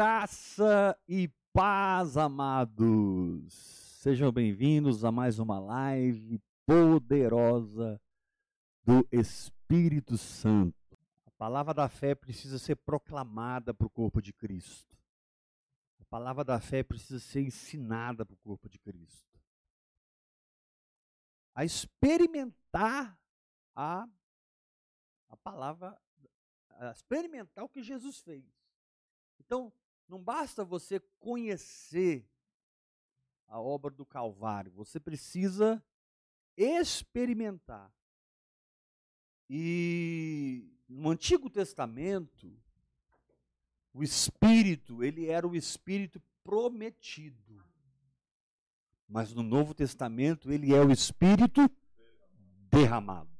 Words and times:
Graça 0.00 0.98
e 1.06 1.28
paz, 1.52 2.16
amados. 2.16 3.52
Sejam 4.00 4.32
bem-vindos 4.32 5.04
a 5.04 5.12
mais 5.12 5.38
uma 5.38 5.58
live 5.58 6.40
poderosa 6.64 8.00
do 8.82 9.06
Espírito 9.12 10.16
Santo. 10.16 10.96
A 11.26 11.30
palavra 11.32 11.74
da 11.74 11.86
fé 11.86 12.14
precisa 12.14 12.58
ser 12.58 12.76
proclamada 12.76 13.74
para 13.74 13.86
o 13.86 13.90
corpo 13.90 14.22
de 14.22 14.32
Cristo. 14.32 14.96
A 16.00 16.04
palavra 16.06 16.44
da 16.44 16.58
fé 16.58 16.82
precisa 16.82 17.20
ser 17.20 17.42
ensinada 17.42 18.24
para 18.24 18.32
o 18.32 18.38
corpo 18.38 18.70
de 18.70 18.78
Cristo. 18.78 19.38
A 21.54 21.62
experimentar 21.62 23.20
a, 23.76 24.08
a 25.28 25.36
palavra, 25.36 25.94
a 26.70 26.90
experimentar 26.90 27.62
o 27.62 27.68
que 27.68 27.82
Jesus 27.82 28.18
fez. 28.20 28.46
Então, 29.38 29.70
não 30.10 30.20
basta 30.20 30.64
você 30.64 30.98
conhecer 31.20 32.28
a 33.46 33.60
obra 33.60 33.90
do 33.92 34.04
Calvário, 34.04 34.72
você 34.72 34.98
precisa 34.98 35.82
experimentar. 36.56 37.92
E 39.48 40.68
no 40.88 41.10
Antigo 41.10 41.48
Testamento, 41.48 42.52
o 43.94 44.02
Espírito, 44.02 45.02
ele 45.02 45.26
era 45.26 45.46
o 45.46 45.54
Espírito 45.54 46.20
prometido. 46.42 47.64
Mas 49.08 49.32
no 49.32 49.42
Novo 49.42 49.74
Testamento, 49.74 50.50
ele 50.52 50.74
é 50.74 50.80
o 50.80 50.90
Espírito 50.90 51.70
derramado. 52.68 53.30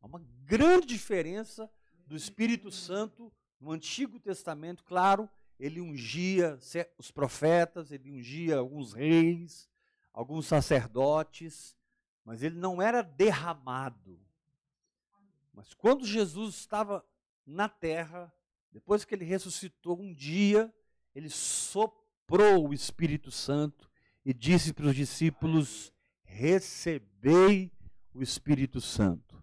Há 0.00 0.06
uma 0.06 0.20
grande 0.44 0.86
diferença 0.86 1.70
do 2.06 2.16
Espírito 2.16 2.70
Santo 2.70 3.32
no 3.60 3.72
Antigo 3.72 4.20
Testamento, 4.20 4.84
claro, 4.84 5.28
ele 5.58 5.80
ungia 5.80 6.58
os 6.98 7.10
profetas, 7.10 7.90
ele 7.90 8.10
ungia 8.10 8.58
alguns 8.58 8.92
reis, 8.92 9.68
alguns 10.12 10.46
sacerdotes, 10.46 11.76
mas 12.24 12.42
ele 12.42 12.56
não 12.56 12.80
era 12.80 13.02
derramado. 13.02 14.20
Mas 15.52 15.72
quando 15.72 16.04
Jesus 16.04 16.56
estava 16.56 17.04
na 17.46 17.68
terra, 17.68 18.32
depois 18.70 19.04
que 19.04 19.14
ele 19.14 19.24
ressuscitou 19.24 19.98
um 19.98 20.12
dia, 20.12 20.72
ele 21.14 21.30
soprou 21.30 22.68
o 22.68 22.74
Espírito 22.74 23.30
Santo 23.30 23.90
e 24.24 24.34
disse 24.34 24.74
para 24.74 24.86
os 24.86 24.94
discípulos: 24.94 25.92
Recebei 26.22 27.72
o 28.12 28.22
Espírito 28.22 28.80
Santo. 28.80 29.42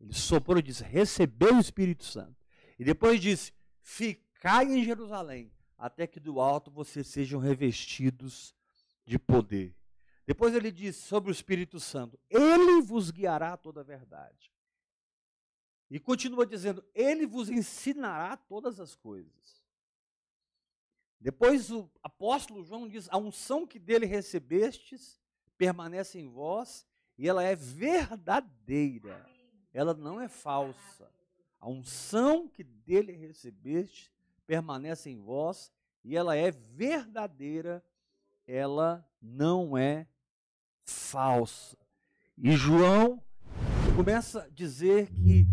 Ele 0.00 0.12
soprou 0.12 0.58
e 0.58 0.62
disse: 0.62 0.82
Recebei 0.82 1.52
o 1.52 1.60
Espírito 1.60 2.04
Santo. 2.04 2.34
E 2.78 2.84
depois 2.84 3.20
disse: 3.20 3.52
Ficai 4.36 4.66
em 4.66 4.84
Jerusalém, 4.84 5.50
até 5.78 6.06
que 6.06 6.20
do 6.20 6.40
alto 6.40 6.70
vocês 6.70 7.06
sejam 7.06 7.40
revestidos 7.40 8.54
de 9.06 9.18
poder. 9.18 9.74
Depois 10.26 10.54
ele 10.54 10.70
diz 10.70 10.96
sobre 10.96 11.30
o 11.30 11.32
Espírito 11.32 11.80
Santo: 11.80 12.20
Ele 12.28 12.82
vos 12.82 13.10
guiará 13.10 13.54
a 13.54 13.56
toda 13.56 13.80
a 13.80 13.84
verdade. 13.84 14.52
E 15.90 15.98
continua 15.98 16.44
dizendo: 16.44 16.84
Ele 16.94 17.26
vos 17.26 17.48
ensinará 17.48 18.36
todas 18.36 18.78
as 18.78 18.94
coisas. 18.94 19.64
Depois 21.18 21.70
o 21.70 21.90
apóstolo 22.02 22.62
João 22.62 22.86
diz: 22.86 23.08
A 23.10 23.16
unção 23.16 23.66
que 23.66 23.78
dele 23.78 24.04
recebestes 24.04 25.18
permanece 25.56 26.20
em 26.20 26.28
vós 26.28 26.86
e 27.16 27.26
ela 27.26 27.42
é 27.42 27.56
verdadeira, 27.56 29.26
ela 29.72 29.94
não 29.94 30.20
é 30.20 30.28
falsa. 30.28 31.10
A 31.58 31.68
unção 31.68 32.46
que 32.46 32.62
dele 32.62 33.12
recebeste 33.12 34.15
permanece 34.46 35.10
em 35.10 35.18
vós 35.18 35.72
e 36.04 36.16
ela 36.16 36.36
é 36.36 36.50
verdadeira, 36.50 37.84
ela 38.46 39.04
não 39.20 39.76
é 39.76 40.06
falsa. 40.84 41.76
E 42.38 42.52
João 42.52 43.22
começa 43.96 44.42
a 44.42 44.48
dizer 44.48 45.10
que 45.10 45.46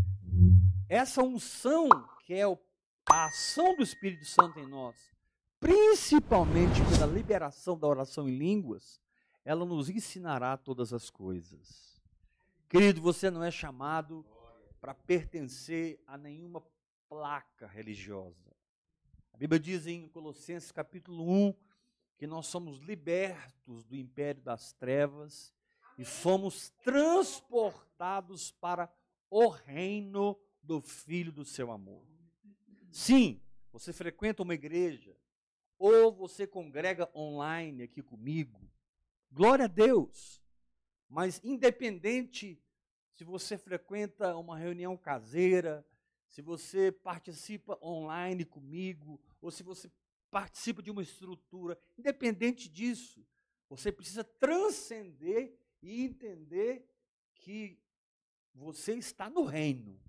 essa 0.88 1.24
unção, 1.24 1.90
que 2.26 2.34
é 2.34 2.44
a 2.44 3.26
ação 3.26 3.76
do 3.76 3.82
Espírito 3.82 4.26
Santo 4.26 4.60
em 4.60 4.68
nós, 4.68 4.96
principalmente 5.60 6.82
pela 6.92 7.08
liberação 7.08 7.78
da 7.78 7.88
oração 7.88 8.30
em 8.30 8.38
línguas, 8.38 9.02
ela 9.46 9.66
nos 9.66 9.90
ensinará 9.90 10.56
todas 10.58 10.94
as 10.94 11.10
coisas. 11.10 12.02
Querido, 12.70 13.02
você 13.02 13.32
não 13.32 13.44
é 13.44 13.50
chamado 13.50 14.26
para 14.80 14.94
pertencer 14.94 16.00
a 16.06 16.18
nenhuma 16.18 16.62
placa 17.08 17.66
religiosa. 17.66 18.54
Bíblia 19.44 19.60
diz 19.60 19.88
em 19.88 20.08
Colossenses 20.08 20.72
capítulo 20.72 21.30
1 21.30 21.54
que 22.18 22.26
nós 22.26 22.48
somos 22.48 22.80
libertos 22.80 23.84
do 23.84 23.94
império 23.94 24.42
das 24.42 24.72
trevas 24.72 25.54
e 25.98 26.06
fomos 26.06 26.70
transportados 26.82 28.52
para 28.54 28.90
o 29.30 29.50
reino 29.50 30.40
do 30.62 30.80
Filho 30.80 31.30
do 31.30 31.44
seu 31.44 31.74
amor. 31.74 32.08
Sim, 32.90 33.42
você 33.70 33.92
frequenta 33.92 34.44
uma 34.44 34.54
igreja 34.54 35.14
ou 35.78 36.10
você 36.10 36.48
congrega 36.48 37.12
online 37.14 37.84
aqui 37.84 38.02
comigo. 38.02 38.62
Glória 39.30 39.66
a 39.66 39.68
Deus. 39.68 40.42
Mas 41.10 41.42
independente 41.44 42.64
se 43.12 43.26
você 43.26 43.58
frequenta 43.58 44.38
uma 44.38 44.58
reunião 44.58 44.96
caseira, 44.96 45.86
se 46.30 46.42
você 46.42 46.94
participa 46.94 47.78
online 47.84 48.46
comigo, 48.46 49.20
ou 49.44 49.52
se 49.52 49.62
você 49.62 49.92
participa 50.32 50.82
de 50.82 50.90
uma 50.90 51.04
estrutura, 51.04 51.78
independente 51.98 52.70
disso, 52.70 53.26
você 53.70 53.92
precisa 53.92 54.24
transcender 54.24 55.54
e 55.82 56.04
entender 56.04 56.88
que 57.36 57.78
você 58.56 58.94
está 58.94 59.30
no 59.30 59.44
reino. 59.44 60.00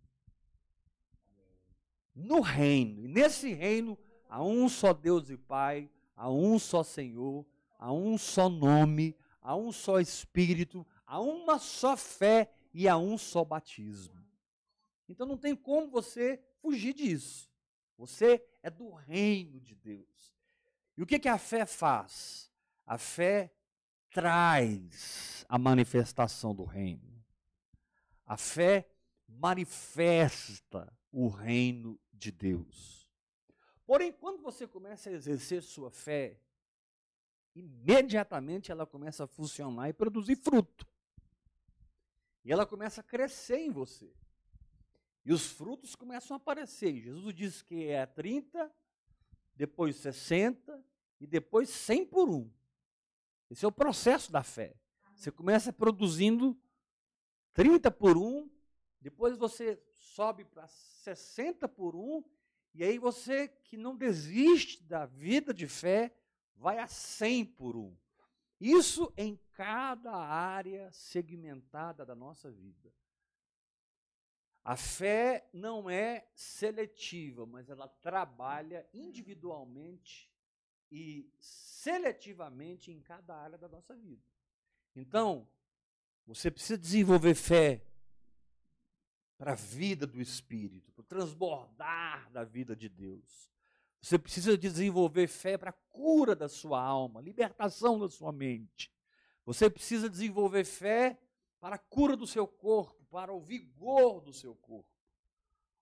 No 2.14 2.40
reino. 2.40 3.04
E 3.04 3.08
nesse 3.08 3.52
reino 3.52 3.98
há 4.28 4.42
um 4.42 4.68
só 4.68 4.92
Deus 4.92 5.28
e 5.30 5.36
Pai, 5.36 5.90
há 6.14 6.30
um 6.30 6.58
só 6.58 6.84
Senhor, 6.84 7.44
há 7.76 7.92
um 7.92 8.16
só 8.16 8.48
nome, 8.48 9.16
há 9.40 9.56
um 9.56 9.72
só 9.72 9.98
Espírito, 9.98 10.86
há 11.04 11.20
uma 11.20 11.58
só 11.58 11.96
fé 11.96 12.54
e 12.72 12.86
há 12.88 12.96
um 12.96 13.18
só 13.18 13.44
batismo. 13.44 14.24
Então 15.08 15.26
não 15.26 15.36
tem 15.36 15.56
como 15.56 15.90
você 15.90 16.40
fugir 16.60 16.94
disso. 16.94 17.50
Você 17.98 18.44
é 18.64 18.70
do 18.70 18.90
reino 18.94 19.60
de 19.60 19.74
Deus. 19.74 20.34
E 20.96 21.02
o 21.02 21.06
que, 21.06 21.18
que 21.18 21.28
a 21.28 21.36
fé 21.36 21.66
faz? 21.66 22.50
A 22.86 22.96
fé 22.96 23.54
traz 24.10 25.44
a 25.50 25.58
manifestação 25.58 26.54
do 26.54 26.64
reino. 26.64 27.22
A 28.24 28.38
fé 28.38 28.88
manifesta 29.28 30.90
o 31.12 31.28
reino 31.28 32.00
de 32.10 32.32
Deus. 32.32 33.06
Porém, 33.84 34.10
quando 34.10 34.40
você 34.40 34.66
começa 34.66 35.10
a 35.10 35.12
exercer 35.12 35.62
sua 35.62 35.90
fé, 35.90 36.40
imediatamente 37.54 38.72
ela 38.72 38.86
começa 38.86 39.24
a 39.24 39.26
funcionar 39.26 39.90
e 39.90 39.92
produzir 39.92 40.36
fruto. 40.36 40.86
E 42.42 42.50
ela 42.50 42.64
começa 42.64 43.02
a 43.02 43.04
crescer 43.04 43.58
em 43.58 43.70
você. 43.70 44.10
E 45.24 45.32
os 45.32 45.46
frutos 45.46 45.94
começam 45.94 46.34
a 46.34 46.38
aparecer. 46.38 47.00
Jesus 47.00 47.34
diz 47.34 47.62
que 47.62 47.88
é 47.88 48.04
30, 48.04 48.70
depois 49.56 49.96
60 49.96 50.84
e 51.20 51.26
depois 51.26 51.70
100 51.70 52.06
por 52.06 52.28
um. 52.28 52.50
Esse 53.50 53.64
é 53.64 53.68
o 53.68 53.72
processo 53.72 54.30
da 54.30 54.42
fé. 54.42 54.74
Você 55.14 55.30
começa 55.30 55.72
produzindo 55.72 56.56
30 57.54 57.90
por 57.90 58.18
um, 58.18 58.50
depois 59.00 59.38
você 59.38 59.80
sobe 59.92 60.44
para 60.44 60.66
60 60.66 61.68
por 61.68 61.94
um, 61.94 62.22
e 62.74 62.82
aí 62.82 62.98
você 62.98 63.48
que 63.48 63.76
não 63.76 63.96
desiste 63.96 64.82
da 64.82 65.06
vida 65.06 65.54
de 65.54 65.68
fé, 65.68 66.12
vai 66.56 66.78
a 66.78 66.88
100 66.88 67.44
por 67.46 67.76
um. 67.76 67.96
Isso 68.60 69.12
em 69.16 69.38
cada 69.52 70.14
área 70.14 70.90
segmentada 70.92 72.04
da 72.04 72.14
nossa 72.14 72.50
vida. 72.50 72.92
A 74.64 74.76
fé 74.76 75.46
não 75.52 75.90
é 75.90 76.26
seletiva, 76.34 77.44
mas 77.44 77.68
ela 77.68 77.86
trabalha 77.86 78.88
individualmente 78.94 80.32
e 80.90 81.30
seletivamente 81.38 82.90
em 82.90 82.98
cada 83.00 83.36
área 83.36 83.58
da 83.58 83.68
nossa 83.68 83.94
vida. 83.94 84.22
Então, 84.96 85.46
você 86.26 86.50
precisa 86.50 86.78
desenvolver 86.78 87.34
fé 87.34 87.84
para 89.36 89.52
a 89.52 89.56
vida 89.56 90.06
do 90.06 90.18
Espírito, 90.20 90.90
para 90.92 91.04
transbordar 91.04 92.30
da 92.30 92.42
vida 92.42 92.74
de 92.74 92.88
Deus. 92.88 93.50
Você 94.00 94.18
precisa 94.18 94.56
desenvolver 94.56 95.26
fé 95.26 95.58
para 95.58 95.70
a 95.70 95.78
cura 95.90 96.34
da 96.34 96.48
sua 96.48 96.80
alma, 96.80 97.20
libertação 97.20 97.98
da 97.98 98.08
sua 98.08 98.32
mente. 98.32 98.90
Você 99.44 99.68
precisa 99.68 100.08
desenvolver 100.08 100.64
fé 100.64 101.18
para 101.60 101.76
a 101.76 101.78
cura 101.78 102.16
do 102.16 102.26
seu 102.26 102.46
corpo, 102.46 103.03
para 103.14 103.32
o 103.32 103.38
vigor 103.38 104.20
do 104.20 104.32
seu 104.32 104.56
corpo. 104.56 104.90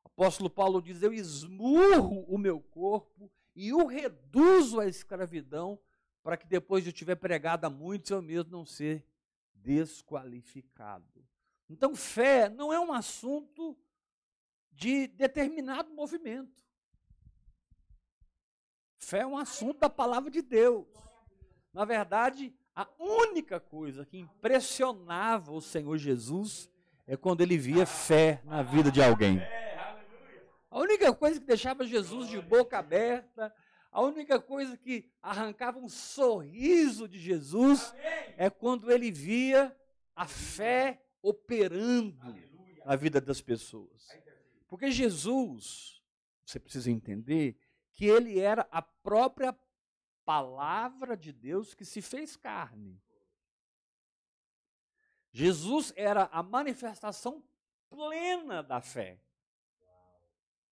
O 0.04 0.08
apóstolo 0.08 0.50
Paulo 0.50 0.82
diz: 0.82 1.02
Eu 1.02 1.14
esmurro 1.14 2.26
o 2.28 2.36
meu 2.36 2.60
corpo 2.60 3.32
e 3.56 3.72
o 3.72 3.86
reduzo 3.86 4.78
à 4.78 4.86
escravidão, 4.86 5.80
para 6.22 6.36
que 6.36 6.46
depois 6.46 6.84
de 6.84 6.90
eu 6.90 6.92
tiver 6.92 7.14
pregado 7.14 7.64
a 7.64 7.70
muitos, 7.70 8.10
eu 8.10 8.20
mesmo 8.20 8.50
não 8.50 8.66
ser 8.66 9.02
desqualificado. 9.54 11.26
Então, 11.70 11.96
fé 11.96 12.50
não 12.50 12.70
é 12.70 12.78
um 12.78 12.92
assunto 12.92 13.78
de 14.70 15.06
determinado 15.06 15.90
movimento. 15.94 16.62
Fé 18.98 19.20
é 19.20 19.26
um 19.26 19.38
assunto 19.38 19.80
da 19.80 19.88
palavra 19.88 20.30
de 20.30 20.42
Deus. 20.42 20.86
Na 21.72 21.86
verdade, 21.86 22.54
a 22.76 22.86
única 22.98 23.58
coisa 23.58 24.04
que 24.04 24.18
impressionava 24.18 25.50
o 25.50 25.62
Senhor 25.62 25.96
Jesus 25.96 26.70
é 27.12 27.16
quando 27.18 27.42
ele 27.42 27.58
via 27.58 27.84
fé 27.84 28.40
na 28.42 28.62
vida 28.62 28.90
de 28.90 29.02
alguém. 29.02 29.38
A 30.70 30.78
única 30.78 31.12
coisa 31.12 31.38
que 31.38 31.44
deixava 31.44 31.84
Jesus 31.84 32.26
de 32.26 32.40
boca 32.40 32.78
aberta, 32.78 33.54
a 33.90 34.00
única 34.00 34.40
coisa 34.40 34.78
que 34.78 35.12
arrancava 35.20 35.78
um 35.78 35.90
sorriso 35.90 37.06
de 37.06 37.18
Jesus 37.18 37.94
é 38.38 38.48
quando 38.48 38.90
ele 38.90 39.10
via 39.10 39.76
a 40.16 40.26
fé 40.26 41.02
operando 41.20 42.34
na 42.82 42.96
vida 42.96 43.20
das 43.20 43.42
pessoas. 43.42 44.08
Porque 44.66 44.90
Jesus, 44.90 46.02
você 46.46 46.58
precisa 46.58 46.90
entender 46.90 47.58
que 47.90 48.06
ele 48.06 48.40
era 48.40 48.66
a 48.70 48.80
própria 48.80 49.54
palavra 50.24 51.14
de 51.14 51.30
Deus 51.30 51.74
que 51.74 51.84
se 51.84 52.00
fez 52.00 52.36
carne. 52.38 52.98
Jesus 55.32 55.92
era 55.96 56.24
a 56.24 56.42
manifestação 56.42 57.42
plena 57.88 58.62
da 58.62 58.80
fé. 58.80 59.18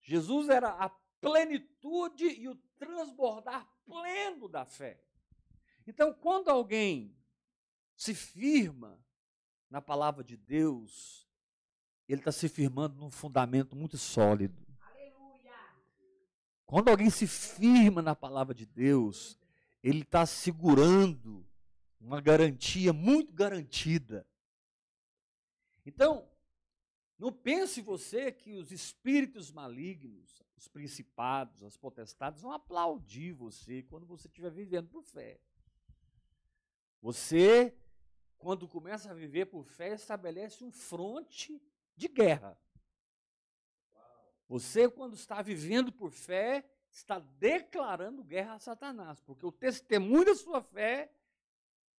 Jesus 0.02 0.48
era 0.48 0.68
a 0.68 0.90
plenitude 1.20 2.26
e 2.26 2.48
o 2.48 2.54
transbordar 2.78 3.66
pleno 3.86 4.48
da 4.48 4.64
fé. 4.64 5.02
Então, 5.86 6.12
quando 6.12 6.48
alguém 6.48 7.16
se 7.96 8.14
firma 8.14 9.02
na 9.68 9.80
palavra 9.80 10.22
de 10.22 10.36
Deus, 10.36 11.28
ele 12.08 12.20
está 12.20 12.32
se 12.32 12.48
firmando 12.48 12.96
num 12.96 13.10
fundamento 13.10 13.74
muito 13.76 13.96
sólido. 13.96 14.66
Aleluia. 14.80 15.54
Quando 16.66 16.88
alguém 16.88 17.08
se 17.10 17.26
firma 17.26 18.02
na 18.02 18.14
palavra 18.14 18.54
de 18.54 18.66
Deus, 18.66 19.38
ele 19.82 20.02
está 20.02 20.26
segurando 20.26 21.46
uma 22.00 22.20
garantia 22.20 22.92
muito 22.92 23.32
garantida. 23.32 24.26
Então, 25.84 26.28
não 27.18 27.32
pense 27.32 27.80
você 27.80 28.32
que 28.32 28.54
os 28.54 28.72
espíritos 28.72 29.50
malignos, 29.50 30.42
os 30.56 30.66
principados, 30.68 31.62
as 31.62 31.76
potestades 31.76 32.40
vão 32.40 32.52
aplaudir 32.52 33.32
você 33.32 33.82
quando 33.82 34.06
você 34.06 34.26
estiver 34.26 34.50
vivendo 34.50 34.88
por 34.88 35.02
fé. 35.02 35.38
Você, 37.02 37.76
quando 38.38 38.68
começa 38.68 39.10
a 39.10 39.14
viver 39.14 39.46
por 39.46 39.64
fé, 39.64 39.94
estabelece 39.94 40.64
um 40.64 40.70
fronte 40.70 41.62
de 41.96 42.08
guerra. 42.08 42.58
Você, 44.48 44.88
quando 44.88 45.14
está 45.14 45.42
vivendo 45.42 45.92
por 45.92 46.10
fé, 46.10 46.68
está 46.90 47.18
declarando 47.18 48.24
guerra 48.24 48.54
a 48.54 48.58
Satanás, 48.58 49.20
porque 49.20 49.46
o 49.46 49.52
testemunho 49.52 50.24
da 50.24 50.34
sua 50.34 50.62
fé 50.62 51.12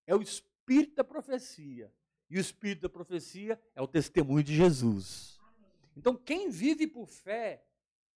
é 0.05 0.15
o 0.15 0.21
espírito 0.21 0.95
da 0.95 1.03
profecia. 1.03 1.93
E 2.31 2.37
o 2.37 2.39
espírito 2.39 2.83
da 2.83 2.89
profecia 2.89 3.61
é 3.75 3.81
o 3.81 3.87
testemunho 3.87 4.41
de 4.41 4.55
Jesus. 4.55 5.37
Então, 5.97 6.15
quem 6.15 6.49
vive 6.49 6.87
por 6.87 7.05
fé, 7.09 7.61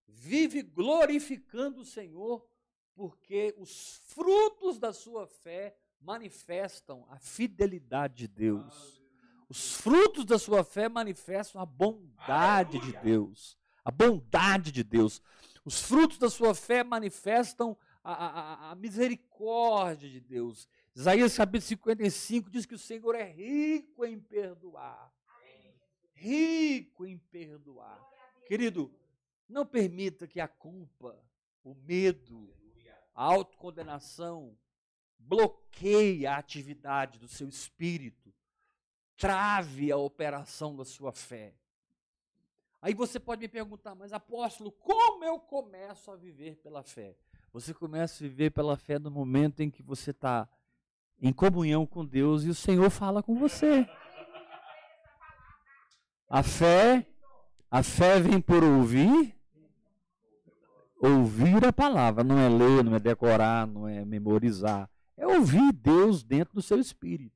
vive 0.08 0.62
glorificando 0.62 1.82
o 1.82 1.86
Senhor, 1.86 2.48
porque 2.96 3.54
os 3.58 4.00
frutos 4.08 4.80
da 4.80 4.94
sua 4.94 5.28
fé 5.28 5.76
manifestam 6.00 7.06
a 7.10 7.20
fidelidade 7.20 8.16
de 8.16 8.28
Deus. 8.30 9.02
Os 9.50 9.74
frutos 9.76 10.24
da 10.24 10.40
sua 10.40 10.64
fé 10.64 10.88
manifestam 10.88 11.62
a 11.62 11.66
bondade 11.66 12.80
de 12.80 12.94
Deus. 13.00 13.58
A 13.84 13.92
bondade 13.92 14.72
de 14.72 14.82
Deus. 14.82 15.22
Os 15.66 15.82
frutos 15.82 16.18
da 16.18 16.30
sua 16.30 16.56
fé 16.56 16.86
manifestam 16.86 17.78
a, 18.02 18.14
a, 18.14 18.72
a 18.72 18.76
misericórdia 18.76 20.10
de 20.10 20.22
Deus. 20.22 20.70
Isaías 20.96 21.36
capítulo 21.36 21.68
55 21.68 22.50
diz 22.50 22.66
que 22.66 22.74
o 22.74 22.80
Senhor 22.80 23.16
é 23.16 23.30
rico 23.30 24.06
em 24.06 24.18
perdoar. 24.18 25.14
Rico 26.14 27.06
em 27.06 27.18
perdoar. 27.18 28.02
Querido, 28.48 28.90
não 29.50 29.66
permita 29.66 30.26
que 30.26 30.40
a 30.40 30.48
culpa, 30.48 31.22
o 31.66 31.76
medo, 31.76 32.50
a 33.14 33.26
autocondenação 33.26 34.58
bloqueie 35.20 36.26
a 36.26 36.38
atividade 36.38 37.20
do 37.20 37.28
seu 37.28 37.50
espírito, 37.50 38.34
trave 39.18 39.92
a 39.92 39.98
operação 39.98 40.78
da 40.78 40.86
sua 40.86 41.12
fé. 41.12 41.54
Aí 42.82 42.94
você 42.94 43.20
pode 43.20 43.42
me 43.42 43.50
perguntar, 43.50 43.96
mas 43.96 44.14
apóstolo, 44.14 44.72
como 44.72 45.26
eu 45.26 45.42
começo 45.42 46.10
a 46.10 46.16
viver 46.16 46.56
pela 46.58 46.84
fé? 46.84 47.18
Você 47.52 47.74
começa 47.74 48.24
a 48.24 48.28
viver 48.30 48.52
pela 48.52 48.78
fé 48.78 48.98
no 48.98 49.12
momento 49.12 49.60
em 49.60 49.70
que 49.70 49.84
você 49.84 50.12
está 50.12 50.48
em 51.22 51.32
comunhão 51.34 51.86
com 51.86 52.06
Deus 52.06 52.44
e 52.44 52.50
o 52.50 52.56
Senhor 52.56 52.90
fala 52.90 53.24
com 53.24 53.36
você. 53.36 53.88
A 56.30 56.44
fé, 56.44 57.06
a 57.70 57.84
fé 57.84 58.20
vem 58.20 58.42
por 58.42 58.64
ouvir, 58.64 59.36
ouvir 61.00 61.66
a 61.66 61.72
palavra, 61.72 62.24
não 62.24 62.38
é 62.38 62.50
ler, 62.50 62.84
não 62.84 62.96
é 62.96 63.00
decorar, 63.00 63.68
não 63.68 63.88
é 63.88 64.04
memorizar, 64.04 64.90
é 65.16 65.26
ouvir 65.26 65.72
Deus 65.72 66.24
dentro 66.24 66.56
do 66.56 66.62
seu 66.62 66.80
espírito. 66.80 67.36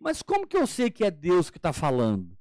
Mas 0.00 0.22
como 0.22 0.46
que 0.46 0.56
eu 0.56 0.66
sei 0.66 0.90
que 0.90 1.04
é 1.04 1.10
Deus 1.10 1.50
que 1.50 1.58
está 1.58 1.72
falando? 1.72 2.36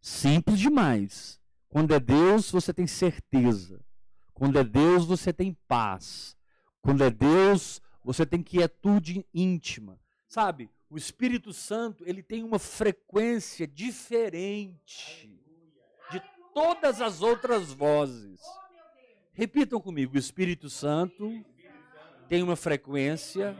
Simples 0.00 0.58
demais. 0.58 1.40
Quando 1.68 1.92
é 1.92 1.98
Deus, 1.98 2.50
você 2.50 2.72
tem 2.72 2.86
certeza. 2.86 3.84
Quando 4.32 4.58
é 4.58 4.64
Deus, 4.64 5.04
você 5.04 5.32
tem 5.32 5.56
paz. 5.66 6.36
Quando 6.80 7.02
é 7.02 7.10
Deus, 7.10 7.80
você 8.04 8.26
tem 8.26 8.42
quietude 8.42 9.26
íntima. 9.32 9.98
Sabe? 10.28 10.70
O 10.90 10.98
Espírito 10.98 11.52
Santo, 11.52 12.04
ele 12.06 12.22
tem 12.22 12.44
uma 12.44 12.58
frequência 12.58 13.66
diferente 13.66 15.28
de 16.10 16.22
todas 16.52 17.00
as 17.00 17.22
outras 17.22 17.72
vozes. 17.72 18.40
Repitam 19.32 19.80
comigo, 19.80 20.14
o 20.14 20.18
Espírito 20.18 20.68
Santo 20.68 21.44
tem 22.28 22.42
uma 22.42 22.56
frequência 22.56 23.56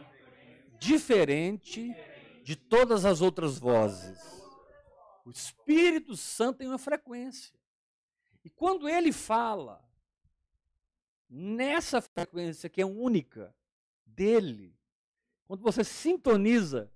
diferente 0.79 1.95
de 2.45 2.55
todas 2.55 3.05
as 3.05 3.21
outras 3.21 3.59
vozes. 3.59 4.21
O 5.25 5.31
Espírito 5.31 6.17
Santo 6.17 6.59
tem 6.59 6.69
uma 6.69 6.79
frequência. 6.79 7.59
E 8.45 8.51
quando 8.51 8.87
ele 8.89 9.11
fala 9.11 9.83
nessa 11.29 12.03
frequência 12.03 12.69
que 12.69 12.83
é 12.83 12.87
única, 12.87 13.55
dele. 14.15 14.77
Quando 15.47 15.63
você 15.63 15.85
sintoniza 15.85 16.91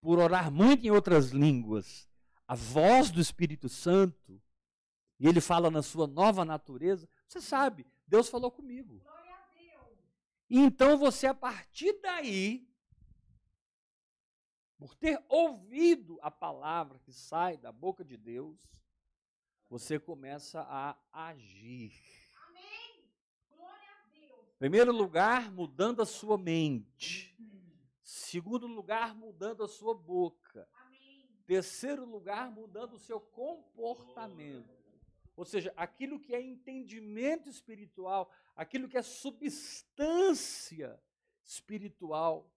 por 0.00 0.18
orar 0.18 0.50
muito 0.50 0.86
em 0.86 0.90
outras 0.90 1.30
línguas, 1.30 2.08
a 2.46 2.54
voz 2.54 3.10
do 3.10 3.20
Espírito 3.20 3.68
Santo, 3.68 4.40
e 5.18 5.26
ele 5.26 5.40
fala 5.40 5.70
na 5.70 5.82
sua 5.82 6.06
nova 6.06 6.44
natureza, 6.44 7.08
você 7.26 7.40
sabe, 7.40 7.86
Deus 8.06 8.28
falou 8.28 8.50
comigo. 8.50 9.02
E 10.48 10.58
então 10.58 10.98
você, 10.98 11.26
a 11.28 11.34
partir 11.34 12.00
daí, 12.00 12.68
por 14.76 14.94
ter 14.94 15.22
ouvido 15.28 16.18
a 16.22 16.30
palavra 16.30 16.98
que 16.98 17.12
sai 17.12 17.56
da 17.56 17.70
boca 17.70 18.04
de 18.04 18.16
Deus, 18.16 18.58
você 19.68 20.00
começa 20.00 20.62
a 20.62 20.96
agir. 21.12 22.19
Primeiro 24.60 24.92
lugar, 24.92 25.50
mudando 25.50 26.02
a 26.02 26.04
sua 26.04 26.36
mente. 26.36 27.34
Segundo 28.02 28.66
lugar, 28.66 29.14
mudando 29.14 29.64
a 29.64 29.68
sua 29.68 29.94
boca. 29.94 30.68
Terceiro 31.46 32.04
lugar, 32.04 32.50
mudando 32.50 32.92
o 32.92 32.98
seu 32.98 33.18
comportamento. 33.18 34.68
Ou 35.34 35.46
seja, 35.46 35.72
aquilo 35.74 36.20
que 36.20 36.34
é 36.34 36.42
entendimento 36.42 37.48
espiritual, 37.48 38.30
aquilo 38.54 38.86
que 38.86 38.98
é 38.98 39.02
substância 39.02 41.02
espiritual, 41.42 42.52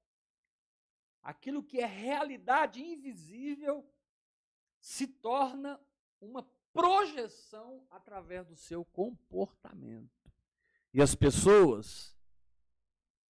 aquilo 1.22 1.64
que 1.64 1.80
é 1.80 1.86
realidade 1.86 2.84
invisível, 2.84 3.90
se 4.78 5.08
torna 5.08 5.80
uma 6.20 6.44
projeção 6.74 7.88
através 7.90 8.46
do 8.46 8.58
seu 8.58 8.84
comportamento. 8.84 10.33
E 10.94 11.02
as 11.02 11.16
pessoas, 11.16 12.16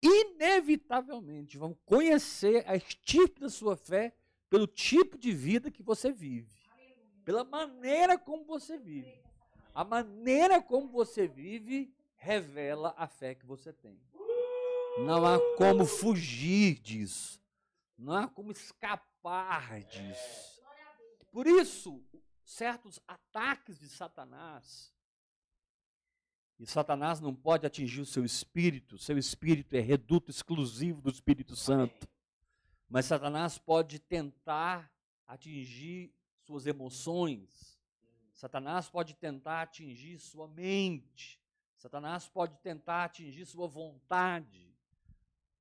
inevitavelmente, 0.02 1.56
vão 1.56 1.74
conhecer 1.84 2.68
a 2.68 2.78
tipo 2.78 3.40
da 3.40 3.48
sua 3.48 3.76
fé 3.76 4.14
pelo 4.50 4.66
tipo 4.66 5.16
de 5.16 5.32
vida 5.32 5.70
que 5.70 5.82
você 5.82 6.10
vive, 6.10 6.52
pela 7.24 7.44
maneira 7.44 8.18
como 8.18 8.44
você 8.44 8.76
vive. 8.76 9.22
A 9.74 9.84
maneira 9.84 10.60
como 10.60 10.88
você 10.88 11.26
vive 11.26 11.94
revela 12.16 12.94
a 12.98 13.06
fé 13.06 13.34
que 13.34 13.46
você 13.46 13.72
tem. 13.72 13.98
Não 14.98 15.24
há 15.24 15.38
como 15.56 15.86
fugir 15.86 16.78
disso. 16.80 17.40
Não 17.96 18.12
há 18.12 18.28
como 18.28 18.52
escapar 18.52 19.80
disso. 19.84 20.60
Por 21.30 21.46
isso, 21.46 22.04
certos 22.44 23.00
ataques 23.06 23.78
de 23.78 23.88
Satanás, 23.88 24.92
e 26.62 26.66
Satanás 26.66 27.20
não 27.20 27.34
pode 27.34 27.66
atingir 27.66 28.00
o 28.00 28.06
seu 28.06 28.24
espírito, 28.24 28.96
seu 28.96 29.18
espírito 29.18 29.74
é 29.74 29.80
reduto 29.80 30.30
exclusivo 30.30 31.02
do 31.02 31.10
Espírito 31.10 31.56
Santo. 31.56 32.08
Mas 32.88 33.06
Satanás 33.06 33.58
pode 33.58 33.98
tentar 33.98 34.88
atingir 35.26 36.14
suas 36.38 36.64
emoções. 36.64 37.80
Satanás 38.32 38.88
pode 38.88 39.16
tentar 39.16 39.62
atingir 39.62 40.20
sua 40.20 40.46
mente. 40.46 41.40
Satanás 41.76 42.28
pode 42.28 42.56
tentar 42.58 43.06
atingir 43.06 43.44
sua 43.44 43.66
vontade 43.66 44.72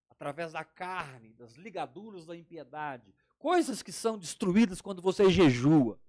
através 0.08 0.52
da 0.52 0.64
carne, 0.64 1.34
das 1.34 1.56
ligaduras 1.56 2.28
da 2.28 2.38
impiedade, 2.38 3.12
coisas 3.40 3.82
que 3.82 3.92
são 3.92 4.20
destruídas 4.20 4.80
quando 4.80 5.02
você 5.02 5.32
jejua. 5.32 6.00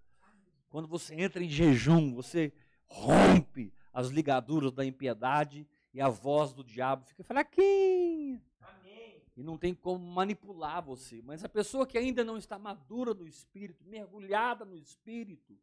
Quando 0.68 0.86
você 0.86 1.14
entra 1.14 1.42
em 1.42 1.48
jejum, 1.48 2.12
você 2.12 2.52
rompe 2.84 3.72
as 3.92 4.08
ligaduras 4.08 4.72
da 4.72 4.84
impiedade 4.84 5.66
e 5.92 6.00
a 6.00 6.08
voz 6.08 6.52
do 6.52 6.64
diabo 6.64 7.04
fica 7.04 7.22
fraquinha. 7.22 8.42
Amém. 8.60 9.22
E 9.36 9.42
não 9.42 9.58
tem 9.58 9.74
como 9.74 10.04
manipular 10.04 10.82
você. 10.82 11.20
Mas 11.22 11.44
a 11.44 11.48
pessoa 11.48 11.86
que 11.86 11.98
ainda 11.98 12.24
não 12.24 12.38
está 12.38 12.58
madura 12.58 13.12
no 13.12 13.26
espírito, 13.26 13.84
mergulhada 13.84 14.64
no 14.64 14.76
espírito, 14.76 15.58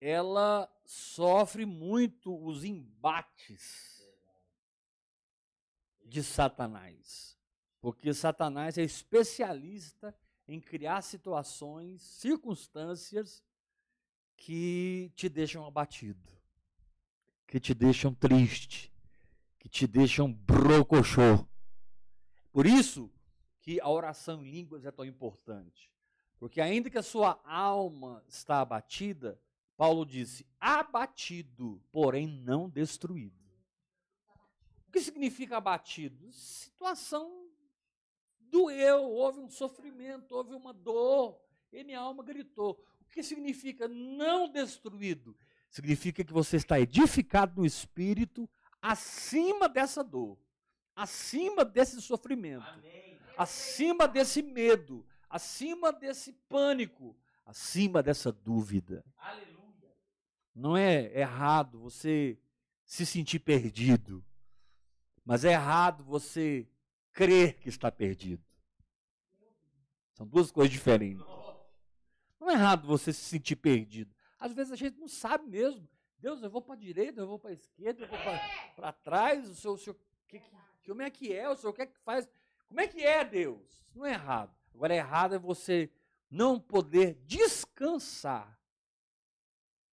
ela 0.00 0.70
sofre 0.84 1.64
muito 1.64 2.36
os 2.44 2.64
embates 2.64 4.06
de 6.04 6.22
Satanás. 6.22 7.38
Porque 7.80 8.12
Satanás 8.12 8.76
é 8.78 8.82
especialista 8.82 10.14
em 10.46 10.60
criar 10.60 11.02
situações, 11.02 12.02
circunstâncias 12.02 13.42
que 14.36 15.10
te 15.16 15.28
deixam 15.28 15.64
abatido, 15.66 16.33
que 17.46 17.60
te 17.60 17.74
deixam 17.74 18.14
triste, 18.14 18.92
que 19.58 19.68
te 19.68 19.86
deixam 19.86 20.32
brocochô. 20.32 21.46
Por 22.52 22.66
isso 22.66 23.10
que 23.60 23.80
a 23.80 23.88
oração 23.88 24.44
em 24.44 24.50
línguas 24.50 24.84
é 24.84 24.90
tão 24.90 25.04
importante. 25.04 25.90
Porque 26.38 26.60
ainda 26.60 26.90
que 26.90 26.98
a 26.98 27.02
sua 27.02 27.40
alma 27.44 28.22
está 28.28 28.60
abatida, 28.60 29.40
Paulo 29.76 30.04
disse: 30.04 30.46
abatido, 30.60 31.82
porém 31.90 32.26
não 32.26 32.68
destruído 32.68 33.44
que 34.94 35.00
significa 35.00 35.56
abatido? 35.56 36.32
Situação 36.32 37.48
doeu, 38.38 39.02
houve 39.10 39.40
um 39.40 39.50
sofrimento, 39.50 40.30
houve 40.32 40.54
uma 40.54 40.72
dor, 40.72 41.40
e 41.72 41.82
minha 41.82 41.98
alma 41.98 42.22
gritou. 42.22 42.80
O 43.00 43.10
que 43.10 43.20
significa 43.20 43.88
não 43.88 44.48
destruído? 44.48 45.36
Significa 45.74 46.22
que 46.22 46.32
você 46.32 46.56
está 46.56 46.78
edificado 46.78 47.60
no 47.60 47.66
espírito 47.66 48.48
acima 48.80 49.68
dessa 49.68 50.04
dor, 50.04 50.38
acima 50.94 51.64
desse 51.64 52.00
sofrimento, 52.00 52.64
Amém. 52.64 53.18
acima 53.36 54.06
desse 54.06 54.40
medo, 54.40 55.04
acima 55.28 55.92
desse 55.92 56.32
pânico, 56.48 57.16
acima 57.44 58.04
dessa 58.04 58.30
dúvida. 58.30 59.04
Aleluia. 59.18 59.92
Não 60.54 60.76
é 60.76 61.12
errado 61.18 61.80
você 61.80 62.38
se 62.84 63.04
sentir 63.04 63.40
perdido. 63.40 64.24
Mas 65.24 65.44
é 65.44 65.54
errado 65.54 66.04
você 66.04 66.68
crer 67.12 67.58
que 67.58 67.68
está 67.68 67.90
perdido. 67.90 68.44
São 70.12 70.24
duas 70.24 70.52
coisas 70.52 70.72
diferentes. 70.72 71.26
Não 72.38 72.48
é 72.48 72.52
errado 72.52 72.86
você 72.86 73.12
se 73.12 73.24
sentir 73.24 73.56
perdido. 73.56 74.13
Às 74.44 74.52
vezes 74.52 74.70
a 74.74 74.76
gente 74.76 75.00
não 75.00 75.08
sabe 75.08 75.48
mesmo. 75.48 75.88
Deus, 76.18 76.42
eu 76.42 76.50
vou 76.50 76.60
para 76.60 76.74
a 76.74 76.78
direita, 76.78 77.18
eu 77.18 77.26
vou 77.26 77.38
para 77.38 77.48
a 77.48 77.54
esquerda, 77.54 78.02
eu 78.02 78.08
vou 78.08 78.18
para 78.76 78.92
trás. 78.92 79.48
O 79.48 79.54
senhor, 79.54 79.72
o 79.72 79.78
senhor 79.78 79.96
que, 80.28 80.38
que, 80.38 80.90
como 80.90 81.00
é 81.00 81.08
que 81.08 81.32
é? 81.32 81.48
O 81.48 81.56
senhor 81.56 81.72
quer 81.72 81.86
que 81.86 81.98
faz? 82.00 82.28
Como 82.68 82.78
é 82.78 82.86
que 82.86 83.02
é 83.02 83.24
Deus? 83.24 83.82
Não 83.94 84.04
é 84.04 84.12
errado. 84.12 84.54
Agora, 84.74 84.92
é 84.92 84.98
errado 84.98 85.34
é 85.34 85.38
você 85.38 85.90
não 86.30 86.60
poder 86.60 87.14
descansar 87.24 88.60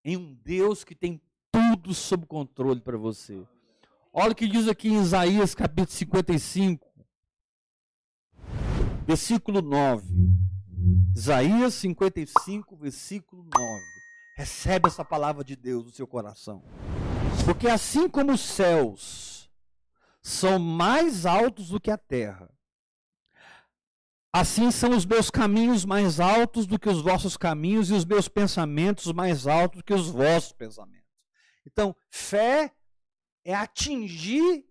em 0.03 0.17
um 0.17 0.33
Deus 0.33 0.83
que 0.83 0.95
tem 0.95 1.21
tudo 1.49 1.93
sob 1.93 2.25
controle 2.25 2.81
para 2.81 2.97
você. 2.97 3.47
Olha 4.11 4.33
o 4.33 4.35
que 4.35 4.49
diz 4.49 4.67
aqui 4.67 4.89
em 4.89 4.99
Isaías 4.99 5.55
capítulo 5.55 5.95
55, 5.95 6.93
versículo 9.07 9.61
9. 9.61 10.13
Isaías 11.15 11.73
55, 11.75 12.75
versículo 12.75 13.43
9. 13.43 14.00
Recebe 14.35 14.87
essa 14.87 15.03
palavra 15.03 15.43
de 15.43 15.55
Deus 15.55 15.85
no 15.85 15.91
seu 15.91 16.07
coração. 16.07 16.63
Porque 17.45 17.67
assim 17.67 18.07
como 18.07 18.33
os 18.33 18.41
céus 18.41 19.49
são 20.21 20.59
mais 20.59 21.25
altos 21.25 21.69
do 21.69 21.79
que 21.79 21.91
a 21.91 21.97
terra, 21.97 22.49
assim 24.31 24.71
são 24.71 24.91
os 24.91 25.05
meus 25.05 25.29
caminhos 25.29 25.83
mais 25.83 26.19
altos 26.19 26.65
do 26.65 26.79
que 26.79 26.89
os 26.89 27.01
vossos 27.01 27.35
caminhos 27.35 27.89
e 27.89 27.93
os 27.93 28.05
meus 28.05 28.27
pensamentos 28.27 29.11
mais 29.11 29.47
altos 29.47 29.79
do 29.79 29.83
que 29.83 29.93
os 29.93 30.09
vossos 30.09 30.53
pensamentos. 30.53 31.01
Então, 31.65 31.95
fé 32.09 32.73
é 33.43 33.53
atingir 33.53 34.65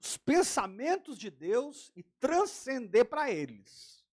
os 0.00 0.16
pensamentos 0.16 1.18
de 1.18 1.30
Deus 1.30 1.92
e 1.94 2.02
transcender 2.18 3.04
para 3.04 3.30
eles. 3.30 4.04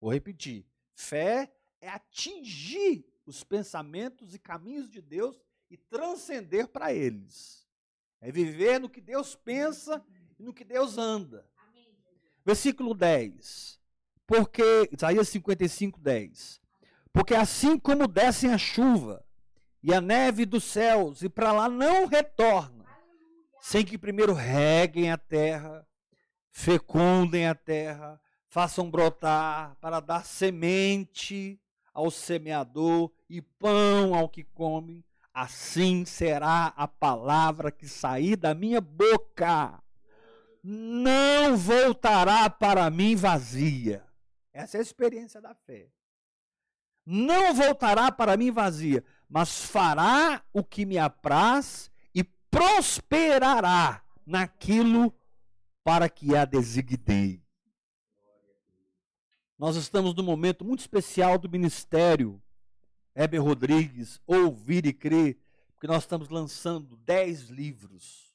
Vou 0.00 0.12
repetir: 0.12 0.66
fé 0.94 1.52
é 1.80 1.88
atingir 1.88 3.04
os 3.28 3.44
pensamentos 3.44 4.34
e 4.34 4.38
caminhos 4.38 4.90
de 4.90 5.02
Deus 5.02 5.38
e 5.70 5.76
transcender 5.76 6.68
para 6.68 6.92
eles. 6.92 7.68
É 8.20 8.32
viver 8.32 8.80
no 8.80 8.88
que 8.88 9.00
Deus 9.00 9.34
pensa 9.34 10.02
e 10.38 10.42
no 10.42 10.52
que 10.52 10.64
Deus 10.64 10.96
anda. 10.96 11.46
Versículo 12.44 12.94
10. 12.94 13.78
Porque, 14.26 14.88
Isaías 14.90 15.28
55, 15.28 16.00
10. 16.00 16.60
Porque 17.12 17.34
assim 17.34 17.78
como 17.78 18.08
descem 18.08 18.52
a 18.52 18.58
chuva 18.58 19.24
e 19.82 19.92
a 19.92 20.00
neve 20.00 20.44
dos 20.44 20.64
céus, 20.64 21.22
e 21.22 21.28
para 21.28 21.52
lá 21.52 21.68
não 21.68 22.06
retorna, 22.06 22.84
sem 23.60 23.84
que 23.84 23.98
primeiro 23.98 24.32
reguem 24.32 25.10
a 25.10 25.18
terra, 25.18 25.86
fecundem 26.50 27.46
a 27.46 27.54
terra, 27.54 28.20
façam 28.48 28.90
brotar 28.90 29.76
para 29.80 30.00
dar 30.00 30.24
semente 30.24 31.60
ao 31.98 32.10
semeador 32.10 33.10
e 33.28 33.42
pão 33.42 34.14
ao 34.14 34.28
que 34.28 34.44
come, 34.44 35.04
assim 35.34 36.04
será 36.04 36.72
a 36.76 36.86
palavra 36.86 37.72
que 37.72 37.88
sair 37.88 38.36
da 38.36 38.54
minha 38.54 38.80
boca. 38.80 39.82
Não 40.62 41.56
voltará 41.56 42.48
para 42.48 42.88
mim 42.90 43.16
vazia. 43.16 44.04
Essa 44.52 44.76
é 44.76 44.80
a 44.80 44.82
experiência 44.82 45.40
da 45.40 45.54
fé. 45.54 45.88
Não 47.04 47.54
voltará 47.54 48.12
para 48.12 48.36
mim 48.36 48.50
vazia, 48.50 49.02
mas 49.28 49.64
fará 49.64 50.42
o 50.52 50.62
que 50.62 50.86
me 50.86 50.98
apraz 50.98 51.90
prosperará 52.50 54.02
naquilo 54.26 55.14
para 55.84 56.08
que 56.08 56.36
a 56.36 56.44
designei. 56.44 57.42
Nós 59.58 59.74
estamos 59.74 60.14
num 60.14 60.22
momento 60.22 60.64
muito 60.64 60.80
especial 60.80 61.36
do 61.36 61.48
ministério 61.48 62.40
Heber 63.12 63.42
Rodrigues, 63.42 64.20
Ouvir 64.24 64.86
e 64.86 64.92
Crer, 64.92 65.36
porque 65.72 65.88
nós 65.88 66.04
estamos 66.04 66.28
lançando 66.28 66.96
dez 66.98 67.48
livros. 67.48 68.32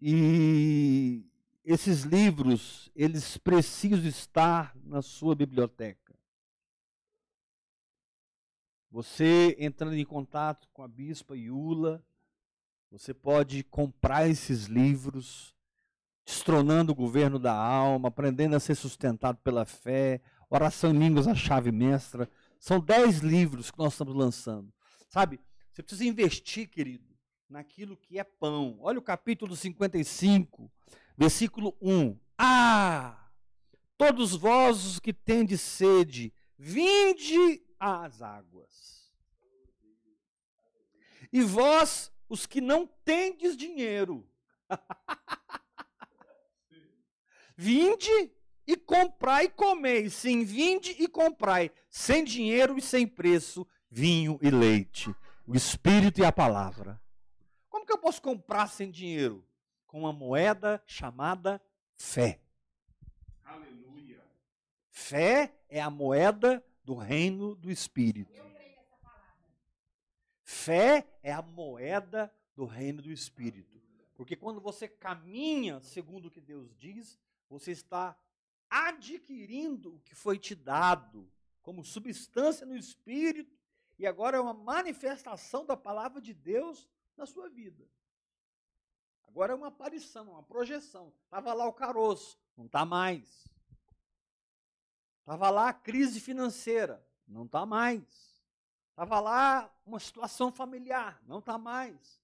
E 0.00 1.30
esses 1.62 2.04
livros, 2.04 2.90
eles 2.94 3.36
precisam 3.36 4.06
estar 4.06 4.74
na 4.82 5.02
sua 5.02 5.34
biblioteca. 5.34 6.18
Você 8.90 9.56
entrando 9.58 9.94
em 9.94 10.04
contato 10.06 10.68
com 10.72 10.82
a 10.82 10.88
bispa 10.88 11.36
Iula, 11.36 12.02
você 12.90 13.12
pode 13.12 13.62
comprar 13.64 14.28
esses 14.28 14.66
livros, 14.66 15.53
destronando 16.24 16.92
o 16.92 16.94
governo 16.94 17.38
da 17.38 17.52
alma, 17.52 18.08
aprendendo 18.08 18.56
a 18.56 18.60
ser 18.60 18.74
sustentado 18.74 19.38
pela 19.38 19.64
fé, 19.64 20.20
oração 20.48 20.90
em 20.90 20.98
línguas, 20.98 21.28
a 21.28 21.34
chave 21.34 21.70
mestra. 21.70 22.28
São 22.58 22.80
dez 22.80 23.18
livros 23.18 23.70
que 23.70 23.78
nós 23.78 23.92
estamos 23.92 24.14
lançando. 24.14 24.72
Sabe, 25.08 25.38
você 25.72 25.82
precisa 25.82 26.08
investir, 26.08 26.68
querido, 26.68 27.14
naquilo 27.48 27.96
que 27.96 28.18
é 28.18 28.24
pão. 28.24 28.78
Olha 28.80 28.98
o 28.98 29.02
capítulo 29.02 29.54
55, 29.54 30.70
versículo 31.16 31.76
1. 31.80 32.18
Ah! 32.38 33.20
Todos 33.96 34.34
vós 34.34 34.98
que 34.98 35.12
tendes 35.12 35.60
sede, 35.60 36.32
vinde 36.58 37.62
às 37.78 38.22
águas. 38.22 39.12
E 41.32 41.42
vós, 41.42 42.12
os 42.28 42.46
que 42.46 42.60
não 42.60 42.86
tendes 43.04 43.56
dinheiro. 43.56 44.28
Vinde 47.56 48.32
e 48.66 48.76
comprai 48.76 49.44
e 49.44 49.50
comei. 49.50 50.10
Sim, 50.10 50.44
vinde 50.44 50.90
e 50.98 51.06
comprai, 51.06 51.70
sem 51.90 52.24
dinheiro 52.24 52.76
e 52.76 52.82
sem 52.82 53.06
preço, 53.06 53.66
vinho 53.90 54.38
e 54.42 54.50
leite, 54.50 55.14
o 55.46 55.54
Espírito 55.54 56.20
e 56.20 56.24
a 56.24 56.32
palavra. 56.32 57.00
Como 57.68 57.86
que 57.86 57.92
eu 57.92 57.98
posso 57.98 58.20
comprar 58.20 58.68
sem 58.68 58.90
dinheiro? 58.90 59.46
Com 59.86 60.00
uma 60.00 60.12
moeda 60.12 60.82
chamada 60.86 61.60
fé. 61.96 62.40
Aleluia. 63.44 64.22
Fé 64.90 65.54
é 65.68 65.80
a 65.80 65.90
moeda 65.90 66.64
do 66.84 66.94
reino 66.94 67.54
do 67.54 67.70
Espírito. 67.70 68.42
Fé 70.42 71.06
é 71.22 71.32
a 71.32 71.42
moeda 71.42 72.32
do 72.54 72.64
reino 72.64 73.00
do 73.00 73.10
Espírito. 73.10 73.80
Porque 74.14 74.36
quando 74.36 74.60
você 74.60 74.86
caminha 74.86 75.80
segundo 75.80 76.26
o 76.26 76.30
que 76.30 76.40
Deus 76.40 76.76
diz, 76.78 77.18
você 77.48 77.72
está 77.72 78.16
adquirindo 78.68 79.94
o 79.96 80.00
que 80.00 80.14
foi 80.14 80.38
te 80.38 80.54
dado 80.54 81.30
como 81.62 81.84
substância 81.84 82.66
no 82.66 82.76
espírito 82.76 83.56
e 83.98 84.06
agora 84.06 84.36
é 84.36 84.40
uma 84.40 84.54
manifestação 84.54 85.64
da 85.64 85.76
palavra 85.76 86.20
de 86.20 86.34
Deus 86.34 86.88
na 87.16 87.26
sua 87.26 87.48
vida. 87.48 87.88
Agora 89.28 89.52
é 89.52 89.56
uma 89.56 89.68
aparição, 89.68 90.30
uma 90.30 90.42
projeção. 90.42 91.12
Estava 91.24 91.52
lá 91.52 91.66
o 91.66 91.72
caroço, 91.72 92.38
não 92.56 92.66
está 92.66 92.84
mais. 92.84 93.44
Estava 95.20 95.50
lá 95.50 95.70
a 95.70 95.74
crise 95.74 96.20
financeira, 96.20 97.04
não 97.26 97.44
está 97.44 97.64
mais. 97.64 98.04
Estava 98.90 99.18
lá 99.20 99.74
uma 99.84 99.98
situação 99.98 100.52
familiar, 100.52 101.20
não 101.26 101.38
está 101.38 101.58
mais. 101.58 102.20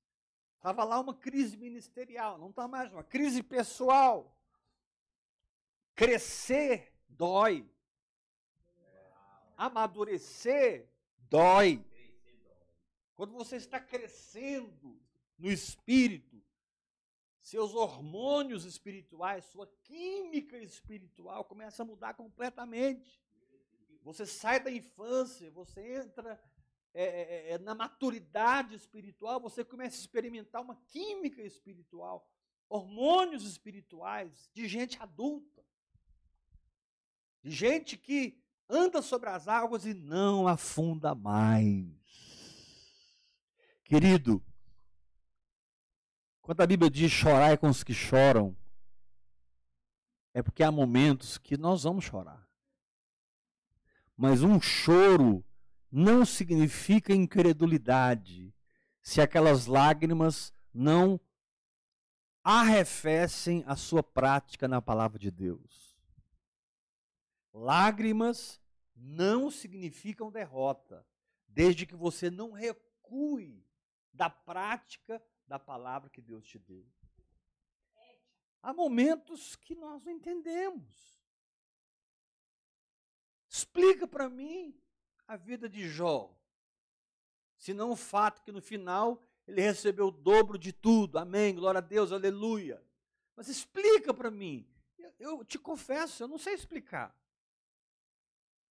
Estava 0.57 0.85
lá 0.85 1.00
uma 1.00 1.15
crise 1.15 1.57
ministerial, 1.57 2.39
não 2.39 2.50
está 2.50 2.69
mais. 2.69 2.93
Uma 2.93 3.03
crise 3.03 3.43
pessoal, 3.43 4.37
Crescer 6.00 6.90
dói. 7.07 7.71
Amadurecer 9.54 10.88
dói. 11.28 11.85
Quando 13.14 13.35
você 13.35 13.57
está 13.57 13.78
crescendo 13.78 14.99
no 15.38 15.50
espírito, 15.50 16.42
seus 17.42 17.75
hormônios 17.75 18.64
espirituais, 18.64 19.45
sua 19.45 19.66
química 19.83 20.57
espiritual 20.57 21.45
começa 21.45 21.83
a 21.83 21.85
mudar 21.85 22.14
completamente. 22.14 23.23
Você 24.02 24.25
sai 24.25 24.59
da 24.59 24.71
infância, 24.71 25.50
você 25.50 25.97
entra 25.97 26.42
é, 26.95 27.04
é, 27.04 27.21
é, 27.21 27.52
é 27.52 27.59
na 27.59 27.75
maturidade 27.75 28.75
espiritual, 28.75 29.38
você 29.38 29.62
começa 29.62 29.97
a 29.97 30.00
experimentar 30.00 30.62
uma 30.62 30.76
química 30.76 31.42
espiritual, 31.42 32.26
hormônios 32.71 33.45
espirituais 33.45 34.49
de 34.54 34.66
gente 34.66 34.99
adulta 34.99 35.60
de 37.43 37.51
gente 37.51 37.97
que 37.97 38.39
anda 38.69 39.03
sobre 39.03 39.29
as 39.29 39.49
águas 39.49 39.85
e 39.85 39.95
não 39.95 40.47
afunda 40.47 41.15
mais. 41.15 41.87
Querido, 43.85 44.43
quando 46.41 46.61
a 46.61 46.67
Bíblia 46.67 46.91
diz 46.91 47.11
chorar 47.11 47.59
com 47.59 47.69
os 47.69 47.83
que 47.83 47.95
choram, 47.95 48.57
é 50.33 50.43
porque 50.43 50.63
há 50.63 50.71
momentos 50.71 51.39
que 51.39 51.57
nós 51.57 51.83
vamos 51.83 52.05
chorar. 52.05 52.49
Mas 54.17 54.43
um 54.43 54.61
choro 54.61 55.45
não 55.91 56.25
significa 56.25 57.13
incredulidade 57.13 58.55
se 59.03 59.21
aquelas 59.21 59.67
lágrimas 59.67 60.53
não 60.73 61.21
arrefecem 62.45 63.65
a 63.67 63.75
sua 63.75 64.03
prática 64.03 64.69
na 64.69 64.81
palavra 64.81 65.19
de 65.19 65.31
Deus. 65.31 65.90
Lágrimas 67.52 68.60
não 68.95 69.50
significam 69.50 70.30
derrota, 70.30 71.06
desde 71.49 71.86
que 71.86 71.97
você 71.97 72.30
não 72.30 72.52
recue 72.52 73.67
da 74.13 74.30
prática 74.30 75.23
da 75.47 75.58
palavra 75.58 76.10
que 76.10 76.21
Deus 76.21 76.47
te 76.47 76.58
deu. 76.58 76.86
Há 78.63 78.73
momentos 78.73 79.56
que 79.56 79.75
nós 79.75 80.04
não 80.04 80.13
entendemos. 80.13 81.19
Explica 83.49 84.06
para 84.06 84.28
mim 84.28 84.78
a 85.26 85.36
vida 85.36 85.69
de 85.69 85.89
Jó. 85.89 86.36
Se 87.56 87.75
não 87.75 87.91
o 87.91 87.97
fato 87.97 88.43
que 88.43 88.52
no 88.52 88.60
final 88.60 89.23
ele 89.47 89.60
recebeu 89.60 90.08
o 90.08 90.13
dobro 90.13 90.58
de 90.58 90.73
tudo. 90.73 91.19
Amém. 91.19 91.54
Glória 91.54 91.78
a 91.78 91.82
Deus. 91.82 92.13
Aleluia. 92.13 92.84
Mas 93.34 93.49
explica 93.49 94.15
para 94.15 94.30
mim. 94.30 94.69
Eu, 95.19 95.39
eu 95.39 95.45
te 95.45 95.58
confesso, 95.58 96.23
eu 96.23 96.28
não 96.28 96.39
sei 96.39 96.54
explicar 96.54 97.19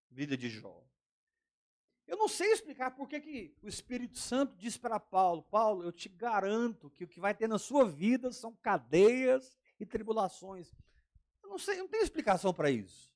vida 0.10 0.38
de 0.38 0.50
Jó. 0.50 0.84
Eu 2.08 2.18
não 2.18 2.28
sei 2.28 2.52
explicar 2.52 2.92
por 2.92 3.08
que, 3.08 3.22
que 3.22 3.56
o 3.62 3.68
Espírito 3.68 4.18
Santo 4.18 4.56
diz 4.58 4.78
para 4.78 5.00
Paulo: 5.00 5.44
Paulo, 5.44 5.84
eu 5.84 5.92
te 5.92 6.10
garanto 6.10 6.90
que 6.90 7.04
o 7.04 7.08
que 7.08 7.20
vai 7.20 7.36
ter 7.36 7.48
na 7.48 7.60
sua 7.60 7.86
vida 7.86 8.32
são 8.32 8.56
cadeias 8.56 9.58
e 9.80 9.86
tribulações. 9.86 10.74
Eu 11.44 11.50
não 11.50 11.60
sei, 11.60 11.78
não 11.78 11.88
tenho 11.88 12.04
explicação 12.04 12.54
para 12.54 12.72
isso. 12.72 13.14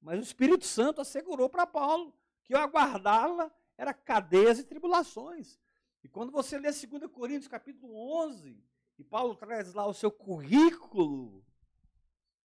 Mas 0.00 0.18
o 0.18 0.22
Espírito 0.22 0.64
Santo 0.64 1.00
assegurou 1.00 1.48
para 1.48 1.66
Paulo 1.66 2.12
que 2.42 2.54
eu 2.54 2.58
aguardá-la 2.58 3.54
era 3.76 3.94
cadeias 3.94 4.58
e 4.58 4.64
tribulações. 4.64 5.60
E 6.02 6.08
quando 6.08 6.32
você 6.32 6.58
lê 6.58 6.70
2 6.72 7.10
Coríntios 7.12 7.48
capítulo 7.48 7.94
11, 8.24 8.62
e 8.98 9.04
Paulo 9.04 9.34
traz 9.34 9.72
lá 9.72 9.86
o 9.86 9.94
seu 9.94 10.10
currículo 10.10 11.44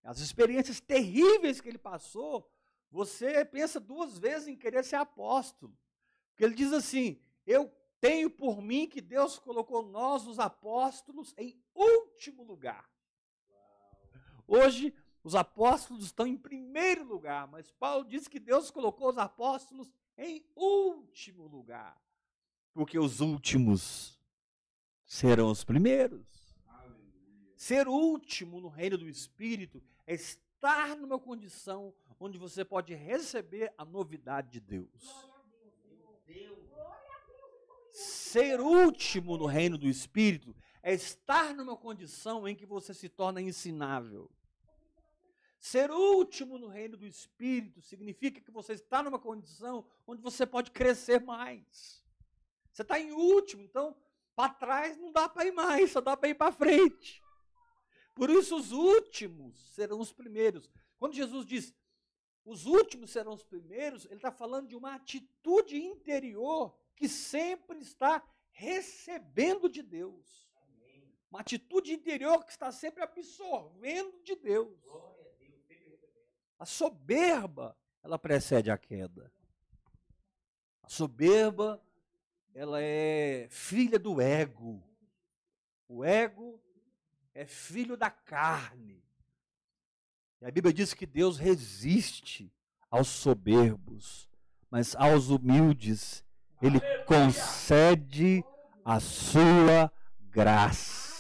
as 0.06 0.20
experiências 0.20 0.80
terríveis 0.80 1.60
que 1.60 1.68
ele 1.68 1.80
passou, 1.80 2.48
você 2.92 3.44
pensa 3.44 3.80
duas 3.80 4.20
vezes 4.20 4.48
em 4.48 4.56
querer 4.56 4.84
ser 4.86 4.98
apóstolo. 4.98 5.76
Porque 6.30 6.46
ele 6.46 6.54
diz 6.54 6.72
assim: 6.72 7.20
Eu 7.46 7.74
tenho 8.00 8.30
por 8.30 8.62
mim 8.62 8.88
que 8.88 9.02
Deus 9.02 9.40
colocou 9.40 9.82
nós, 9.82 10.28
os 10.28 10.38
apóstolos, 10.38 11.34
em 11.38 11.60
último 11.74 12.44
lugar. 12.44 12.88
Hoje, 14.48 14.94
os 15.24 15.34
apóstolos 15.34 16.06
estão 16.06 16.28
em 16.28 16.38
primeiro 16.38 17.04
lugar, 17.04 17.48
mas 17.48 17.72
Paulo 17.72 18.06
diz 18.06 18.28
que 18.28 18.40
Deus 18.40 18.70
colocou 18.70 19.10
os 19.10 19.18
apóstolos 19.18 19.92
em 20.16 20.46
último 20.56 21.48
lugar. 21.48 22.00
Porque 22.74 23.00
os 23.00 23.22
últimos 23.22 24.20
serão 25.04 25.50
os 25.50 25.64
primeiros. 25.64 26.56
Ser 27.56 27.88
último 27.88 28.62
no 28.62 28.68
reino 28.68 29.00
do 29.00 29.10
Espírito 29.10 29.82
é 30.06 30.14
estar 30.14 30.96
numa 30.96 31.20
condição 31.20 31.94
onde 32.20 32.38
você 32.38 32.64
pode 32.64 32.94
receber 32.94 33.74
a 33.78 33.86
novidade 33.86 34.52
de 34.52 34.60
Deus. 34.60 35.26
Ser 37.92 38.60
último 38.60 39.38
no 39.38 39.46
reino 39.46 39.78
do 39.78 39.88
Espírito 39.88 40.56
é 40.84 40.94
estar 40.94 41.54
numa 41.54 41.78
condição 41.78 42.48
em 42.48 42.56
que 42.56 42.66
você 42.66 42.94
se 42.94 43.08
torna 43.08 43.42
ensinável. 43.42 44.30
Ser 45.60 45.90
último 45.90 46.60
no 46.60 46.68
reino 46.68 46.96
do 46.96 47.08
Espírito 47.08 47.82
significa 47.82 48.40
que 48.40 48.52
você 48.52 48.74
está 48.74 49.02
numa 49.02 49.18
condição 49.18 49.84
onde 50.06 50.22
você 50.22 50.46
pode 50.46 50.70
crescer 50.72 51.22
mais. 51.22 52.04
Você 52.72 52.82
está 52.84 53.00
em 53.00 53.12
último, 53.12 53.64
então 53.64 53.96
para 54.36 54.54
trás 54.54 54.98
não 54.98 55.12
dá 55.12 55.28
para 55.28 55.46
ir 55.46 55.54
mais, 55.54 55.92
só 55.92 56.02
dá 56.02 56.16
para 56.16 56.30
ir 56.30 56.36
para 56.36 56.52
frente. 56.52 57.25
Por 58.16 58.30
isso, 58.30 58.56
os 58.56 58.72
últimos 58.72 59.56
serão 59.76 60.00
os 60.00 60.12
primeiros. 60.12 60.70
Quando 60.98 61.14
Jesus 61.14 61.46
diz 61.46 61.76
os 62.46 62.68
últimos 62.68 63.10
serão 63.10 63.34
os 63.34 63.44
primeiros, 63.44 64.06
ele 64.06 64.16
está 64.16 64.32
falando 64.32 64.68
de 64.68 64.76
uma 64.76 64.94
atitude 64.94 65.78
interior 65.78 66.78
que 66.96 67.10
sempre 67.10 67.80
está 67.80 68.24
recebendo 68.52 69.68
de 69.68 69.82
Deus. 69.82 70.48
Uma 71.32 71.40
atitude 71.42 71.92
interior 71.92 72.46
que 72.46 72.52
está 72.52 72.72
sempre 72.72 73.04
absorvendo 73.04 74.22
de 74.22 74.36
Deus. 74.36 74.78
A 76.60 76.66
soberba, 76.68 77.76
ela 78.04 78.20
precede 78.20 78.70
a 78.70 78.78
queda. 78.78 79.34
A 80.84 80.88
soberba, 80.88 81.84
ela 82.54 82.80
é 82.80 83.48
filha 83.50 83.98
do 83.98 84.22
ego. 84.22 84.88
O 85.88 86.06
ego 86.06 86.62
é 87.36 87.46
filho 87.46 87.98
da 87.98 88.10
carne. 88.10 89.04
E 90.42 90.46
a 90.46 90.52
Bíblia 90.52 90.74
diz 90.74 90.94
que 90.94 91.06
Deus 91.06 91.38
resiste 91.38 92.52
aos 92.90 93.10
soberbos, 93.10 94.30
mas 94.72 94.96
aos 94.96 95.30
humildes 95.30 96.24
ele 96.62 96.80
concede 97.06 98.44
a 98.84 99.00
sua 99.02 99.92
graça. 100.22 101.14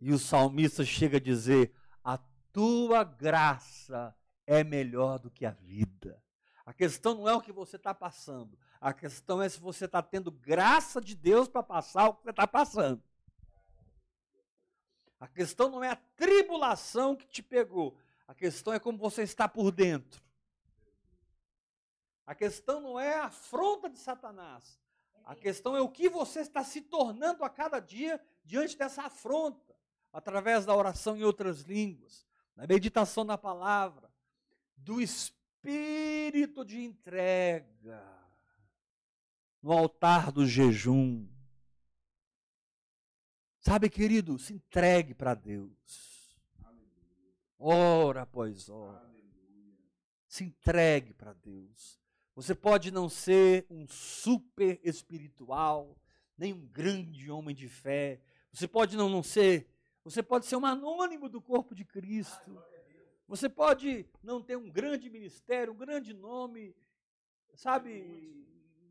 E 0.00 0.12
o 0.12 0.18
salmista 0.18 0.84
chega 0.84 1.18
a 1.18 1.20
dizer: 1.20 1.72
A 2.02 2.18
tua 2.52 3.04
graça 3.04 4.16
é 4.46 4.64
melhor 4.64 5.18
do 5.18 5.30
que 5.30 5.44
a 5.44 5.50
vida. 5.50 6.22
A 6.64 6.72
questão 6.72 7.14
não 7.14 7.28
é 7.28 7.34
o 7.34 7.42
que 7.42 7.52
você 7.52 7.76
está 7.76 7.92
passando, 7.92 8.58
A 8.80 8.94
questão 8.94 9.42
é 9.42 9.48
se 9.50 9.60
você 9.60 9.84
está 9.84 10.02
tendo 10.02 10.30
graça 10.30 10.98
de 10.98 11.14
Deus 11.14 11.46
para 11.46 11.62
passar 11.62 12.08
o 12.08 12.14
que 12.14 12.22
você 12.22 12.30
está 12.30 12.46
passando. 12.46 13.02
A 15.24 15.28
questão 15.28 15.70
não 15.70 15.82
é 15.82 15.88
a 15.88 15.96
tribulação 15.96 17.16
que 17.16 17.26
te 17.26 17.42
pegou. 17.42 17.96
A 18.28 18.34
questão 18.34 18.74
é 18.74 18.78
como 18.78 18.98
você 18.98 19.22
está 19.22 19.48
por 19.48 19.72
dentro. 19.72 20.22
A 22.26 22.34
questão 22.34 22.78
não 22.78 23.00
é 23.00 23.14
a 23.14 23.24
afronta 23.24 23.88
de 23.88 23.96
Satanás. 23.96 24.78
A 25.24 25.34
questão 25.34 25.74
é 25.74 25.80
o 25.80 25.88
que 25.88 26.10
você 26.10 26.40
está 26.40 26.62
se 26.62 26.82
tornando 26.82 27.42
a 27.42 27.48
cada 27.48 27.80
dia 27.80 28.20
diante 28.44 28.76
dessa 28.76 29.04
afronta, 29.04 29.74
através 30.12 30.66
da 30.66 30.76
oração 30.76 31.16
em 31.16 31.24
outras 31.24 31.62
línguas, 31.62 32.26
da 32.54 32.66
meditação 32.66 33.24
na 33.24 33.38
palavra, 33.38 34.10
do 34.76 35.00
espírito 35.00 36.66
de 36.66 36.84
entrega, 36.84 38.04
no 39.62 39.72
altar 39.72 40.30
do 40.30 40.46
jejum. 40.46 41.26
Sabe, 43.64 43.88
querido, 43.88 44.38
se 44.38 44.52
entregue 44.52 45.14
para 45.14 45.32
Deus. 45.32 46.36
Ora 47.58 48.20
após 48.20 48.68
ora. 48.68 49.10
Se 50.28 50.44
entregue 50.44 51.14
para 51.14 51.32
Deus. 51.32 51.98
Você 52.36 52.54
pode 52.54 52.90
não 52.90 53.08
ser 53.08 53.64
um 53.70 53.88
super 53.88 54.78
espiritual, 54.84 55.96
nem 56.36 56.52
um 56.52 56.66
grande 56.66 57.30
homem 57.30 57.56
de 57.56 57.66
fé. 57.66 58.20
Você 58.52 58.68
pode 58.68 58.98
não, 58.98 59.08
não 59.08 59.22
ser, 59.22 59.66
você 60.04 60.22
pode 60.22 60.44
ser 60.44 60.56
um 60.56 60.66
anônimo 60.66 61.26
do 61.26 61.40
corpo 61.40 61.74
de 61.74 61.86
Cristo. 61.86 62.62
Você 63.26 63.48
pode 63.48 64.04
não 64.22 64.42
ter 64.42 64.58
um 64.58 64.68
grande 64.68 65.08
ministério, 65.08 65.72
um 65.72 65.76
grande 65.78 66.12
nome, 66.12 66.76
sabe? 67.54 68.44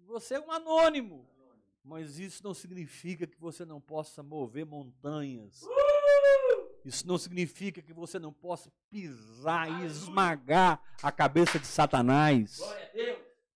Você 0.07 0.33
é 0.33 0.39
um 0.39 0.49
anônimo. 0.49 1.29
Mas 1.84 2.17
isso 2.17 2.41
não 2.43 2.54
significa 2.54 3.28
que 3.28 3.38
você 3.38 3.65
não 3.65 3.82
possa 3.82 4.24
mover 4.24 4.65
montanhas. 4.65 5.62
Isso 6.86 7.06
não 7.08 7.17
significa 7.17 7.82
que 7.82 7.93
você 7.93 8.17
não 8.19 8.32
possa 8.32 8.72
pisar 8.89 9.69
e 9.82 9.86
esmagar 9.86 10.82
a 11.02 11.12
cabeça 11.12 11.60
de 11.60 11.67
Satanás. 11.67 12.60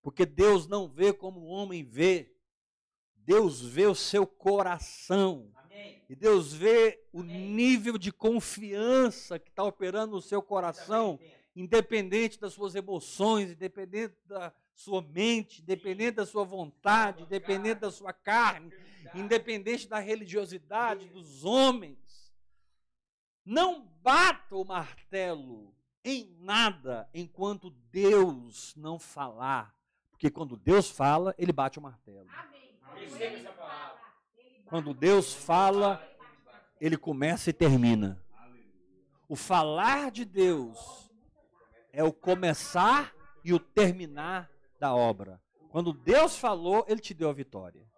Porque 0.02 0.26
Deus 0.26 0.68
não 0.68 0.88
vê 0.88 1.14
como 1.14 1.42
o 1.42 1.48
homem 1.48 1.84
vê. 1.84 2.34
Deus 3.16 3.62
vê 3.62 3.86
o 3.86 3.96
seu 3.96 4.26
coração. 4.26 5.52
Amém. 5.56 6.02
E 6.10 6.16
Deus 6.16 6.54
vê 6.54 7.06
o 7.12 7.20
Amém. 7.20 7.50
nível 7.50 7.98
de 7.98 8.12
confiança 8.12 9.38
que 9.38 9.50
está 9.50 9.64
operando 9.64 10.16
no 10.16 10.22
seu 10.22 10.42
coração, 10.42 11.20
independente 11.60 12.40
das 12.40 12.54
suas 12.54 12.76
emoções, 12.76 13.52
independente 13.52 14.16
da 14.26 14.54
sua 14.74 15.02
mente, 15.02 15.62
independente 15.62 16.18
da 16.18 16.26
sua 16.26 16.44
vontade, 16.44 17.24
independente 17.24 17.80
da 17.82 17.92
sua 17.92 18.14
carne, 18.14 18.72
independente 19.14 19.88
da 19.88 20.00
religiosidade 20.00 21.10
dos 21.10 21.44
homens. 21.44 21.98
Não 23.44 23.86
bata 24.04 24.56
o 24.56 24.64
martelo 24.64 25.74
em 26.04 26.36
nada 26.40 27.10
enquanto 27.14 27.70
Deus 27.92 28.74
não 28.76 29.00
falar 29.00 29.78
porque 30.18 30.32
quando 30.32 30.58
Deus 30.58 30.90
fala, 30.90 31.36
ele 31.38 31.54
bate 31.54 31.78
o 31.78 31.82
martelo. 31.82 32.26
Quando 34.66 34.92
Deus 34.92 35.32
fala, 35.32 36.04
ele 36.82 36.98
começa 36.98 37.52
e 37.52 37.54
termina. 37.54 38.20
O 39.30 39.36
falar 39.36 40.10
de 40.10 40.26
Deus 40.26 41.07
é 41.98 42.04
o 42.04 42.14
começar 42.14 43.12
e 43.44 43.52
o 43.52 43.60
terminar 43.60 44.52
da 44.80 44.94
obra. 44.94 45.42
Quando 45.72 45.92
Deus 45.92 46.38
falou, 46.38 46.86
ele 46.88 47.02
te 47.02 47.12
deu 47.12 47.28
a 47.28 47.34
vitória. 47.34 47.92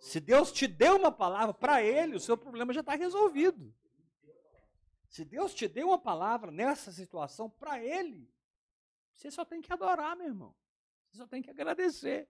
Se 0.00 0.18
Deus 0.18 0.50
te 0.50 0.66
deu 0.66 0.96
uma 0.96 1.12
palavra 1.12 1.54
para 1.54 1.80
ele, 1.80 2.16
o 2.16 2.20
seu 2.20 2.36
problema 2.36 2.72
já 2.72 2.80
está 2.80 2.96
resolvido. 2.96 3.72
Se 5.08 5.24
Deus 5.24 5.54
te 5.54 5.68
deu 5.68 5.86
uma 5.90 5.98
palavra 5.98 6.50
nessa 6.50 6.90
situação 6.90 7.48
para 7.48 7.80
ele, 7.80 8.28
você 9.14 9.30
só 9.30 9.44
tem 9.44 9.62
que 9.62 9.72
adorar, 9.72 10.16
meu 10.16 10.26
irmão. 10.26 10.52
Você 11.08 11.18
só 11.18 11.26
tem 11.28 11.40
que 11.40 11.50
agradecer. 11.50 12.28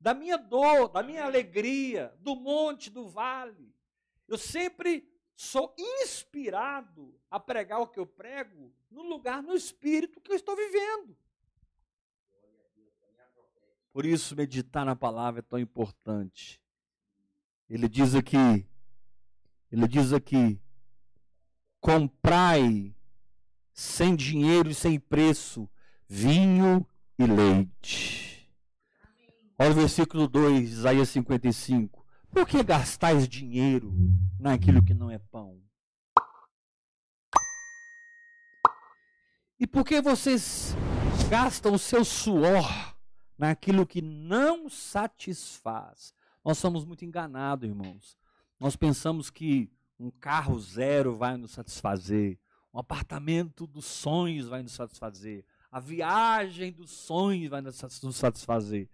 da 0.00 0.14
minha 0.14 0.38
dor, 0.38 0.88
da 0.88 1.02
minha 1.02 1.24
alegria, 1.24 2.14
do 2.20 2.34
monte, 2.34 2.90
do 2.90 3.06
vale. 3.06 3.74
Eu 4.26 4.38
sempre 4.38 5.06
sou 5.34 5.74
inspirado 5.78 7.14
a 7.30 7.38
pregar 7.38 7.80
o 7.80 7.86
que 7.86 7.98
eu 7.98 8.06
prego 8.06 8.72
no 8.90 9.02
lugar, 9.02 9.42
no 9.42 9.54
espírito 9.54 10.20
que 10.20 10.32
eu 10.32 10.36
estou 10.36 10.56
vivendo. 10.56 11.16
Por 13.92 14.04
isso, 14.04 14.36
meditar 14.36 14.84
na 14.84 14.96
palavra 14.96 15.40
é 15.40 15.42
tão 15.42 15.58
importante. 15.58 16.60
Ele 17.68 17.88
diz 17.88 18.14
aqui, 18.14 18.66
ele 19.70 19.88
diz 19.88 20.12
aqui, 20.12 20.60
comprai 21.80 22.94
sem 23.72 24.16
dinheiro 24.16 24.70
e 24.70 24.74
sem 24.74 24.98
preço 24.98 25.68
vinho 26.08 26.86
e 27.18 27.26
leite. 27.26 28.50
Olha 29.58 29.70
o 29.70 29.74
versículo 29.74 30.28
2, 30.28 30.70
Isaías 30.70 31.08
55. 31.08 32.04
Por 32.30 32.46
que 32.46 32.62
gastais 32.62 33.26
dinheiro 33.26 33.94
naquilo 34.38 34.82
que 34.84 34.92
não 34.92 35.10
é 35.10 35.18
pão? 35.18 35.60
E 39.58 39.66
por 39.66 39.84
que 39.84 40.02
vocês 40.02 40.74
gastam 41.30 41.72
o 41.72 41.78
seu 41.78 42.04
suor 42.04 42.94
naquilo 43.38 43.86
que 43.86 44.02
não 44.02 44.68
satisfaz? 44.68 46.12
Nós 46.44 46.58
somos 46.58 46.84
muito 46.84 47.06
enganados, 47.06 47.66
irmãos. 47.66 48.18
Nós 48.58 48.76
pensamos 48.76 49.30
que 49.30 49.70
um 49.98 50.10
carro 50.10 50.58
zero 50.58 51.16
vai 51.16 51.36
nos 51.36 51.52
satisfazer, 51.52 52.38
um 52.72 52.78
apartamento 52.78 53.66
dos 53.66 53.84
sonhos 53.84 54.48
vai 54.48 54.62
nos 54.62 54.72
satisfazer, 54.72 55.44
a 55.70 55.80
viagem 55.80 56.72
dos 56.72 56.90
sonhos 56.90 57.50
vai 57.50 57.60
nos 57.60 57.76
satisfazer. 57.76 58.88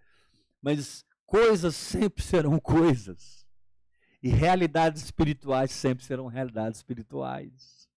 Mas 0.61 1.05
Coisas 1.33 1.75
sempre 1.75 2.23
serão 2.23 2.61
coisas. 2.61 3.47
E 4.23 4.29
realidades 4.29 5.03
espirituais 5.03 5.71
sempre 5.71 6.05
serão 6.05 6.27
realidades 6.27 6.81
espirituais. 6.81 7.89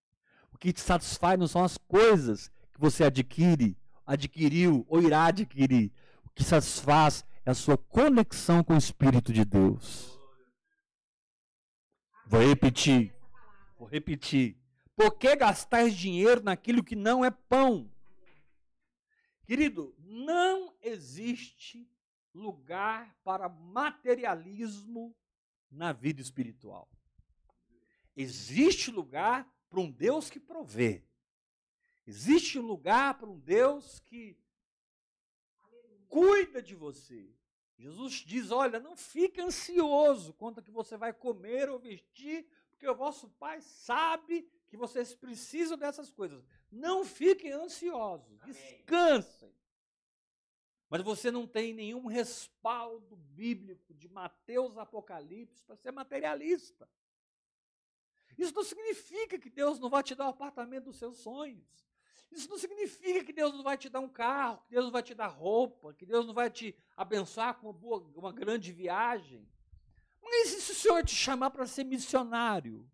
O 0.54 0.58
que 0.58 0.72
te 0.72 0.80
satisfaz 0.80 1.38
não 1.38 1.46
são 1.46 1.62
as 1.62 1.78
coisas 1.78 2.50
que 2.72 2.80
você 2.80 3.04
adquire, 3.04 3.78
adquiriu 4.08 4.86
ou 4.88 5.02
irá 5.02 5.26
adquirir. 5.26 5.92
O 6.24 6.30
que 6.30 6.46
satisfaz 6.46 7.26
é 7.46 7.52
a 7.52 7.54
sua 7.54 7.78
conexão 7.78 8.64
com 8.64 8.76
o 8.76 8.78
Espírito 8.78 9.34
de 9.34 9.44
Deus. 9.44 10.15
Vou 12.28 12.42
repetir. 12.42 13.14
Vou 13.78 13.88
repetir. 13.88 14.58
Por 14.96 15.16
que 15.18 15.36
gastais 15.36 15.96
dinheiro 15.96 16.42
naquilo 16.42 16.84
que 16.84 16.96
não 16.96 17.24
é 17.24 17.30
pão? 17.30 17.92
Querido, 19.46 19.96
não 20.00 20.76
existe 20.82 21.88
lugar 22.34 23.16
para 23.24 23.48
materialismo 23.48 25.16
na 25.70 25.94
vida 25.94 26.22
espiritual. 26.22 26.90
Existe 28.16 28.90
lugar 28.90 29.48
para 29.70 29.80
um 29.80 29.92
Deus 29.92 30.30
que 30.30 30.40
provê. 30.40 31.04
Existe 32.08 32.60
lugar 32.60 33.18
para 33.18 33.30
um 33.30 33.38
Deus 33.38 34.00
que 34.00 34.38
cuida 36.08 36.62
de 36.62 36.76
você. 36.76 37.30
Jesus 37.78 38.14
diz: 38.26 38.52
Olha, 38.52 38.80
não 38.80 38.96
fique 38.96 39.42
ansioso 39.42 40.34
quanto 40.34 40.62
que 40.62 40.72
você 40.72 40.96
vai 40.98 41.14
comer 41.14 41.70
ou 41.70 41.80
vestir, 41.80 42.48
porque 42.70 42.88
o 42.88 42.96
vosso 42.96 43.30
Pai 43.32 43.62
sabe 43.62 44.50
que 44.68 44.78
vocês 44.78 45.14
precisam 45.14 45.78
dessas 45.78 46.10
coisas. 46.10 46.44
Não 46.72 47.04
fiquem 47.04 47.52
ansiosos, 47.52 48.40
descansem. 48.42 49.54
Mas 50.90 51.02
você 51.02 51.32
não 51.32 51.48
tem 51.48 51.74
nenhum 51.74 52.06
respaldo 52.06 53.16
bíblico 53.16 53.94
de 53.94 54.08
Mateus 54.08 54.78
Apocalipse 54.78 55.64
para 55.64 55.76
ser 55.76 55.92
materialista. 55.92 56.88
Isso 58.38 58.54
não 58.54 58.64
significa 58.64 59.40
que 59.40 59.50
Deus 59.50 59.80
não 59.80 59.90
vai 59.90 60.04
te 60.04 60.14
dar 60.14 60.28
o 60.28 60.30
apartamento 60.30 60.86
dos 60.86 60.98
seus 60.98 61.18
sonhos. 61.18 61.86
Isso 62.32 62.50
não 62.50 62.58
significa 62.58 63.24
que 63.24 63.32
Deus 63.32 63.54
não 63.54 63.64
vai 63.64 63.78
te 63.78 63.90
dar 63.90 64.00
um 64.00 64.10
carro, 64.10 64.62
que 64.68 64.72
Deus 64.72 64.86
não 64.86 64.92
vai 64.92 65.04
te 65.04 65.14
dar 65.14 65.28
roupa, 65.28 65.94
que 65.94 66.06
Deus 66.06 66.26
não 66.26 66.34
vai 66.34 66.50
te 66.50 66.76
abençoar 66.96 67.56
com 67.56 67.68
uma, 67.68 67.74
boa, 67.74 68.06
uma 68.16 68.32
grande 68.32 68.72
viagem. 68.72 69.48
Mas 70.22 70.52
e 70.54 70.62
se 70.62 70.72
o 70.72 70.76
Senhor 70.76 71.04
te 71.06 71.16
chamar 71.16 71.52
para 71.52 71.66
ser 71.66 71.84
missionário 71.84 72.90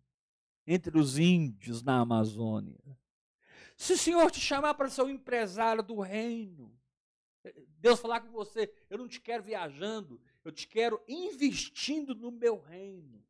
entre 0.66 0.98
os 0.98 1.18
índios 1.18 1.82
na 1.82 2.00
Amazônia? 2.00 2.80
Se 3.76 3.94
o 3.94 3.98
Senhor 3.98 4.30
te 4.30 4.40
chamar 4.40 4.74
para 4.74 4.88
ser 4.88 5.02
um 5.02 5.10
empresário 5.10 5.82
do 5.82 5.98
reino, 5.98 6.72
Deus 7.78 7.98
falar 7.98 8.20
com 8.20 8.30
você, 8.30 8.72
eu 8.88 8.98
não 8.98 9.08
te 9.08 9.20
quero 9.20 9.42
viajando, 9.42 10.20
eu 10.44 10.52
te 10.52 10.68
quero 10.68 11.02
investindo 11.08 12.14
no 12.14 12.30
meu 12.30 12.60
reino 12.60 13.22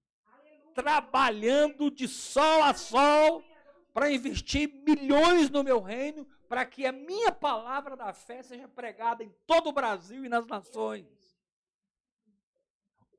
trabalhando 0.72 1.90
de 1.90 2.08
sol 2.08 2.62
a 2.62 2.74
sol 2.74 3.44
para 3.92 4.10
investir 4.10 4.72
milhões 4.86 5.50
no 5.50 5.62
meu 5.62 5.80
reino, 5.80 6.26
para 6.48 6.64
que 6.64 6.86
a 6.86 6.92
minha 6.92 7.30
palavra 7.30 7.96
da 7.96 8.12
fé 8.12 8.42
seja 8.42 8.66
pregada 8.68 9.22
em 9.22 9.32
todo 9.46 9.68
o 9.68 9.72
Brasil 9.72 10.24
e 10.24 10.28
nas 10.28 10.46
nações. 10.46 11.06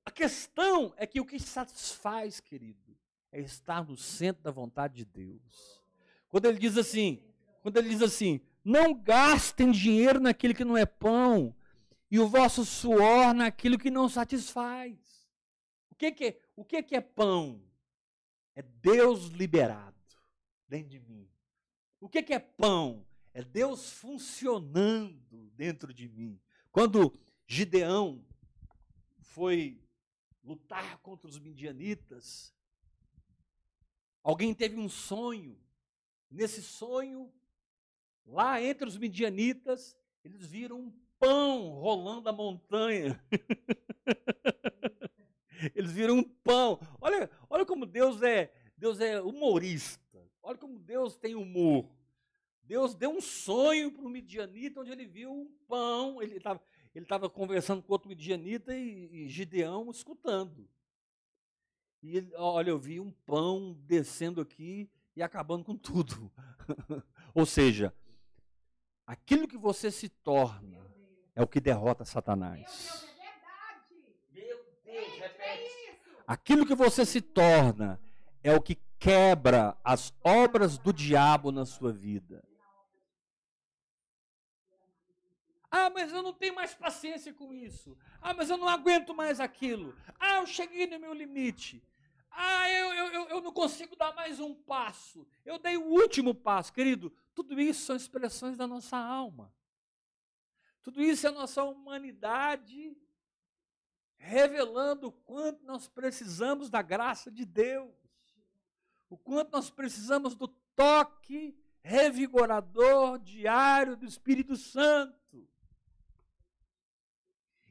A 0.06 0.12
questão 0.12 0.94
é 0.98 1.06
que 1.06 1.22
o 1.22 1.26
que 1.26 1.40
satisfaz, 1.40 2.40
querido, 2.40 2.98
é 3.32 3.40
estar 3.40 3.86
no 3.86 3.96
centro 3.96 4.44
da 4.44 4.52
vontade 4.52 4.96
de 4.96 5.06
Deus. 5.06 5.82
Quando 6.28 6.46
ele 6.46 6.60
diz 6.60 6.78
assim, 6.78 7.24
quando 7.62 7.78
ele 7.78 7.90
diz 7.90 8.02
assim, 8.02 8.42
não 8.64 8.94
gastem 8.94 9.72
dinheiro 9.72 10.20
naquilo 10.20 10.54
que 10.54 10.66
não 10.66 10.78
é 10.78 10.86
pão, 10.86 11.56
e 12.10 12.20
o 12.20 12.28
vosso 12.28 12.66
suor 12.66 13.34
naquilo 13.34 13.78
que 13.78 13.90
não 13.90 14.10
satisfaz. 14.10 14.98
O 15.92 15.96
que, 15.96 16.12
que, 16.12 16.40
o 16.56 16.66
que, 16.66 16.84
que 16.84 16.96
é 16.96 17.02
pão? 17.02 17.62
É 18.56 18.62
Deus 18.62 19.28
liberado 19.28 19.93
dentro 20.74 20.90
de 20.90 21.00
mim. 21.00 21.30
O 22.00 22.10
que, 22.10 22.24
que 22.24 22.34
é 22.34 22.40
pão? 22.40 23.06
É 23.32 23.44
Deus 23.44 23.92
funcionando 23.92 25.52
dentro 25.56 25.94
de 25.94 26.10
mim. 26.10 26.42
Quando 26.72 27.14
Gideão 27.46 28.26
foi 29.20 29.80
lutar 30.44 30.98
contra 30.98 31.28
os 31.28 31.38
midianitas, 31.38 32.52
alguém 34.24 34.52
teve 34.52 34.76
um 34.76 34.90
sonho. 34.90 35.56
Nesse 36.28 36.64
sonho, 36.64 37.32
lá 38.26 38.60
entre 38.60 38.88
os 38.88 38.98
midianitas, 38.98 39.96
eles 40.24 40.48
viram 40.48 40.80
um 40.80 40.92
pão 41.20 41.70
rolando 41.70 42.30
a 42.30 42.34
montanha. 42.34 43.22
Eles 45.74 45.94
viram 45.94 46.18
um 46.18 46.24
pão. 46.24 46.78
Olha, 47.00 47.30
olha 47.50 47.66
como 47.66 47.86
Deus 47.86 48.22
é, 48.22 48.54
Deus 48.76 49.00
é 49.00 49.22
humorista. 49.22 50.03
Olha 50.44 50.58
como 50.58 50.78
Deus 50.78 51.16
tem 51.16 51.34
humor. 51.34 51.90
Deus 52.62 52.94
deu 52.94 53.10
um 53.10 53.22
sonho 53.22 53.92
para 53.92 54.06
o 54.06 54.10
midianita 54.10 54.82
onde 54.82 54.92
ele 54.92 55.06
viu 55.08 55.34
um 55.34 55.52
pão. 55.68 56.22
Ele 56.22 56.38
estava 56.38 56.62
ele 56.96 57.06
estava 57.06 57.28
conversando 57.28 57.82
com 57.82 57.92
outro 57.92 58.08
midianita 58.08 58.76
e, 58.78 59.10
e 59.12 59.30
Gideão 59.30 59.90
escutando. 59.90 60.70
E 62.04 62.18
ele, 62.18 62.36
olha, 62.36 62.70
eu 62.70 62.78
vi 62.78 63.00
um 63.00 63.12
pão 63.26 63.74
descendo 63.86 64.40
aqui 64.40 64.90
e 65.16 65.24
acabando 65.24 65.64
com 65.64 65.76
tudo. 65.76 66.32
Ou 67.34 67.46
seja, 67.46 67.94
aquilo 69.08 69.48
que 69.48 69.58
você 69.58 69.90
se 69.90 70.08
torna 70.08 70.86
é 71.36 71.42
o 71.42 71.48
que 71.48 71.60
derrota 71.60 72.06
Satanás. 72.06 73.10
Aquilo 76.28 76.66
que 76.66 76.76
você 76.76 77.06
se 77.06 77.22
torna 77.22 78.00
é 78.44 78.54
o 78.56 78.62
que 78.62 78.76
quebra 79.04 79.78
as 79.84 80.14
obras 80.24 80.78
do 80.78 80.94
diabo 80.94 81.52
na 81.52 81.66
sua 81.66 81.92
vida. 81.92 82.42
Ah, 85.70 85.90
mas 85.90 86.14
eu 86.14 86.24
não 86.24 86.32
tenho 86.32 86.56
mais 86.56 86.74
paciência 86.74 87.34
com 87.34 87.54
isso. 87.54 87.98
Ah, 88.22 88.34
mas 88.34 88.50
eu 88.50 88.56
não 88.56 88.70
aguento 88.70 89.14
mais 89.14 89.42
aquilo. 89.42 89.94
Ah, 90.18 90.38
eu 90.38 90.46
cheguei 90.46 90.88
no 90.88 91.00
meu 91.00 91.14
limite. 91.14 91.84
Ah, 92.32 92.70
eu, 92.70 92.94
eu, 92.94 93.28
eu 93.28 93.42
não 93.42 93.52
consigo 93.52 93.94
dar 93.98 94.16
mais 94.16 94.40
um 94.40 94.56
passo. 94.56 95.28
Eu 95.44 95.60
dei 95.60 95.76
o 95.76 95.84
último 95.84 96.34
passo. 96.34 96.72
Querido, 96.72 97.14
tudo 97.36 97.60
isso 97.60 97.86
são 97.86 97.98
expressões 97.98 98.56
da 98.56 98.68
nossa 98.68 98.96
alma. 98.96 99.54
Tudo 100.82 101.02
isso 101.02 101.28
é 101.28 101.30
a 101.30 101.34
nossa 101.34 101.62
humanidade 101.64 102.96
revelando 104.16 105.08
o 105.08 105.12
quanto 105.12 105.66
nós 105.66 105.90
precisamos 105.90 106.70
da 106.70 106.82
graça 106.82 107.30
de 107.30 107.44
Deus, 107.44 107.94
o 109.14 109.18
quanto 109.18 109.52
nós 109.52 109.70
precisamos 109.70 110.34
do 110.34 110.48
toque 110.76 111.56
revigorador 111.84 113.20
diário 113.20 113.96
do 113.96 114.08
Espírito 114.08 114.56
Santo. 114.56 115.48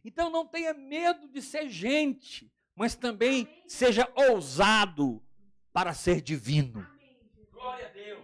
Então 0.05 0.31
não 0.31 0.47
tenha 0.47 0.73
medo 0.73 1.29
de 1.29 1.43
ser 1.43 1.69
gente, 1.69 2.53
mas 2.77 2.95
também 2.95 3.49
seja 3.67 4.09
ousado 4.15 5.21
para 5.73 5.93
ser 5.93 6.21
divino. 6.21 6.87
Glória 7.51 7.89
a 7.89 7.91
Deus. 7.91 8.23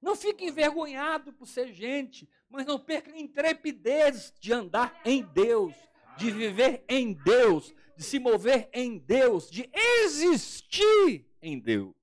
Não 0.00 0.16
fique 0.16 0.46
envergonhado 0.46 1.32
por 1.32 1.46
ser 1.46 1.72
gente, 1.72 2.28
mas 2.48 2.66
não 2.66 2.78
perca 2.78 3.10
a 3.10 3.18
intrepidez 3.18 4.32
de 4.40 4.52
andar 4.52 5.00
em 5.04 5.22
Deus 5.22 5.74
de 6.16 6.30
viver 6.30 6.84
em 6.88 7.12
Deus, 7.12 7.74
de 7.96 8.04
se 8.04 8.18
mover 8.18 8.68
em 8.72 8.98
Deus, 8.98 9.50
de 9.50 9.68
existir 9.72 11.26
em 11.44 11.58
Deus. 11.58 11.94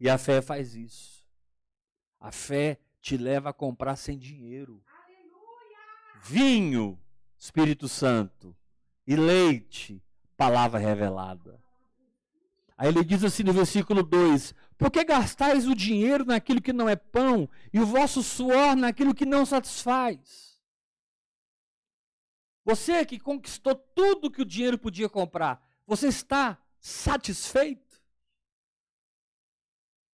E 0.00 0.08
a 0.08 0.18
fé 0.18 0.42
faz 0.42 0.74
isso. 0.74 1.24
A 2.20 2.30
fé 2.30 2.78
te 3.00 3.16
leva 3.16 3.50
a 3.50 3.52
comprar 3.52 3.96
sem 3.96 4.18
dinheiro. 4.18 4.82
Vinho, 6.22 7.00
Espírito 7.38 7.88
Santo, 7.88 8.56
e 9.06 9.16
leite, 9.16 10.02
palavra 10.36 10.78
revelada. 10.78 11.62
Aí 12.76 12.88
ele 12.88 13.04
diz 13.04 13.24
assim 13.24 13.42
no 13.42 13.52
versículo 13.52 14.02
2: 14.02 14.54
Por 14.76 14.90
que 14.90 15.02
gastais 15.04 15.66
o 15.66 15.74
dinheiro 15.74 16.24
naquilo 16.24 16.60
que 16.60 16.72
não 16.72 16.88
é 16.88 16.94
pão 16.94 17.48
e 17.72 17.80
o 17.80 17.86
vosso 17.86 18.22
suor 18.22 18.76
naquilo 18.76 19.14
que 19.14 19.26
não 19.26 19.46
satisfaz? 19.46 20.60
Você 22.64 23.04
que 23.06 23.18
conquistou 23.18 23.74
tudo 23.74 24.30
que 24.30 24.42
o 24.42 24.44
dinheiro 24.44 24.78
podia 24.78 25.08
comprar, 25.08 25.66
você 25.86 26.08
está 26.08 26.58
satisfeito? 26.78 27.87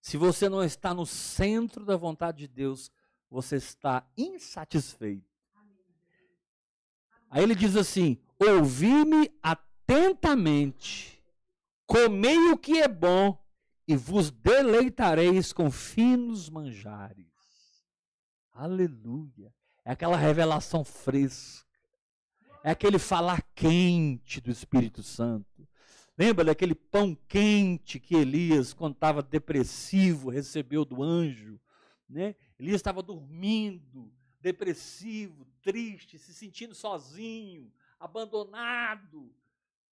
Se 0.04 0.18
você 0.18 0.50
não 0.50 0.62
está 0.62 0.92
no 0.92 1.06
centro 1.06 1.82
da 1.82 1.96
vontade 1.96 2.40
de 2.40 2.46
Deus, 2.46 2.92
você 3.30 3.56
está 3.56 4.06
insatisfeito. 4.18 5.24
Aí 7.30 7.42
ele 7.42 7.54
diz 7.54 7.74
assim: 7.74 8.18
Ouvi-me 8.38 9.32
atentamente, 9.42 11.24
comei 11.86 12.36
o 12.50 12.58
que 12.58 12.82
é 12.82 12.86
bom, 12.86 13.42
e 13.88 13.96
vos 13.96 14.30
deleitareis 14.30 15.54
com 15.54 15.70
finos 15.70 16.50
manjares. 16.50 17.32
Aleluia. 18.52 19.54
É 19.86 19.92
aquela 19.92 20.18
revelação 20.18 20.84
fresca 20.84 21.64
é 22.64 22.70
aquele 22.70 22.98
falar 22.98 23.42
quente 23.54 24.40
do 24.40 24.50
Espírito 24.50 25.02
Santo. 25.02 25.53
Lembra 26.16 26.44
daquele 26.44 26.74
pão 26.74 27.16
quente 27.26 27.98
que 27.98 28.14
Elias, 28.14 28.72
quando 28.72 28.94
estava 28.94 29.22
depressivo, 29.22 30.30
recebeu 30.30 30.84
do 30.84 31.02
anjo? 31.02 31.60
Né? 32.08 32.36
Elias 32.58 32.76
estava 32.76 33.02
dormindo, 33.02 34.12
depressivo, 34.40 35.44
triste, 35.60 36.18
se 36.18 36.32
sentindo 36.32 36.74
sozinho, 36.74 37.72
abandonado. 37.98 39.34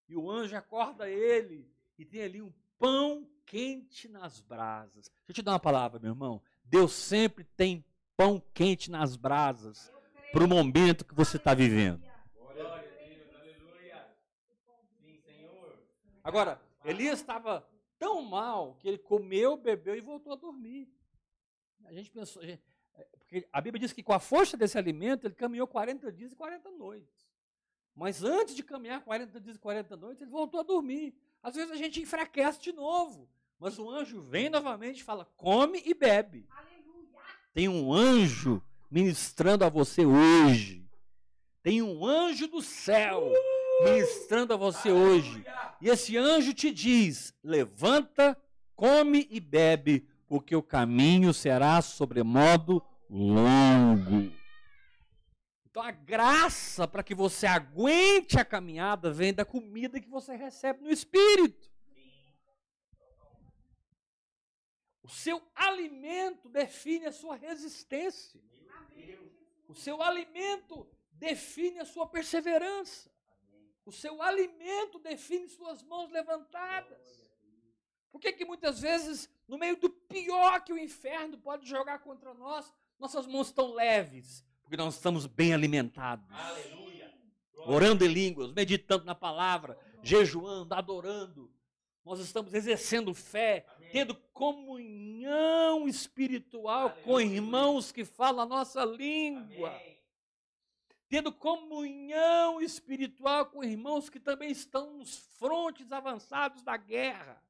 E 0.09 0.17
o 0.17 0.31
anjo 0.31 0.55
acorda 0.57 1.09
ele 1.11 1.67
e 1.99 2.05
tem 2.05 2.23
ali 2.23 2.41
um 2.41 2.53
pão 2.79 3.29
quente 3.45 4.09
nas 4.09 4.41
brasas. 4.41 5.11
Deixa 5.27 5.31
eu 5.31 5.35
te 5.35 5.43
dar 5.43 5.53
uma 5.53 5.61
palavra, 5.61 5.99
meu 5.99 6.13
irmão. 6.13 6.41
Deus 6.65 6.93
sempre 6.93 7.45
tem 7.57 7.85
pão 8.17 8.41
quente 8.55 8.91
nas 8.91 9.17
brasas 9.17 9.91
para 10.31 10.45
o 10.45 10.49
momento 10.49 11.05
que 11.05 11.15
você 11.15 11.37
está 11.37 11.53
vivendo. 11.53 12.12
Agora, 16.23 16.61
Elias 16.85 17.21
estava 17.21 17.67
tão 17.99 18.23
mal 18.23 18.77
que 18.81 18.89
ele 18.89 18.99
comeu, 18.99 19.57
bebeu 19.57 19.97
e 19.97 20.01
voltou 20.01 20.33
a 20.33 20.37
dormir. 20.37 20.89
A 21.85 21.93
gente 21.93 22.11
pensou, 22.11 22.43
é, 22.43 22.59
porque 23.19 23.47
a 23.53 23.61
Bíblia 23.61 23.81
diz 23.81 23.93
que 23.93 24.03
com 24.03 24.13
a 24.13 24.19
força 24.19 24.57
desse 24.57 24.79
alimento 24.79 25.27
ele 25.27 25.35
caminhou 25.35 25.67
40 25.67 26.13
dias 26.13 26.33
e 26.33 26.37
40 26.37 26.71
noites. 26.73 27.29
Mas 27.95 28.23
antes 28.23 28.55
de 28.55 28.63
caminhar 28.63 29.03
40 29.05 29.41
dias 29.41 29.57
e 29.57 29.59
40 29.59 29.97
noites, 29.97 30.23
ele 30.23 30.31
voltou 30.31 30.61
a 30.61 30.63
dormir. 30.63 31.15
Às 31.43 31.55
vezes 31.55 31.71
a 31.71 31.77
gente 31.77 32.01
enfraquece 32.01 32.61
de 32.61 32.73
novo, 32.73 33.29
Mas 33.59 33.79
o 33.79 33.89
anjo 33.89 34.21
vem 34.21 34.49
novamente 34.51 35.01
e 35.01 35.05
fala: 35.05 35.25
come 35.37 35.83
e 35.85 35.95
bebe. 35.95 36.49
Tem 37.53 37.69
um 37.69 37.93
anjo 37.93 38.63
ministrando 38.91 39.65
a 39.65 39.69
você 39.69 40.05
hoje. 40.05 40.89
Tem 41.63 41.81
um 41.81 42.05
anjo 42.05 42.49
do 42.49 42.61
céu 42.61 43.33
ministrando 43.85 44.55
a 44.55 44.57
você 44.57 44.91
hoje. 44.91 45.45
E 45.81 45.89
esse 45.89 46.17
anjo 46.17 46.53
te 46.55 46.71
diz: 46.71 47.35
levanta, 47.43 48.37
come 48.75 49.27
e 49.31 49.41
bebe, 49.41 50.09
porque 50.27 50.55
o 50.55 50.63
caminho 50.63 51.35
será 51.35 51.81
sobremodo 51.83 52.83
longo. 53.09 54.33
Então 55.71 55.83
a 55.83 55.91
graça 55.91 56.87
para 56.87 57.03
que 57.03 57.15
você 57.15 57.47
aguente 57.47 58.39
a 58.39 58.45
caminhada 58.45 59.11
vem 59.11 59.33
da 59.33 59.45
comida 59.45 60.01
que 60.01 60.09
você 60.09 60.37
recebe 60.37 60.83
no 60.83 60.91
espírito. 60.91 61.71
O 65.03 65.09
seu 65.09 65.43
alimento 65.55 66.49
define 66.49 67.07
a 67.07 67.13
sua 67.13 67.37
resistência. 67.37 68.41
O 69.69 69.75
seu 69.75 70.03
alimento 70.03 70.87
define 71.13 71.81
a 71.81 71.85
sua 71.85 72.07
perseverança. 72.07 73.12
O 73.85 73.91
seu 73.93 74.23
alimento 74.23 74.99
define 74.99 75.49
suas 75.49 75.83
mãos 75.83 76.11
levantadas. 76.11 77.31
Por 78.11 78.21
que, 78.21 78.33
que 78.33 78.45
muitas 78.45 78.81
vezes, 78.81 79.29
no 79.49 79.59
meio 79.59 79.77
do 79.77 79.91
pior 79.91 80.63
que 80.63 80.73
o 80.73 80.79
inferno 80.79 81.39
pode 81.39 81.69
jogar 81.69 81.99
contra 82.01 82.33
nós, 82.35 82.73
nossas 82.99 83.27
mãos 83.27 83.49
estão 83.49 83.75
leves? 83.75 84.45
Porque 84.63 84.77
nós 84.77 84.95
estamos 84.95 85.27
bem 85.27 85.53
alimentados. 85.53 86.25
Aleluia. 86.31 87.13
Orando 87.67 88.05
em 88.05 88.09
línguas, 88.09 88.53
meditando 88.53 89.05
na 89.05 89.15
palavra, 89.15 89.79
jejuando, 90.03 90.75
adorando. 90.75 91.51
Nós 92.05 92.19
estamos 92.21 92.53
exercendo 92.53 93.15
fé, 93.15 93.65
Amém. 93.77 93.91
tendo 93.93 94.15
comunhão 94.33 95.89
espiritual 95.89 96.89
Aleluia. 96.89 97.05
com 97.05 97.21
irmãos 97.21 97.93
que 97.93 98.05
falam 98.05 98.43
a 98.43 98.47
nossa 98.47 98.85
língua. 98.85 99.71
Amém. 99.71 100.02
Tendo 101.13 101.31
comunhão 101.31 102.59
espiritual 102.59 103.45
com 103.45 103.63
irmãos 103.63 104.09
que 104.09 104.19
também 104.19 104.51
estão 104.51 104.95
nos 104.95 105.19
frontes 105.37 105.93
avançados 105.93 106.63
da 106.63 106.75
guerra. 106.75 107.45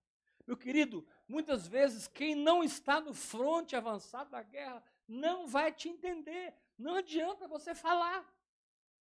Meu 0.45 0.57
querido, 0.57 1.07
muitas 1.29 1.69
vezes 1.69 2.09
quem 2.09 2.35
não 2.35 2.65
está 2.65 3.01
no 3.01 3.15
fronte 3.15 3.77
avançado 3.77 4.31
da 4.31 4.43
guerra 4.43 4.83
não 5.07 5.47
vai 5.47 5.71
te 5.71 5.89
entender. 5.89 6.53
Não 6.77 6.97
adianta 6.97 7.47
você 7.47 7.73
falar. 7.73 8.29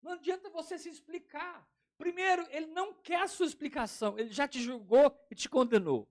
Não 0.02 0.12
adianta 0.12 0.50
você 0.50 0.76
se 0.76 0.90
explicar. 0.90 1.66
Primeiro, 1.96 2.46
ele 2.50 2.66
não 2.66 2.92
quer 2.92 3.22
a 3.22 3.28
sua 3.28 3.46
explicação. 3.46 4.18
Ele 4.18 4.30
já 4.30 4.46
te 4.46 4.60
julgou 4.60 5.18
e 5.30 5.34
te 5.34 5.48
condenou. 5.48 6.06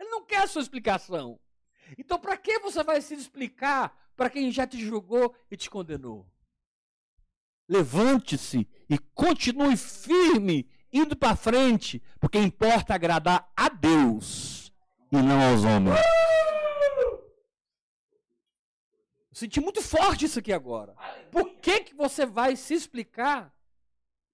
Ele 0.00 0.08
não 0.08 0.24
quer 0.24 0.42
a 0.42 0.48
sua 0.48 0.62
explicação. 0.62 1.38
Então, 1.96 2.18
para 2.18 2.36
que 2.36 2.58
você 2.58 2.82
vai 2.82 3.00
se 3.00 3.14
explicar 3.14 4.12
para 4.16 4.28
quem 4.28 4.50
já 4.50 4.66
te 4.66 4.84
julgou 4.84 5.32
e 5.48 5.56
te 5.56 5.70
condenou? 5.70 6.31
Levante-se 7.72 8.68
e 8.86 8.98
continue 9.14 9.78
firme, 9.78 10.68
indo 10.92 11.16
para 11.16 11.34
frente, 11.34 12.02
porque 12.20 12.36
importa 12.36 12.92
agradar 12.94 13.50
a 13.56 13.70
Deus 13.70 14.70
e 15.10 15.16
não 15.16 15.40
aos 15.40 15.64
homens. 15.64 15.96
Eu 19.30 19.36
senti 19.36 19.58
muito 19.58 19.80
forte 19.80 20.26
isso 20.26 20.38
aqui 20.38 20.52
agora. 20.52 20.94
Por 21.30 21.48
que, 21.62 21.80
que 21.80 21.94
você 21.94 22.26
vai 22.26 22.56
se 22.56 22.74
explicar 22.74 23.50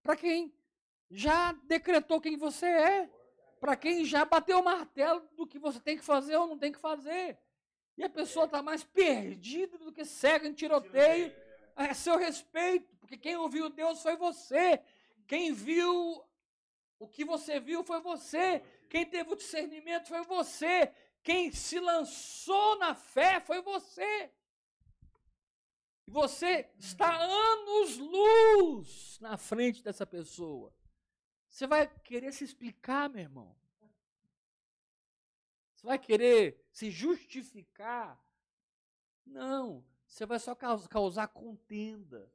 para 0.03 0.17
quem 0.17 0.53
já 1.09 1.53
decretou 1.69 2.21
quem 2.21 2.37
você 2.37 2.67
é? 2.67 3.11
Para 3.61 3.77
quem 3.77 4.05
já 4.05 4.25
bateu 4.25 4.59
o 4.59 4.65
martelo 4.65 5.23
do 5.37 5.47
que 5.47 5.61
você 5.61 5.79
tem 5.79 5.97
que 5.97 6.05
fazer 6.05 6.35
ou 6.35 6.49
não 6.49 6.59
tem 6.59 6.73
que 6.73 6.81
fazer? 6.81 7.39
E 7.97 8.03
a 8.03 8.11
pessoa 8.11 8.47
está 8.47 8.61
mais 8.61 8.83
perdida 8.83 9.79
do 9.79 9.93
que 9.93 10.05
cega 10.05 10.49
em 10.49 10.53
tiroteio 10.53 11.33
a 11.77 11.95
seu 11.95 12.19
respeito, 12.19 12.98
porque 13.09 13.17
quem 13.17 13.37
ouviu 13.37 13.71
Deus 13.71 14.03
foi 14.03 14.17
você. 14.17 14.83
Quem 15.27 15.55
viu 15.55 16.23
o 16.99 17.09
que 17.09 17.25
você 17.25 17.59
viu 17.59 17.83
foi 17.83 18.03
você. 18.03 18.61
Quem 18.91 19.07
teve 19.07 19.33
o 19.33 19.37
discernimento 19.37 20.09
foi 20.09 20.23
você. 20.25 20.93
Quem 21.23 21.51
se 21.51 21.81
lançou 21.81 22.79
na 22.79 22.95
fé 22.95 23.41
foi 23.41 23.63
você. 23.63 24.31
E 26.07 26.11
você 26.11 26.71
está 26.79 27.17
anos 27.19 27.97
luz 27.97 29.19
na 29.21 29.39
frente 29.39 29.83
dessa 29.83 30.07
pessoa. 30.07 30.75
Você 31.49 31.67
vai 31.67 31.89
querer 32.01 32.33
se 32.33 32.45
explicar, 32.45 33.09
meu 33.09 33.23
irmão. 33.23 33.57
Você 35.75 35.87
vai 35.87 35.99
querer 35.99 36.63
se 36.71 36.91
justificar. 36.91 38.23
Não, 39.25 39.83
você 40.07 40.27
vai 40.27 40.39
só 40.39 40.55
causar 40.55 41.29
contenda, 41.29 42.31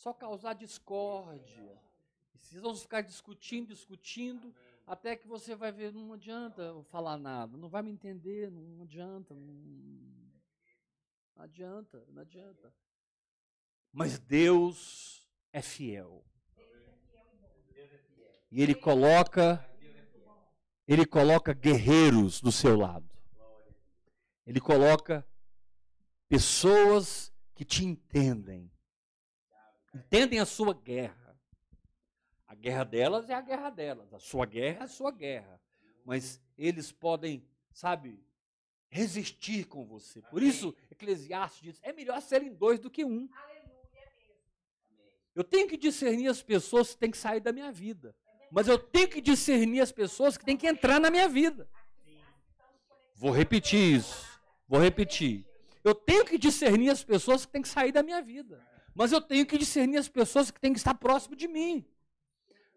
só 0.00 0.14
causar 0.14 0.54
discórdia. 0.54 1.78
E 2.34 2.38
vocês 2.38 2.62
vão 2.62 2.74
ficar 2.74 3.02
discutindo, 3.02 3.68
discutindo, 3.68 4.54
até 4.86 5.14
que 5.14 5.28
você 5.28 5.54
vai 5.54 5.70
ver, 5.70 5.92
não 5.92 6.14
adianta 6.14 6.82
falar 6.84 7.18
nada, 7.18 7.56
não 7.56 7.68
vai 7.68 7.82
me 7.82 7.90
entender, 7.90 8.50
não 8.50 8.82
adianta, 8.82 9.34
não, 9.34 9.54
não 11.36 11.44
adianta, 11.44 12.02
não 12.08 12.22
adianta. 12.22 12.74
Mas 13.92 14.18
Deus 14.18 15.28
é 15.52 15.60
fiel. 15.60 16.24
E 18.50 18.62
ele 18.62 18.74
coloca 18.74 19.64
ele 20.88 21.06
coloca 21.06 21.52
guerreiros 21.52 22.40
do 22.40 22.50
seu 22.50 22.76
lado. 22.76 23.08
Ele 24.44 24.60
coloca 24.60 25.24
pessoas 26.28 27.32
que 27.54 27.64
te 27.64 27.84
entendem. 27.84 28.68
Entendem 29.94 30.38
a 30.38 30.46
sua 30.46 30.72
guerra. 30.72 31.38
A 32.46 32.54
guerra 32.54 32.84
delas 32.84 33.30
é 33.30 33.34
a 33.34 33.40
guerra 33.40 33.70
delas, 33.70 34.12
a 34.12 34.18
sua 34.18 34.44
guerra 34.44 34.80
é 34.80 34.82
a 34.82 34.88
sua 34.88 35.10
guerra. 35.10 35.60
Mas 36.04 36.40
eles 36.58 36.90
podem, 36.90 37.46
sabe, 37.72 38.24
resistir 38.88 39.66
com 39.66 39.84
você. 39.84 40.20
Por 40.22 40.42
isso, 40.42 40.74
Eclesiastes 40.90 41.62
diz: 41.62 41.80
é 41.82 41.92
melhor 41.92 42.20
serem 42.20 42.52
dois 42.52 42.80
do 42.80 42.90
que 42.90 43.04
um. 43.04 43.28
Eu 45.34 45.44
tenho 45.44 45.68
que 45.68 45.76
discernir 45.76 46.28
as 46.28 46.42
pessoas 46.42 46.92
que 46.92 46.98
têm 46.98 47.10
que 47.10 47.18
sair 47.18 47.40
da 47.40 47.52
minha 47.52 47.70
vida. 47.70 48.14
Mas 48.50 48.66
eu 48.66 48.76
tenho 48.76 49.08
que 49.08 49.20
discernir 49.20 49.80
as 49.80 49.92
pessoas 49.92 50.36
que 50.36 50.44
têm 50.44 50.56
que 50.56 50.66
entrar 50.66 51.00
na 51.00 51.08
minha 51.08 51.28
vida. 51.28 51.68
Vou 53.14 53.30
repetir 53.30 53.96
isso. 53.96 54.26
Vou 54.66 54.80
repetir. 54.80 55.46
Eu 55.84 55.94
tenho 55.94 56.24
que 56.24 56.36
discernir 56.36 56.90
as 56.90 57.04
pessoas 57.04 57.46
que 57.46 57.52
têm 57.52 57.62
que 57.62 57.68
sair 57.68 57.92
da 57.92 58.02
minha 58.02 58.20
vida. 58.20 58.60
Mas 58.94 59.12
eu 59.12 59.20
tenho 59.20 59.46
que 59.46 59.58
discernir 59.58 59.98
as 59.98 60.08
pessoas 60.08 60.50
que 60.50 60.60
têm 60.60 60.72
que 60.72 60.78
estar 60.78 60.94
próximo 60.94 61.36
de 61.36 61.48
mim. 61.48 61.84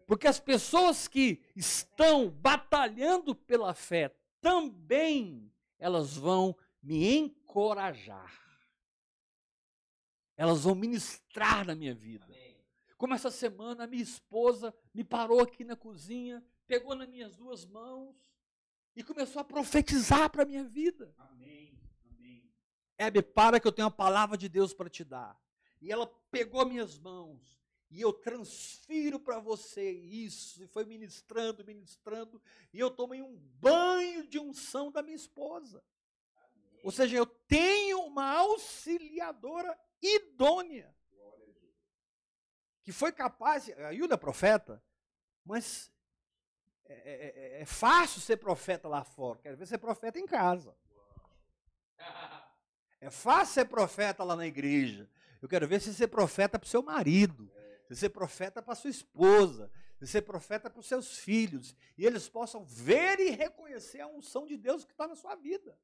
Porque 0.06 0.28
as 0.28 0.38
pessoas 0.38 1.08
que 1.08 1.42
estão 1.56 2.28
batalhando 2.30 3.34
pela 3.34 3.74
fé 3.74 4.14
também 4.40 5.50
elas 5.78 6.16
vão 6.16 6.56
me 6.82 7.16
encorajar. 7.16 8.32
Elas 10.36 10.64
vão 10.64 10.74
ministrar 10.74 11.66
na 11.66 11.74
minha 11.74 11.94
vida. 11.94 12.26
Como 12.96 13.14
essa 13.14 13.30
semana 13.30 13.84
a 13.84 13.86
minha 13.86 14.02
esposa 14.02 14.74
me 14.92 15.04
parou 15.04 15.40
aqui 15.40 15.64
na 15.64 15.76
cozinha, 15.76 16.44
pegou 16.66 16.94
nas 16.94 17.08
minhas 17.08 17.36
duas 17.36 17.66
mãos 17.66 18.16
e 18.96 19.02
começou 19.02 19.40
a 19.40 19.44
profetizar 19.44 20.30
para 20.30 20.42
a 20.42 20.46
minha 20.46 20.64
vida. 20.64 21.14
Amém. 21.18 21.78
Amém. 22.10 22.50
Hebe, 22.96 23.22
para 23.22 23.60
que 23.60 23.66
eu 23.66 23.72
tenho 23.72 23.88
a 23.88 23.90
palavra 23.90 24.36
de 24.36 24.48
Deus 24.48 24.72
para 24.72 24.88
te 24.88 25.04
dar. 25.04 25.38
E 25.80 25.92
ela 25.92 26.06
pegou 26.30 26.64
minhas 26.66 26.98
mãos 26.98 27.60
e 27.90 28.00
eu 28.00 28.12
transfiro 28.12 29.20
para 29.20 29.38
você 29.38 29.90
isso. 29.90 30.62
E 30.62 30.66
foi 30.66 30.84
ministrando, 30.84 31.64
ministrando. 31.64 32.40
E 32.72 32.78
eu 32.78 32.90
tomei 32.90 33.22
um 33.22 33.36
banho 33.60 34.26
de 34.26 34.38
unção 34.38 34.90
da 34.90 35.02
minha 35.02 35.16
esposa. 35.16 35.84
Amém. 36.36 36.80
Ou 36.82 36.90
seja, 36.90 37.16
eu 37.16 37.26
tenho 37.26 38.00
uma 38.00 38.30
auxiliadora 38.38 39.78
idônea 40.02 40.94
que 42.84 42.92
foi 42.92 43.10
capaz, 43.10 43.70
a 43.70 43.94
Ilda 43.94 44.14
é 44.14 44.18
profeta, 44.18 44.80
mas 45.42 45.90
é, 46.84 46.92
é, 46.92 47.58
é, 47.58 47.62
é, 47.62 47.64
fácil 47.64 48.20
ser 48.20 48.36
profeta 48.36 48.86
lá 48.86 49.02
fora, 49.02 49.38
quero 49.38 49.56
ver 49.56 49.66
ser 49.66 49.78
profeta 49.78 50.18
em 50.18 50.26
casa. 50.26 50.76
É 53.00 53.10
fácil 53.10 53.54
ser 53.54 53.64
profeta 53.64 54.22
lá 54.22 54.36
na 54.36 54.46
igreja. 54.46 55.10
Eu 55.44 55.48
quero 55.48 55.68
ver 55.68 55.78
se 55.78 55.92
ser 55.92 56.08
profeta 56.08 56.58
para 56.58 56.64
o 56.64 56.70
seu 56.70 56.82
marido, 56.82 57.52
se 57.86 57.94
ser 57.94 58.08
profeta 58.08 58.62
para 58.62 58.74
sua 58.74 58.88
esposa, 58.88 59.70
se 59.98 60.06
ser 60.06 60.22
profeta 60.22 60.70
para 60.70 60.80
os 60.80 60.86
seus 60.86 61.18
filhos, 61.18 61.76
e 61.98 62.06
eles 62.06 62.30
possam 62.30 62.64
ver 62.64 63.20
e 63.20 63.28
reconhecer 63.28 64.00
a 64.00 64.06
unção 64.06 64.46
de 64.46 64.56
Deus 64.56 64.86
que 64.86 64.92
está 64.92 65.06
na 65.06 65.14
sua 65.14 65.34
vida. 65.34 65.78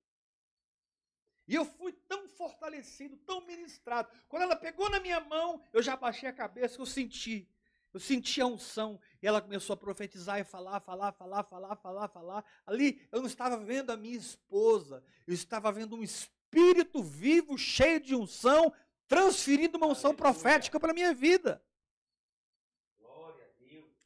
E 1.47 1.55
eu 1.55 1.67
fui 1.67 1.93
tão 2.09 2.27
fortalecido, 2.27 3.19
tão 3.19 3.45
ministrado. 3.47 4.09
Quando 4.29 4.45
ela 4.45 4.57
pegou 4.57 4.89
na 4.89 4.99
minha 4.99 5.21
mão, 5.21 5.63
eu 5.75 5.83
já 5.83 5.95
baixei 5.95 6.31
a 6.31 6.33
cabeça, 6.33 6.81
eu 6.81 6.87
senti. 6.87 7.47
Eu 7.93 8.01
senti 8.01 8.41
a 8.41 8.47
unção. 8.47 8.99
E 9.21 9.27
ela 9.27 9.43
começou 9.43 9.75
a 9.75 9.77
profetizar 9.77 10.41
e 10.41 10.45
falar, 10.45 10.81
falar, 10.81 11.13
falar, 11.13 11.45
falar, 11.45 11.77
falar, 11.77 12.09
falar. 12.09 12.45
Ali 12.65 13.07
eu 13.13 13.21
não 13.21 13.27
estava 13.27 13.59
vendo 13.59 13.91
a 13.91 13.97
minha 13.99 14.17
esposa. 14.17 15.05
Eu 15.27 15.35
estava 15.35 15.71
vendo 15.71 15.97
um 15.97 16.03
espírito 16.03 17.03
vivo, 17.03 17.59
cheio 17.59 18.01
de 18.01 18.15
unção, 18.15 18.73
transferindo 19.11 19.77
uma 19.77 19.89
unção 19.89 20.15
profética 20.15 20.79
para 20.79 20.93
a 20.93 20.95
minha 20.95 21.13
vida. 21.13 21.61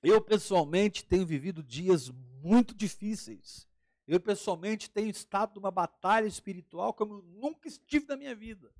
Eu, 0.02 0.18
pessoalmente, 0.18 1.05
tenho 1.05 1.26
vivido 1.26 1.62
dias 1.62 2.09
muito 2.09 2.74
difíceis. 2.74 3.68
Eu, 4.09 4.18
pessoalmente, 4.18 4.90
tenho 4.90 5.11
estado 5.11 5.57
numa 5.57 5.70
batalha 5.70 6.26
espiritual 6.26 6.94
como 6.94 7.16
eu 7.16 7.22
nunca 7.22 7.68
estive 7.68 8.07
na 8.09 8.16
minha 8.16 8.34
vida. 8.34 8.72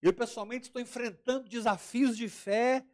Eu, 0.00 0.12
pessoalmente, 0.12 0.68
estou 0.68 0.80
enfrentando 0.80 1.48
desafios 1.48 2.16
de 2.16 2.28
fé 2.28 2.86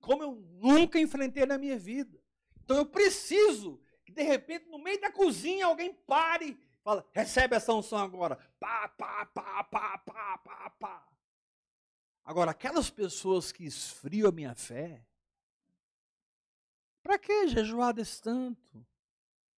como 0.00 0.24
eu 0.24 0.34
nunca 0.34 0.98
enfrentei 0.98 1.46
na 1.46 1.58
minha 1.58 1.78
vida. 1.78 2.20
Então 2.64 2.76
eu 2.76 2.86
preciso 2.86 3.80
que 4.04 4.12
de 4.12 4.22
repente 4.22 4.66
no 4.66 4.78
meio 4.78 5.00
da 5.00 5.12
cozinha 5.12 5.66
alguém 5.66 5.94
pare 5.94 6.50
e 6.50 6.82
fala: 6.82 7.06
"Recebe 7.12 7.56
essa 7.56 7.72
unção 7.72 7.98
agora". 7.98 8.36
Pá, 8.58 8.88
pá, 8.88 9.26
pá, 9.26 9.64
pá, 9.64 9.98
pá, 9.98 10.38
pá, 10.38 10.70
pá. 10.70 11.13
Agora 12.24 12.52
aquelas 12.52 12.88
pessoas 12.88 13.52
que 13.52 13.64
esfriam 13.64 14.28
a 14.28 14.32
minha 14.32 14.54
fé, 14.54 15.04
para 17.02 17.18
que 17.18 17.48
jejuar 17.48 17.92
desse 17.92 18.22
tanto? 18.22 18.86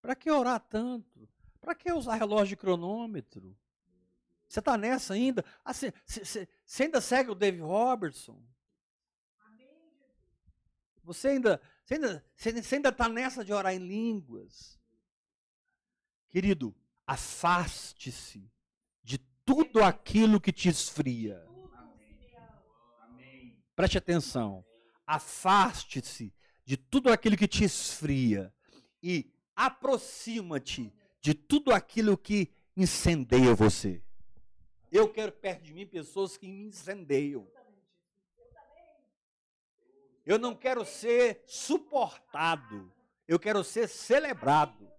Para 0.02 0.16
que 0.16 0.30
orar 0.30 0.58
tanto? 0.60 1.28
Para 1.60 1.74
que 1.74 1.92
usar 1.92 2.16
relógio 2.16 2.48
de 2.48 2.56
cronômetro? 2.56 3.56
Você 4.48 4.58
está 4.58 4.76
nessa 4.76 5.14
ainda? 5.14 5.44
Ah, 5.64 5.72
você, 5.72 5.92
ainda 6.80 7.00
segue 7.00 7.30
o 7.30 7.34
Dave 7.34 7.60
Robertson? 7.60 8.40
Você 11.04 11.28
ainda 11.28 11.60
ainda 11.88 12.24
você 12.36 12.74
ainda 12.74 12.88
está 12.88 13.08
nessa 13.08 13.44
de 13.44 13.52
orar 13.52 13.72
em 13.72 13.78
línguas? 13.78 14.76
Querido, 16.28 16.74
afaste-se 17.06 18.50
de 19.04 19.18
tudo 19.44 19.84
aquilo 19.84 20.40
que 20.40 20.52
te 20.52 20.68
esfria. 20.68 21.46
Preste 23.76 23.98
atenção. 23.98 24.64
Afaste-se 25.06 26.32
de 26.64 26.76
tudo 26.76 27.12
aquilo 27.12 27.36
que 27.36 27.46
te 27.46 27.62
esfria 27.62 28.52
e 29.02 29.30
aproxima-te 29.54 30.92
de 31.20 31.34
tudo 31.34 31.72
aquilo 31.72 32.16
que 32.16 32.50
incendeia 32.74 33.54
você. 33.54 34.02
Eu 34.90 35.12
quero 35.12 35.30
perto 35.30 35.62
de 35.62 35.74
mim 35.74 35.86
pessoas 35.86 36.36
que 36.36 36.48
me 36.48 36.64
incendeiam. 36.64 37.46
Eu 40.24 40.38
não 40.38 40.54
quero 40.54 40.84
ser 40.84 41.44
suportado. 41.46 42.90
Eu 43.28 43.38
quero 43.38 43.62
ser 43.62 43.88
celebrado. 43.88 44.90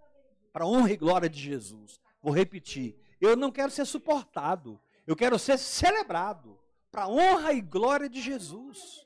Para 0.53 0.65
honra 0.65 0.91
e 0.91 0.97
glória 0.97 1.29
de 1.29 1.39
Jesus. 1.39 1.99
Vou 2.21 2.33
repetir. 2.33 2.95
Eu 3.19 3.35
não 3.35 3.51
quero 3.51 3.71
ser 3.71 3.85
suportado. 3.85 4.79
Eu 5.05 5.15
quero 5.15 5.39
ser 5.39 5.57
celebrado. 5.57 6.59
Para 6.97 7.09
honra 7.09 7.53
e 7.53 7.61
glória 7.61 8.09
de 8.09 8.19
Jesus. 8.19 9.05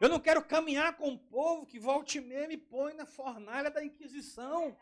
Eu 0.00 0.08
não 0.08 0.20
quero 0.20 0.40
caminhar 0.40 0.96
com 0.96 1.08
um 1.08 1.18
povo 1.18 1.66
que 1.66 1.80
volte 1.80 2.18
e 2.18 2.20
meia 2.20 2.46
me 2.46 2.56
põe 2.56 2.94
na 2.94 3.04
fornalha 3.04 3.72
da 3.72 3.84
Inquisição. 3.84 4.78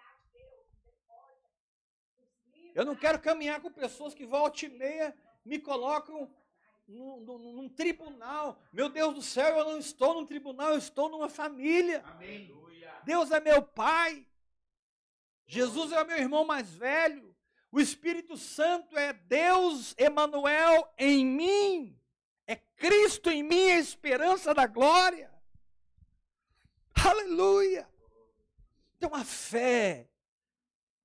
Eu 2.74 2.84
não 2.84 2.94
quero 2.94 3.18
caminhar 3.18 3.62
com 3.62 3.72
pessoas 3.72 4.12
que 4.12 4.26
volte 4.26 4.66
e 4.66 4.68
meia 4.68 5.16
me 5.46 5.58
colocam 5.58 6.30
num, 6.86 7.20
num, 7.20 7.38
num, 7.38 7.68
tribunal. 7.70 8.60
Meu 8.70 8.90
Deus 8.90 9.14
do 9.14 9.22
céu, 9.22 9.56
eu 9.56 9.64
não 9.64 9.78
estou 9.78 10.12
num 10.12 10.26
tribunal, 10.26 10.72
eu 10.72 10.78
estou 10.78 11.08
numa 11.08 11.30
família. 11.30 12.04
Amém. 12.04 12.54
Deus 13.04 13.30
é 13.30 13.40
meu 13.40 13.62
pai. 13.62 14.26
Jesus 15.46 15.90
é 15.92 16.02
o 16.02 16.06
meu 16.06 16.18
irmão 16.18 16.44
mais 16.44 16.68
velho. 16.70 17.34
O 17.70 17.80
Espírito 17.80 18.36
Santo 18.36 18.96
é 18.96 19.12
Deus 19.12 19.94
Emanuel 19.98 20.88
em 20.98 21.24
mim. 21.24 22.00
É 22.46 22.56
Cristo 22.56 23.30
em 23.30 23.42
mim, 23.42 23.70
a 23.70 23.78
esperança 23.78 24.54
da 24.54 24.66
glória. 24.66 25.30
Aleluia. 26.94 27.86
Então 28.96 29.14
a 29.14 29.24
fé, 29.24 30.08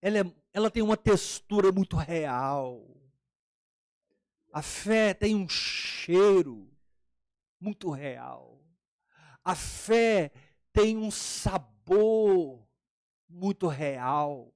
ela, 0.02 0.20
é, 0.20 0.36
ela 0.54 0.72
tem 0.72 0.82
uma 0.82 0.98
textura 0.98 1.72
muito 1.72 1.96
real. 1.98 2.88
A 4.52 4.62
fé 4.62 5.14
tem 5.14 5.36
um 5.36 5.50
cheiro 5.50 6.72
muito 7.60 7.90
real. 7.90 8.62
A 9.44 9.56
fé 9.56 10.32
tem 10.72 10.96
um 10.96 11.12
sabor 11.12 12.66
muito 13.28 13.68
real. 13.68 14.53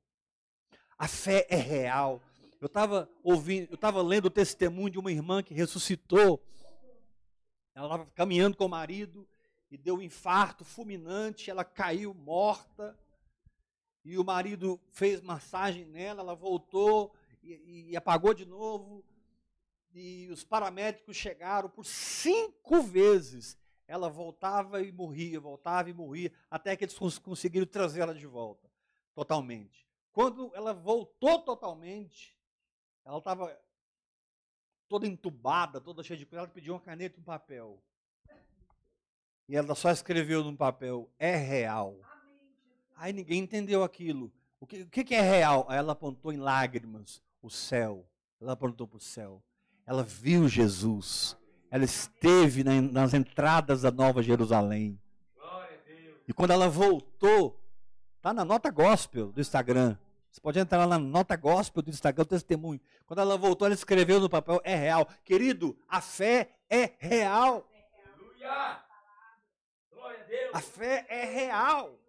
A 0.98 1.08
fé 1.08 1.46
é 1.50 1.56
real. 1.56 2.22
Eu 2.60 2.66
estava 2.66 3.10
ouvindo, 3.24 3.70
eu 3.70 3.76
estava 3.76 4.02
lendo 4.02 4.26
o 4.26 4.32
testemunho 4.32 4.90
de 4.90 5.00
uma 5.00 5.12
irmã 5.12 5.44
que 5.44 5.54
ressuscitou. 5.54 6.42
Ela 7.76 7.86
estava 7.88 8.06
caminhando 8.16 8.58
com 8.58 8.66
o 8.66 8.70
marido 8.70 9.28
e 9.70 9.78
deu 9.78 9.98
um 9.98 10.02
infarto 10.02 10.66
fulminante, 10.66 11.52
ela 11.52 11.64
caiu 11.64 12.14
morta. 12.14 12.98
E 14.04 14.18
o 14.18 14.24
marido 14.24 14.80
fez 14.92 15.22
massagem 15.22 15.86
nela, 15.86 16.22
ela 16.22 16.34
voltou 16.34 17.14
e, 17.44 17.90
e 17.92 17.98
apagou 17.98 18.34
de 18.34 18.46
novo 18.46 19.04
e 19.98 20.30
os 20.32 20.44
paramédicos 20.44 21.18
chegaram 21.18 21.70
por 21.70 21.86
cinco 21.86 22.82
vezes. 22.84 23.58
Ela 23.88 24.10
voltava 24.10 24.82
e 24.82 24.92
morria, 24.92 25.40
voltava 25.40 25.90
e 25.90 25.94
morria, 25.94 26.32
até 26.52 26.76
que 26.76 26.86
eles 26.86 26.98
conseguiram 27.20 27.66
trazer 27.66 28.02
ela 28.02 28.14
de 28.14 28.28
volta, 28.28 28.70
totalmente. 29.16 29.87
Quando 30.18 30.52
ela 30.56 30.74
voltou 30.74 31.44
totalmente, 31.44 32.36
ela 33.06 33.20
estava 33.20 33.56
toda 34.90 35.06
entubada, 35.06 35.80
toda 35.80 36.02
cheia 36.02 36.18
de 36.18 36.26
coisa, 36.26 36.42
ela 36.42 36.52
pediu 36.52 36.74
uma 36.74 36.80
caneta 36.80 37.20
e 37.20 37.22
um 37.22 37.24
papel. 37.24 37.80
E 39.48 39.56
ela 39.56 39.76
só 39.76 39.92
escreveu 39.92 40.44
no 40.44 40.58
papel, 40.58 41.08
é 41.20 41.36
real. 41.36 42.00
Aí 42.96 43.14
ninguém 43.14 43.44
entendeu 43.44 43.84
aquilo. 43.84 44.34
O 44.60 44.66
que, 44.66 44.82
o 44.82 44.90
que 44.90 45.14
é 45.14 45.22
real? 45.22 45.68
Aí 45.70 45.78
ela 45.78 45.92
apontou 45.92 46.34
em 46.34 46.38
lágrimas 46.38 47.22
o 47.40 47.52
céu. 47.52 48.04
Ela 48.42 48.54
apontou 48.54 48.88
para 48.88 48.98
o 48.98 49.00
céu. 49.00 49.44
Ela 49.86 50.02
viu 50.02 50.50
Jesus. 50.50 51.38
Ela 51.70 51.86
esteve 51.86 52.64
nas 52.64 53.14
entradas 53.14 53.84
da 53.84 53.92
Nova 53.92 54.24
Jerusalém. 54.24 55.00
E 56.28 56.34
quando 56.34 56.54
ela 56.54 56.68
voltou, 56.68 57.64
tá 58.20 58.34
na 58.34 58.44
nota 58.44 58.72
gospel 58.72 59.32
do 59.32 59.40
Instagram. 59.40 59.96
Você 60.38 60.42
pode 60.42 60.60
entrar 60.60 60.86
lá 60.86 60.86
na 60.86 61.00
nota 61.00 61.36
gospel 61.36 61.82
do 61.82 61.90
Instagram, 61.90 62.22
o 62.22 62.26
testemunho. 62.28 62.80
Quando 63.08 63.22
ela 63.22 63.36
voltou, 63.36 63.66
ela 63.66 63.74
escreveu 63.74 64.20
no 64.20 64.30
papel, 64.30 64.62
é 64.64 64.76
real. 64.76 65.10
Querido, 65.26 65.76
a 65.90 66.00
fé 66.00 66.52
é 66.70 66.94
real. 67.00 67.68
Aleluia! 68.14 68.84
Glória 69.92 70.20
a 70.20 70.28
Deus. 70.28 70.52
A 70.54 70.62
fé 70.62 71.08
é 71.10 71.26
real. 71.26 72.00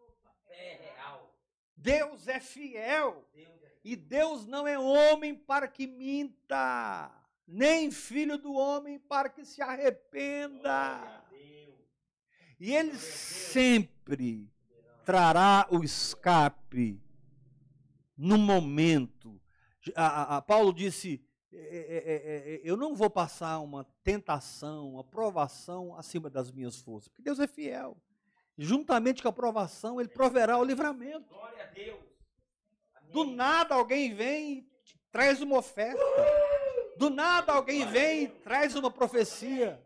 Deus 1.75 2.29
é 2.29 2.39
fiel. 2.39 3.27
E 3.83 3.97
Deus 3.97 4.45
não 4.45 4.69
é 4.69 4.79
homem 4.79 5.35
para 5.35 5.67
que 5.67 5.87
minta 5.87 7.11
nem 7.47 7.91
filho 7.91 8.37
do 8.37 8.53
homem 8.53 8.99
para 8.99 9.31
que 9.31 9.43
se 9.43 9.63
arrependa. 9.63 11.25
E 12.61 12.75
ele 12.75 12.95
sempre 12.99 14.53
trará 15.03 15.67
o 15.71 15.83
escape 15.83 17.01
no 18.19 18.37
momento. 18.37 19.41
A, 19.95 20.37
a, 20.37 20.43
Paulo 20.43 20.73
disse: 20.73 21.25
é 21.53 21.57
é, 21.57 21.61
é, 21.61 22.53
é, 22.53 22.55
é, 22.55 22.61
Eu 22.65 22.77
não 22.77 22.95
vou 22.95 23.09
passar 23.09 23.61
uma 23.61 23.85
tentação, 24.03 24.95
uma 24.95 25.05
provação 25.05 25.97
acima 25.97 26.29
das 26.29 26.51
minhas 26.51 26.77
forças, 26.77 27.09
porque 27.09 27.23
Deus 27.23 27.39
é 27.39 27.47
fiel. 27.47 27.97
Juntamente 28.59 29.23
com 29.23 29.29
a 29.29 29.33
provação, 29.33 30.01
Ele 30.01 30.09
proverá 30.09 30.59
o 30.59 30.65
livramento. 30.65 31.33
Do 33.13 33.25
nada 33.25 33.77
alguém 33.77 34.13
vem 34.13 34.59
e 34.59 34.69
traz 35.13 35.41
uma 35.41 35.59
oferta. 35.59 36.03
Do 36.97 37.09
nada 37.09 37.53
alguém 37.53 37.87
vem 37.87 38.25
e 38.25 38.29
traz 38.29 38.75
uma 38.75 38.91
profecia. 38.91 39.81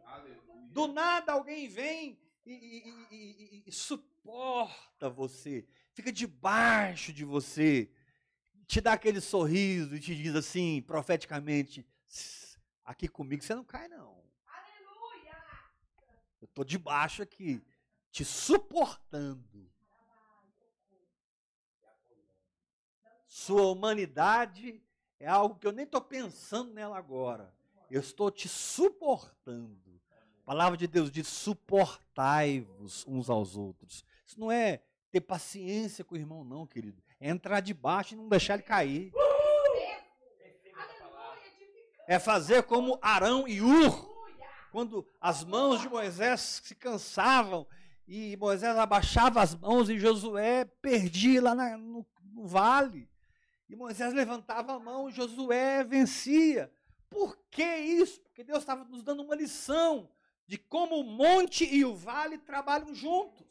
Do 0.70 0.88
nada 0.88 1.32
alguém 1.32 1.68
vem 1.68 2.18
e, 2.46 2.52
e, 2.52 3.16
e, 3.16 3.62
e, 3.66 3.72
suporta 3.72 5.10
você, 5.10 5.66
fica 5.92 6.10
debaixo 6.10 7.12
de 7.12 7.24
você, 7.24 7.90
te 8.72 8.80
dá 8.80 8.94
aquele 8.94 9.20
sorriso 9.20 9.94
e 9.94 10.00
te 10.00 10.16
diz 10.16 10.34
assim, 10.34 10.80
profeticamente: 10.80 11.86
aqui 12.82 13.06
comigo 13.06 13.42
você 13.42 13.54
não 13.54 13.64
cai, 13.64 13.86
não. 13.86 14.24
Aleluia! 14.46 15.36
Eu 16.40 16.46
estou 16.46 16.64
debaixo 16.64 17.22
aqui, 17.22 17.62
te 18.10 18.24
suportando. 18.24 19.70
Sua 23.26 23.70
humanidade 23.70 24.82
é 25.20 25.28
algo 25.28 25.58
que 25.58 25.66
eu 25.66 25.72
nem 25.72 25.84
estou 25.84 26.00
pensando 26.00 26.72
nela 26.72 26.96
agora. 26.96 27.54
Eu 27.90 28.00
estou 28.00 28.30
te 28.30 28.48
suportando. 28.48 30.00
A 30.40 30.44
palavra 30.46 30.78
de 30.78 30.86
Deus 30.86 31.10
diz: 31.10 31.28
suportai-vos 31.28 33.06
uns 33.06 33.28
aos 33.28 33.54
outros. 33.54 34.02
Isso 34.26 34.40
não 34.40 34.50
é 34.50 34.82
ter 35.10 35.20
paciência 35.20 36.02
com 36.02 36.14
o 36.14 36.18
irmão, 36.18 36.42
não, 36.42 36.66
querido. 36.66 37.02
É 37.22 37.30
entrar 37.30 37.60
debaixo 37.60 38.14
e 38.14 38.16
não 38.16 38.28
deixar 38.28 38.54
ele 38.54 38.64
cair. 38.64 39.12
É 42.04 42.18
fazer 42.18 42.64
como 42.64 42.98
Arão 43.00 43.46
e 43.46 43.62
Ur, 43.62 44.12
quando 44.72 45.08
as 45.20 45.44
mãos 45.44 45.80
de 45.80 45.88
Moisés 45.88 46.60
se 46.64 46.74
cansavam 46.74 47.64
e 48.08 48.36
Moisés 48.36 48.76
abaixava 48.76 49.40
as 49.40 49.54
mãos 49.54 49.88
e 49.88 50.00
Josué 50.00 50.64
perdia 50.64 51.40
lá 51.40 51.54
na, 51.54 51.76
no, 51.78 52.04
no 52.24 52.44
vale. 52.44 53.08
E 53.68 53.76
Moisés 53.76 54.12
levantava 54.12 54.74
a 54.74 54.80
mão 54.80 55.08
e 55.08 55.12
Josué 55.12 55.84
vencia. 55.84 56.74
Por 57.08 57.38
que 57.52 57.62
isso? 57.62 58.20
Porque 58.22 58.42
Deus 58.42 58.58
estava 58.58 58.82
nos 58.82 59.00
dando 59.00 59.22
uma 59.22 59.36
lição 59.36 60.10
de 60.44 60.58
como 60.58 60.96
o 60.96 61.04
monte 61.04 61.72
e 61.72 61.84
o 61.84 61.94
vale 61.94 62.36
trabalham 62.36 62.92
juntos. 62.92 63.46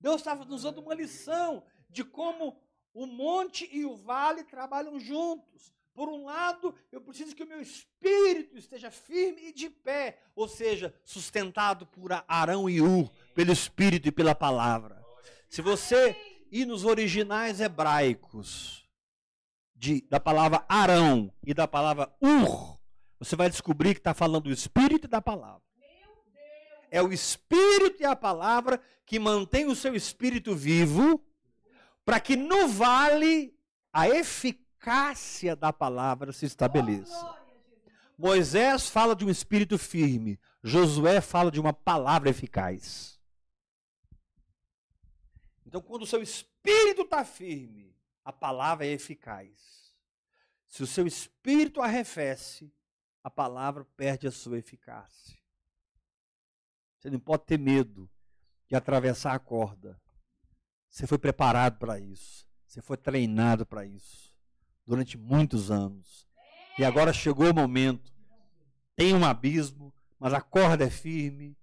Deus 0.00 0.16
estava 0.16 0.44
nos 0.44 0.64
dando 0.64 0.80
uma 0.80 0.94
lição 0.94 1.62
de 1.94 2.04
como 2.04 2.60
o 2.92 3.06
monte 3.06 3.68
e 3.72 3.86
o 3.86 3.96
vale 3.96 4.44
trabalham 4.44 4.98
juntos. 4.98 5.72
Por 5.94 6.08
um 6.08 6.24
lado, 6.24 6.74
eu 6.90 7.00
preciso 7.00 7.36
que 7.36 7.44
o 7.44 7.46
meu 7.46 7.60
espírito 7.60 8.58
esteja 8.58 8.90
firme 8.90 9.48
e 9.48 9.52
de 9.52 9.70
pé, 9.70 10.18
ou 10.34 10.48
seja, 10.48 10.92
sustentado 11.04 11.86
por 11.86 12.10
Arão 12.26 12.68
e 12.68 12.82
Ur, 12.82 13.08
pelo 13.32 13.52
espírito 13.52 14.08
e 14.08 14.12
pela 14.12 14.34
palavra. 14.34 15.00
Se 15.48 15.62
você 15.62 16.16
ir 16.50 16.66
nos 16.66 16.84
originais 16.84 17.60
hebraicos 17.60 18.88
de, 19.72 20.00
da 20.10 20.18
palavra 20.18 20.64
Arão 20.68 21.32
e 21.46 21.54
da 21.54 21.68
palavra 21.68 22.12
Ur, 22.20 22.76
você 23.20 23.36
vai 23.36 23.48
descobrir 23.48 23.94
que 23.94 24.00
está 24.00 24.12
falando 24.12 24.44
do 24.44 24.52
espírito 24.52 25.06
e 25.06 25.10
da 25.10 25.22
palavra. 25.22 25.62
É 26.90 27.00
o 27.00 27.12
espírito 27.12 28.02
e 28.02 28.04
a 28.04 28.16
palavra 28.16 28.80
que 29.06 29.20
mantém 29.20 29.66
o 29.66 29.76
seu 29.76 29.94
espírito 29.94 30.56
vivo, 30.56 31.24
para 32.04 32.20
que 32.20 32.36
no 32.36 32.68
vale 32.68 33.56
a 33.92 34.08
eficácia 34.08 35.56
da 35.56 35.72
palavra 35.72 36.32
se 36.32 36.46
estabeleça. 36.46 37.34
Moisés 38.16 38.88
fala 38.88 39.16
de 39.16 39.24
um 39.24 39.30
espírito 39.30 39.76
firme, 39.76 40.38
Josué 40.62 41.20
fala 41.20 41.50
de 41.50 41.58
uma 41.58 41.72
palavra 41.72 42.30
eficaz. 42.30 43.20
Então, 45.66 45.80
quando 45.82 46.02
o 46.02 46.06
seu 46.06 46.22
espírito 46.22 47.02
está 47.02 47.24
firme, 47.24 47.96
a 48.24 48.32
palavra 48.32 48.86
é 48.86 48.90
eficaz. 48.90 49.92
Se 50.68 50.82
o 50.82 50.86
seu 50.86 51.06
espírito 51.06 51.82
arrefece, 51.82 52.72
a 53.22 53.30
palavra 53.30 53.84
perde 53.96 54.26
a 54.26 54.30
sua 54.30 54.58
eficácia. 54.58 55.38
Você 56.98 57.10
não 57.10 57.18
pode 57.18 57.44
ter 57.44 57.58
medo 57.58 58.08
de 58.68 58.76
atravessar 58.76 59.34
a 59.34 59.38
corda. 59.38 60.00
Você 60.94 61.08
foi 61.08 61.18
preparado 61.18 61.76
para 61.76 61.98
isso. 61.98 62.46
Você 62.68 62.80
foi 62.80 62.96
treinado 62.96 63.66
para 63.66 63.84
isso 63.84 64.32
durante 64.86 65.18
muitos 65.18 65.68
anos. 65.68 66.24
E 66.78 66.84
agora 66.84 67.12
chegou 67.12 67.50
o 67.50 67.54
momento. 67.54 68.12
Tem 68.94 69.12
um 69.12 69.24
abismo, 69.24 69.92
mas 70.20 70.32
a 70.32 70.40
corda 70.40 70.84
é 70.84 70.90
firme. 70.90 71.58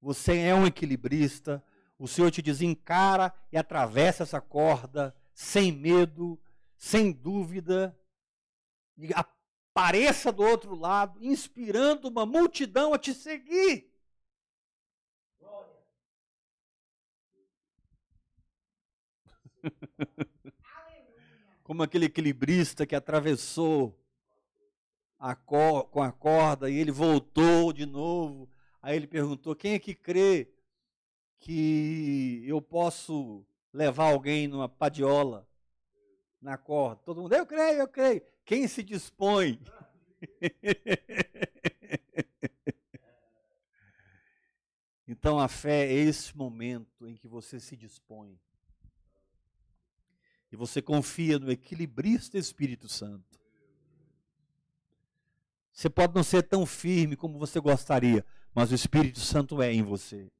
Você 0.00 0.36
é 0.36 0.52
um 0.52 0.66
equilibrista. 0.66 1.62
O 1.96 2.08
Senhor 2.08 2.32
te 2.32 2.42
desencara 2.42 3.32
e 3.52 3.56
atravessa 3.56 4.24
essa 4.24 4.40
corda 4.40 5.14
sem 5.32 5.70
medo, 5.70 6.36
sem 6.76 7.12
dúvida. 7.12 7.96
E 8.98 9.10
apareça 9.14 10.32
do 10.32 10.42
outro 10.42 10.74
lado, 10.74 11.22
inspirando 11.22 12.08
uma 12.08 12.26
multidão 12.26 12.92
a 12.92 12.98
te 12.98 13.14
seguir. 13.14 13.91
como 21.62 21.82
aquele 21.82 22.06
equilibrista 22.06 22.86
que 22.86 22.94
atravessou 22.94 23.98
a 25.18 25.34
com 25.34 26.02
a 26.02 26.12
corda 26.12 26.68
e 26.68 26.76
ele 26.76 26.90
voltou 26.90 27.72
de 27.72 27.86
novo. 27.86 28.50
Aí 28.82 28.96
ele 28.96 29.06
perguntou: 29.06 29.54
quem 29.54 29.74
é 29.74 29.78
que 29.78 29.94
crê 29.94 30.52
que 31.38 32.42
eu 32.46 32.60
posso 32.60 33.46
levar 33.72 34.10
alguém 34.10 34.48
numa 34.48 34.68
padiola 34.68 35.48
na 36.40 36.58
corda? 36.58 37.00
Todo 37.04 37.22
mundo, 37.22 37.34
eu 37.34 37.46
creio, 37.46 37.78
eu 37.78 37.88
creio. 37.88 38.20
Quem 38.44 38.66
se 38.66 38.82
dispõe? 38.82 39.60
então 45.06 45.38
a 45.38 45.46
fé 45.46 45.86
é 45.86 45.92
esse 45.92 46.36
momento 46.36 47.06
em 47.06 47.14
que 47.14 47.28
você 47.28 47.60
se 47.60 47.76
dispõe 47.76 48.36
e 50.52 50.56
você 50.56 50.82
confia 50.82 51.38
no 51.38 51.50
equilibrista 51.50 52.36
Espírito 52.36 52.86
Santo. 52.86 53.40
Você 55.72 55.88
pode 55.88 56.14
não 56.14 56.22
ser 56.22 56.42
tão 56.42 56.66
firme 56.66 57.16
como 57.16 57.38
você 57.38 57.58
gostaria, 57.58 58.24
mas 58.54 58.70
o 58.70 58.74
Espírito 58.74 59.18
Santo 59.18 59.62
é 59.62 59.72
em 59.72 59.82
você. 59.82 60.30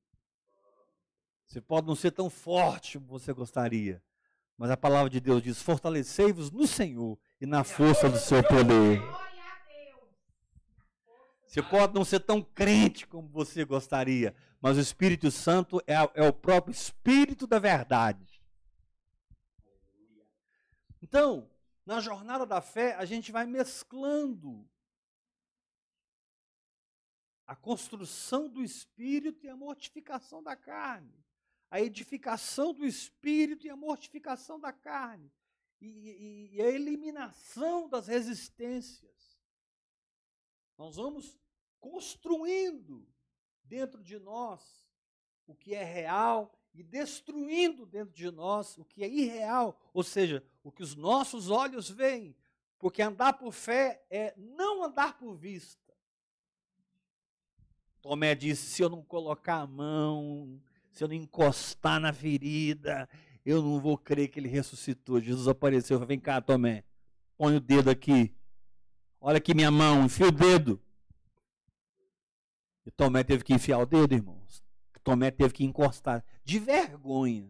Você 1.47 1.63
pode 1.63 1.87
não 1.87 1.97
ser 1.97 2.11
tão 2.11 2.29
forte 2.29 2.99
como 2.99 3.19
você 3.19 3.33
gostaria, 3.33 4.03
mas 4.59 4.71
a 4.71 4.77
palavra 4.77 5.09
de 5.09 5.19
Deus 5.19 5.43
diz: 5.43 5.63
fortalecei-vos 5.63 6.51
no 6.51 6.67
Senhor 6.67 7.19
e 7.41 7.47
na 7.47 7.65
força 7.65 8.11
do 8.11 8.19
seu 8.19 8.43
poder. 8.43 9.01
Você 11.47 11.63
pode 11.63 11.95
não 11.95 12.05
ser 12.05 12.21
tão 12.21 12.43
crente 12.43 13.07
como 13.07 13.29
você 13.29 13.65
gostaria, 13.65 14.35
mas 14.61 14.77
o 14.77 14.81
Espírito 14.81 15.31
Santo 15.31 15.83
é, 15.87 15.95
é 16.15 16.29
o 16.29 16.33
próprio 16.33 16.73
Espírito 16.73 17.47
da 17.47 17.59
verdade. 17.59 18.32
Então, 21.03 21.51
na 21.85 21.99
jornada 21.99 22.47
da 22.47 22.61
fé, 22.61 22.95
a 22.95 23.05
gente 23.05 23.33
vai 23.33 23.45
mesclando 23.45 24.71
a 27.45 27.57
construção 27.57 28.49
do 28.49 28.63
espírito 28.63 29.45
e 29.45 29.49
a 29.49 29.57
mortificação 29.57 30.43
da 30.43 30.55
carne, 30.55 31.13
a 31.69 31.81
edificação 31.81 32.73
do 32.73 32.87
espírito 32.87 33.67
e 33.67 33.71
a 33.71 33.77
mortificação 33.77 34.61
da 34.61 34.73
carne, 34.73 35.31
e, 35.81 35.89
e, 35.89 36.57
e 36.57 36.63
a 36.63 36.69
eliminação 36.69 37.89
das 37.89 38.07
resistências. 38.07 39.43
Nós 40.79 40.95
vamos 40.95 41.37
construindo 41.81 43.07
dentro 43.65 44.05
de 44.05 44.21
nós 44.21 44.89
o 45.49 45.55
que 45.55 45.75
é 45.75 45.83
real 45.83 46.57
e 46.75 46.83
destruindo 46.83 47.85
dentro 47.85 48.15
de 48.15 48.31
nós 48.31 48.79
o 48.79 48.85
que 48.85 49.05
é 49.05 49.09
irreal, 49.09 49.79
ou 49.93 50.03
seja, 50.03 50.43
o 50.63 50.73
que 50.73 50.83
os 50.83 50.95
nossos 50.95 51.51
olhos 51.51 51.91
veem, 51.91 52.35
porque 52.79 53.03
andar 53.03 53.35
por 53.35 53.53
fé 53.53 54.03
é 54.11 54.35
não 54.37 54.83
andar 54.85 55.19
por 55.19 55.35
vista. 55.35 55.81
Tomé 58.01 58.35
disse: 58.35 58.67
se 58.67 58.83
eu 58.83 58.89
não 58.89 59.03
colocar 59.03 59.61
a 59.61 59.67
mão, 59.67 60.61
se 60.91 61.05
eu 61.05 61.09
não 61.09 61.15
encostar 61.15 62.01
na 62.01 62.13
ferida, 62.13 63.09
eu 63.45 63.63
não 63.63 63.79
vou 63.81 63.97
crer 63.97 64.29
que 64.29 64.41
ele 64.41 64.49
ressuscitou. 64.49 65.21
Jesus 65.21 65.47
apareceu, 65.47 65.99
vem 66.05 66.19
cá, 66.19 66.41
Tomé, 66.41 66.85
põe 67.37 67.57
o 67.57 67.61
dedo 67.61 67.91
aqui, 67.91 68.35
olha 69.21 69.37
aqui 69.37 69.55
minha 69.55 69.71
mão, 69.71 70.05
enfia 70.05 70.27
o 70.27 70.33
dedo. 70.33 70.81
E 72.85 72.91
Tomé 72.91 73.23
teve 73.23 73.45
que 73.45 73.55
enfiar 73.55 73.79
o 73.79 73.87
dedo, 73.87 74.15
irmãos. 74.15 74.63
Tomé 75.05 75.31
teve 75.31 75.53
que 75.53 75.65
encostar 75.65 76.25
de 76.45 76.59
vergonha. 76.59 77.49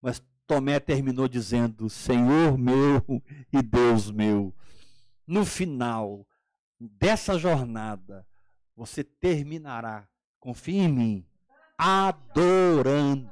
Mas 0.00 0.22
Tomé 0.46 0.78
terminou 0.78 1.26
dizendo: 1.28 1.88
Senhor 1.88 2.56
meu 2.58 3.02
e 3.52 3.62
Deus 3.62 4.10
meu. 4.10 4.54
No 5.26 5.44
final 5.44 6.26
dessa 6.78 7.38
jornada, 7.38 8.26
você 8.76 9.02
terminará, 9.02 10.06
confia 10.38 10.82
em 10.82 10.88
mim, 10.88 11.26
adorando. 11.78 13.24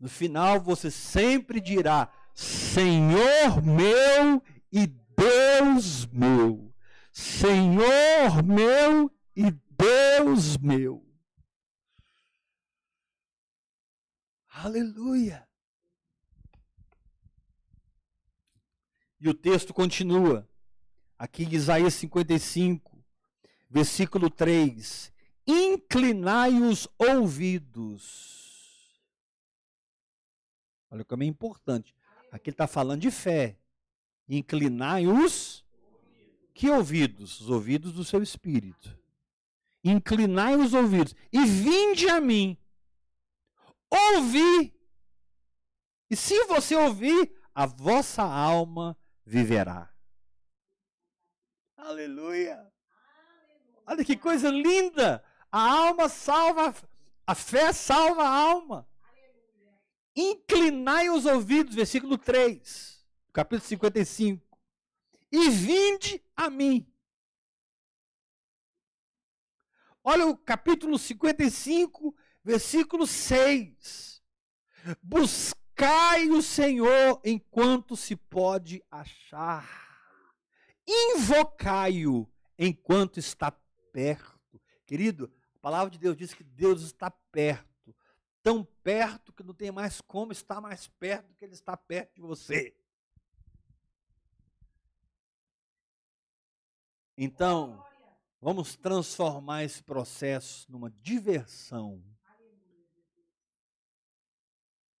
No 0.00 0.08
final, 0.08 0.60
você 0.60 0.90
sempre 0.90 1.60
dirá: 1.60 2.10
Senhor 2.34 3.62
meu 3.62 4.42
e 4.72 4.86
Deus 4.86 6.06
meu. 6.06 6.72
Senhor 7.12 8.42
meu 8.42 9.12
e 9.36 9.50
Deus 9.76 10.56
meu. 10.56 11.11
Aleluia! 14.52 15.48
E 19.18 19.28
o 19.28 19.34
texto 19.34 19.72
continua. 19.72 20.48
Aqui 21.18 21.44
em 21.44 21.54
Isaías 21.54 21.94
55, 21.94 23.02
versículo 23.70 24.28
3: 24.28 25.12
Inclinai 25.46 26.60
os 26.60 26.86
ouvidos. 26.98 28.42
Olha 30.90 31.04
como 31.04 31.22
é 31.22 31.26
importante. 31.26 31.94
Aqui 32.30 32.50
está 32.50 32.66
falando 32.66 33.00
de 33.00 33.10
fé. 33.10 33.58
Inclinai 34.28 35.06
os 35.06 35.64
que 36.52 36.68
ouvidos? 36.68 37.40
Os 37.40 37.48
ouvidos 37.48 37.92
do 37.92 38.04
seu 38.04 38.22
espírito. 38.22 39.00
inclinai 39.82 40.56
os 40.56 40.74
ouvidos 40.74 41.14
e 41.32 41.44
vinde 41.44 42.08
a 42.08 42.20
mim. 42.20 42.58
Ouvi. 43.92 44.74
E 46.08 46.16
se 46.16 46.44
você 46.46 46.74
ouvir, 46.74 47.30
a 47.54 47.66
vossa 47.66 48.22
alma 48.22 48.96
viverá. 49.24 49.92
Aleluia. 51.76 52.72
Olha 53.86 54.04
que 54.04 54.16
coisa 54.16 54.48
linda. 54.48 55.22
A 55.50 55.60
alma 55.60 56.08
salva, 56.08 56.74
a 57.26 57.34
fé 57.34 57.72
salva 57.72 58.22
a 58.22 58.28
alma. 58.28 58.88
Inclinai 60.16 61.10
os 61.10 61.26
ouvidos, 61.26 61.74
versículo 61.74 62.16
3, 62.16 63.04
capítulo 63.32 63.68
55. 63.68 64.58
E 65.30 65.50
vinde 65.50 66.22
a 66.34 66.48
mim. 66.48 66.90
Olha 70.04 70.26
o 70.26 70.36
capítulo 70.36 70.98
55, 70.98 72.14
versículo 72.44 73.06
6. 73.06 74.22
Buscai 75.02 76.28
o 76.30 76.42
Senhor 76.42 77.20
enquanto 77.24 77.96
se 77.96 78.16
pode 78.16 78.82
achar. 78.90 79.66
Invocai-o 80.86 82.28
enquanto 82.58 83.18
está 83.18 83.52
perto. 83.92 84.60
Querido, 84.86 85.32
a 85.54 85.58
palavra 85.58 85.90
de 85.90 85.98
Deus 85.98 86.16
diz 86.16 86.34
que 86.34 86.44
Deus 86.44 86.82
está 86.82 87.10
perto. 87.10 87.94
Tão 88.42 88.64
perto 88.64 89.32
que 89.32 89.44
não 89.44 89.54
tem 89.54 89.70
mais 89.70 90.00
como 90.00 90.32
estar 90.32 90.60
mais 90.60 90.88
perto 90.88 91.28
do 91.28 91.34
que 91.34 91.44
ele 91.44 91.54
está 91.54 91.76
perto 91.76 92.14
de 92.16 92.20
você. 92.20 92.76
Então, 97.16 97.84
vamos 98.40 98.74
transformar 98.74 99.62
esse 99.62 99.82
processo 99.82 100.70
numa 100.70 100.90
diversão. 100.90 102.02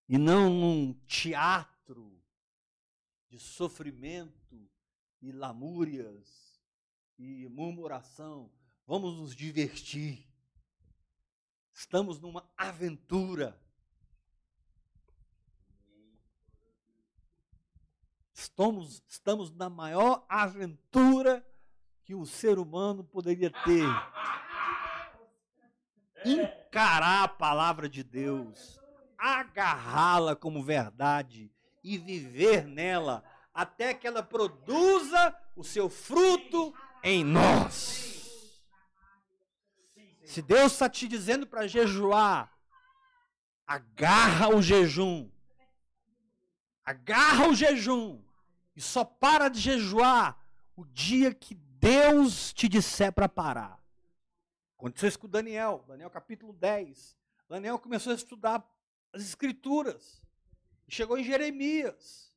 E 0.08 0.18
não 0.18 0.50
num 0.50 0.92
teatro 1.06 2.20
de 3.28 3.38
sofrimento 3.38 4.68
e 5.20 5.32
lamúrias 5.32 6.60
e 7.18 7.48
murmuração. 7.48 8.50
Vamos 8.86 9.16
nos 9.16 9.34
divertir. 9.34 10.28
Estamos 11.72 12.20
numa 12.20 12.46
aventura. 12.56 13.58
Estamos, 18.34 19.02
estamos 19.08 19.52
na 19.52 19.70
maior 19.70 20.26
aventura 20.28 21.46
que 22.04 22.14
o 22.14 22.26
ser 22.26 22.58
humano 22.58 23.04
poderia 23.04 23.50
ter. 23.50 23.86
Encarar 26.26 27.24
a 27.24 27.28
palavra 27.28 27.88
de 27.88 28.02
Deus, 28.02 28.81
agarrá-la 29.22 30.34
como 30.34 30.64
verdade 30.64 31.48
e 31.84 31.96
viver 31.96 32.66
nela 32.66 33.22
até 33.54 33.94
que 33.94 34.04
ela 34.04 34.20
produza 34.20 35.36
o 35.54 35.62
seu 35.62 35.88
fruto 35.88 36.74
em 37.04 37.22
nós. 37.22 38.60
Se 40.24 40.42
Deus 40.42 40.72
está 40.72 40.88
te 40.88 41.06
dizendo 41.06 41.46
para 41.46 41.68
jejuar, 41.68 42.52
agarra 43.64 44.48
o 44.48 44.60
jejum. 44.60 45.30
Agarra 46.84 47.46
o 47.48 47.54
jejum. 47.54 48.20
E 48.74 48.80
só 48.80 49.04
para 49.04 49.48
de 49.48 49.60
jejuar 49.60 50.36
o 50.74 50.84
dia 50.84 51.32
que 51.32 51.54
Deus 51.54 52.52
te 52.52 52.68
disser 52.68 53.12
para 53.12 53.28
parar. 53.28 53.78
Aconteceu 54.76 55.08
isso 55.10 55.18
com 55.18 55.28
Daniel, 55.28 55.84
Daniel 55.86 56.10
capítulo 56.10 56.52
10. 56.54 57.16
Daniel 57.48 57.78
começou 57.78 58.12
a 58.12 58.16
estudar 58.16 58.66
as 59.12 59.22
escrituras. 59.22 60.22
Chegou 60.88 61.18
em 61.18 61.24
Jeremias. 61.24 62.32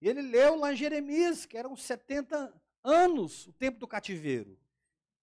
E 0.00 0.08
ele 0.08 0.22
leu 0.22 0.56
lá 0.56 0.72
em 0.72 0.76
Jeremias, 0.76 1.44
que 1.44 1.56
eram 1.56 1.76
70 1.76 2.54
anos 2.84 3.46
o 3.46 3.52
tempo 3.52 3.78
do 3.78 3.86
cativeiro. 3.86 4.58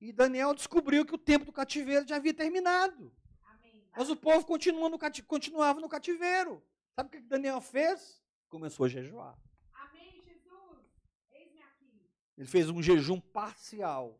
E 0.02 0.12
Daniel 0.12 0.54
descobriu 0.54 1.06
que 1.06 1.16
o 1.16 1.18
tempo 1.18 1.46
do 1.46 1.52
cativeiro 1.52 2.08
já 2.08 2.18
havia 2.18 2.34
terminado. 2.34 3.16
Amém. 3.46 3.88
Mas 3.96 4.10
o 4.10 4.16
povo 4.16 4.46
continua 4.46 4.90
no 4.90 5.00
continuava 5.26 5.80
no 5.80 5.88
cativeiro. 5.88 6.62
Sabe 6.96 7.08
o 7.08 7.12
que 7.12 7.22
Daniel 7.22 7.62
fez? 7.62 8.22
Começou 8.50 8.86
a 8.86 8.90
jejuar. 8.90 9.38
Amém, 9.74 10.22
Jesus. 10.24 10.86
Eis-me 11.32 11.62
aqui. 11.62 12.10
Ele 12.38 12.48
fez 12.48 12.70
um 12.70 12.84
jejum 12.84 13.20
parcial. 13.20 14.20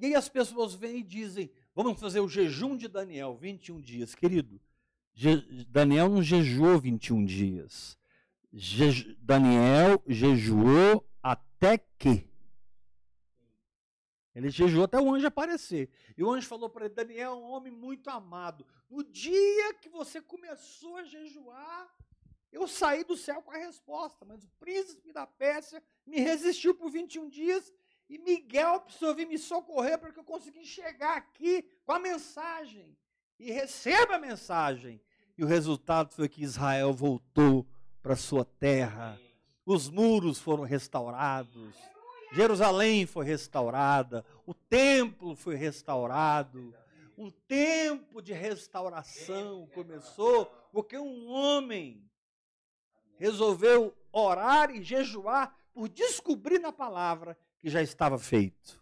E 0.00 0.06
aí 0.06 0.14
as 0.14 0.30
pessoas 0.30 0.74
vêm 0.74 0.98
e 0.98 1.02
dizem: 1.02 1.52
vamos 1.84 2.00
fazer 2.00 2.20
o 2.20 2.28
jejum 2.28 2.76
de 2.76 2.88
Daniel, 2.88 3.36
21 3.36 3.80
dias. 3.80 4.14
Querido, 4.14 4.60
Je 5.14 5.36
Daniel 5.68 6.08
não 6.08 6.22
jejuou 6.22 6.78
21 6.78 7.24
dias. 7.24 7.98
Je 8.52 9.14
Daniel 9.20 10.02
jejuou 10.06 11.06
até 11.22 11.78
que. 11.78 12.28
Ele 14.34 14.48
jejuou 14.48 14.84
até 14.84 14.98
o 15.00 15.12
anjo 15.12 15.26
aparecer. 15.26 15.90
E 16.16 16.22
o 16.22 16.30
anjo 16.30 16.46
falou 16.46 16.70
para 16.70 16.86
ele: 16.86 16.94
Daniel 16.94 17.32
um 17.32 17.50
homem 17.50 17.72
muito 17.72 18.08
amado. 18.08 18.64
No 18.88 19.04
dia 19.04 19.74
que 19.74 19.88
você 19.88 20.20
começou 20.20 20.96
a 20.96 21.04
jejuar, 21.04 21.94
eu 22.52 22.66
saí 22.66 23.04
do 23.04 23.16
céu 23.16 23.42
com 23.42 23.50
a 23.50 23.56
resposta, 23.56 24.24
mas 24.24 24.42
o 24.42 24.48
príncipe 24.58 25.12
da 25.12 25.26
Pérsia 25.26 25.82
me 26.06 26.18
resistiu 26.20 26.74
por 26.74 26.90
21 26.90 27.28
dias 27.28 27.72
e 28.10 28.18
Miguel 28.18 28.80
precisou 28.80 29.14
vir 29.14 29.26
me 29.26 29.38
socorrer 29.38 29.98
para 29.98 30.12
que 30.12 30.18
eu 30.18 30.24
conseguisse 30.24 30.66
chegar 30.66 31.16
aqui 31.16 31.64
com 31.86 31.92
a 31.92 31.98
mensagem. 31.98 32.94
E 33.38 33.50
receba 33.50 34.16
a 34.16 34.18
mensagem. 34.18 35.00
E 35.38 35.42
o 35.42 35.46
resultado 35.46 36.12
foi 36.12 36.28
que 36.28 36.42
Israel 36.42 36.92
voltou 36.92 37.66
para 38.02 38.14
sua 38.16 38.44
terra 38.44 39.18
os 39.72 39.88
muros 39.88 40.40
foram 40.40 40.64
restaurados, 40.64 41.76
Jerusalém 42.32 43.06
foi 43.06 43.24
restaurada, 43.24 44.24
o 44.44 44.52
templo 44.52 45.36
foi 45.36 45.54
restaurado. 45.54 46.74
Um 47.16 47.30
tempo 47.30 48.20
de 48.20 48.32
restauração 48.32 49.68
começou 49.74 50.46
porque 50.72 50.98
um 50.98 51.28
homem 51.28 52.04
resolveu 53.16 53.94
orar 54.10 54.70
e 54.70 54.82
jejuar 54.82 55.54
por 55.72 55.88
descobrir 55.88 56.58
na 56.58 56.72
palavra 56.72 57.38
que 57.60 57.68
já 57.68 57.82
estava 57.82 58.18
feito. 58.18 58.80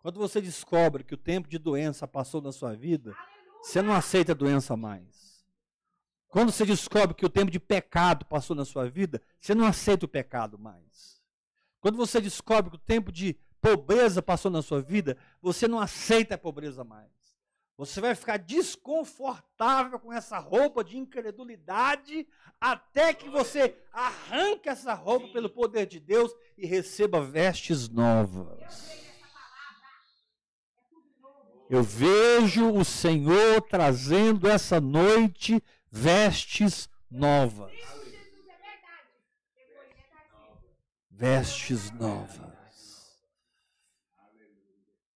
Quando 0.00 0.18
você 0.18 0.40
descobre 0.40 1.04
que 1.04 1.14
o 1.14 1.18
tempo 1.18 1.48
de 1.48 1.58
doença 1.58 2.08
passou 2.08 2.42
na 2.42 2.50
sua 2.50 2.74
vida, 2.74 3.14
você 3.62 3.80
não 3.80 3.94
aceita 3.94 4.32
a 4.32 4.34
doença 4.34 4.76
mais. 4.76 5.46
Quando 6.28 6.50
você 6.50 6.66
descobre 6.66 7.14
que 7.14 7.24
o 7.24 7.30
tempo 7.30 7.50
de 7.50 7.60
pecado 7.60 8.24
passou 8.24 8.56
na 8.56 8.64
sua 8.64 8.88
vida, 8.88 9.22
você 9.40 9.54
não 9.54 9.64
aceita 9.64 10.06
o 10.06 10.08
pecado 10.08 10.58
mais. 10.58 11.22
Quando 11.78 11.96
você 11.96 12.20
descobre 12.20 12.70
que 12.70 12.76
o 12.76 12.80
tempo 12.80 13.12
de 13.12 13.38
pobreza 13.60 14.20
passou 14.20 14.50
na 14.50 14.62
sua 14.62 14.82
vida, 14.82 15.16
você 15.40 15.68
não 15.68 15.78
aceita 15.78 16.34
a 16.34 16.38
pobreza 16.38 16.82
mais. 16.82 17.12
Você 17.82 18.00
vai 18.00 18.14
ficar 18.14 18.36
desconfortável 18.36 19.98
com 19.98 20.12
essa 20.12 20.38
roupa 20.38 20.84
de 20.84 20.96
incredulidade 20.96 22.28
até 22.60 23.12
que 23.12 23.28
você 23.28 23.76
arranque 23.92 24.68
essa 24.68 24.94
roupa 24.94 25.26
pelo 25.32 25.50
poder 25.50 25.86
de 25.86 25.98
Deus 25.98 26.32
e 26.56 26.64
receba 26.64 27.20
vestes 27.20 27.88
novas. 27.88 28.88
Eu 31.68 31.82
vejo 31.82 32.72
o 32.72 32.84
Senhor 32.84 33.60
trazendo 33.62 34.48
essa 34.48 34.80
noite 34.80 35.60
vestes 35.90 36.88
novas. 37.10 37.72
Vestes 41.10 41.90
novas. 41.90 43.18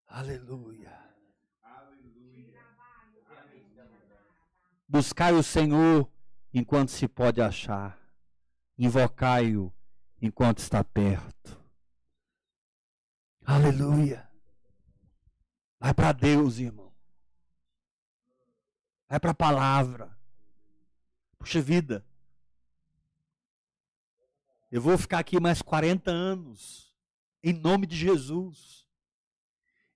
Aleluia. 0.08 0.95
Buscai 4.88 5.32
o 5.32 5.42
Senhor 5.42 6.08
enquanto 6.52 6.90
se 6.90 7.08
pode 7.08 7.40
achar. 7.40 7.98
Invocai-o 8.78 9.72
enquanto 10.20 10.58
está 10.58 10.84
perto. 10.84 11.60
Aleluia. 13.44 14.28
Vai 15.78 15.94
para 15.94 16.12
Deus, 16.12 16.58
irmão. 16.58 16.92
Vai 19.08 19.20
para 19.20 19.30
a 19.30 19.34
palavra. 19.34 20.16
Puxa 21.38 21.60
vida, 21.60 22.04
eu 24.70 24.80
vou 24.80 24.98
ficar 24.98 25.20
aqui 25.20 25.38
mais 25.38 25.62
40 25.62 26.10
anos, 26.10 26.92
em 27.42 27.52
nome 27.52 27.86
de 27.86 27.96
Jesus. 27.96 28.85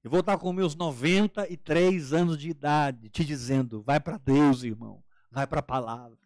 Eu 0.03 0.11
vou 0.11 0.21
estar 0.21 0.39
com 0.39 0.53
meus 0.53 0.75
93 0.75 2.13
anos 2.13 2.39
de 2.39 2.49
idade, 2.49 3.11
te 3.11 3.25
dizendo: 3.25 3.83
vai 3.83 4.01
para 4.01 4.17
Deus, 4.17 4.63
irmão, 4.63 5.05
vai 5.31 5.47
para 5.47 5.61
a 5.61 5.63
palavra. 5.63 6.19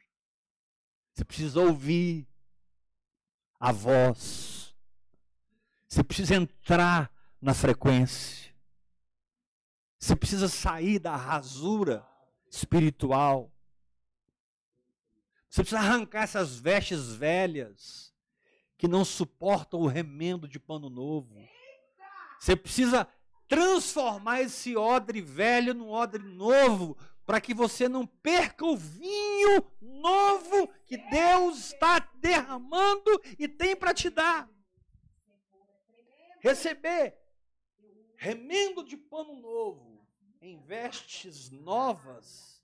Você 1.13 1.25
precisa 1.25 1.61
ouvir 1.61 2.27
a 3.59 3.73
voz. 3.73 4.75
Você 5.89 6.03
precisa 6.03 6.35
entrar 6.35 7.11
na 7.41 7.55
frequência. 7.55 8.53
Você 9.99 10.15
precisa 10.15 10.49
sair 10.49 10.99
da 10.99 11.17
rasura 11.17 12.07
espiritual. 12.51 13.53
Você 15.49 15.63
precisa 15.63 15.81
arrancar 15.81 16.25
essas 16.25 16.59
vestes 16.59 17.15
velhas 17.15 18.13
que 18.77 18.89
não 18.89 19.05
suportam 19.05 19.81
o 19.81 19.87
remendo 19.87 20.49
de 20.49 20.59
pano 20.59 20.91
novo. 20.91 21.37
Você 22.39 22.57
precisa 22.57 23.09
transformar 23.49 24.41
esse 24.43 24.77
odre 24.77 25.21
velho 25.21 25.75
num 25.75 25.91
odre 25.91 26.23
novo, 26.23 26.97
para 27.25 27.41
que 27.41 27.55
você 27.55 27.89
não 27.89 28.07
perca 28.07 28.65
o 28.65 28.77
vinho 28.77 29.65
novo 29.81 30.69
que 30.85 30.97
Deus 30.97 31.59
está 31.59 31.99
derramando 32.17 33.11
e 33.39 33.49
tem 33.49 33.75
para 33.75 33.95
te 33.95 34.11
dar. 34.11 34.49
Receber 36.41 37.19
remendo 38.17 38.85
de 38.85 38.97
pano 38.97 39.35
novo 39.35 40.07
em 40.41 40.59
vestes 40.61 41.51
novas 41.51 42.63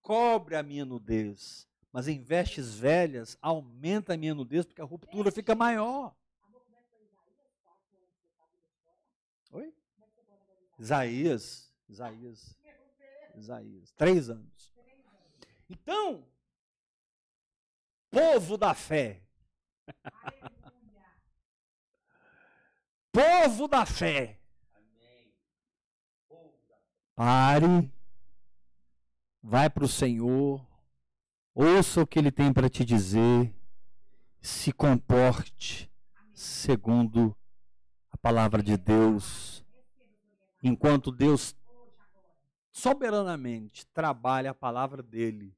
cobre 0.00 0.54
a 0.54 0.62
minha 0.62 0.84
nudez, 0.84 1.68
mas 1.92 2.06
em 2.06 2.22
vestes 2.22 2.74
velhas 2.74 3.36
aumenta 3.42 4.14
a 4.14 4.16
minha 4.16 4.34
nudez 4.34 4.64
porque 4.64 4.80
a 4.80 4.84
ruptura 4.84 5.32
fica 5.32 5.54
maior. 5.54 6.14
Oi? 9.50 9.74
Isaías, 10.78 11.72
Isaías. 11.88 12.56
Isaías. 13.34 13.92
Três 13.92 14.30
anos. 14.30 14.74
Então, 15.68 16.24
povo 18.10 18.56
da 18.56 18.72
fé. 18.74 19.22
povo 23.12 23.68
da 23.68 23.84
fé. 23.84 24.40
Pare, 27.14 27.92
vai 29.42 29.68
para 29.70 29.84
o 29.84 29.88
Senhor, 29.88 30.66
ouça 31.54 32.02
o 32.02 32.06
que 32.06 32.18
Ele 32.18 32.30
tem 32.30 32.52
para 32.52 32.68
te 32.68 32.84
dizer, 32.84 33.54
se 34.38 34.70
comporte 34.70 35.90
segundo 36.34 37.34
a 38.10 38.18
palavra 38.18 38.62
de 38.62 38.76
Deus. 38.76 39.65
Enquanto 40.66 41.12
Deus 41.12 41.54
soberanamente 42.72 43.86
trabalha 43.86 44.50
a 44.50 44.54
palavra 44.54 45.00
dele 45.00 45.56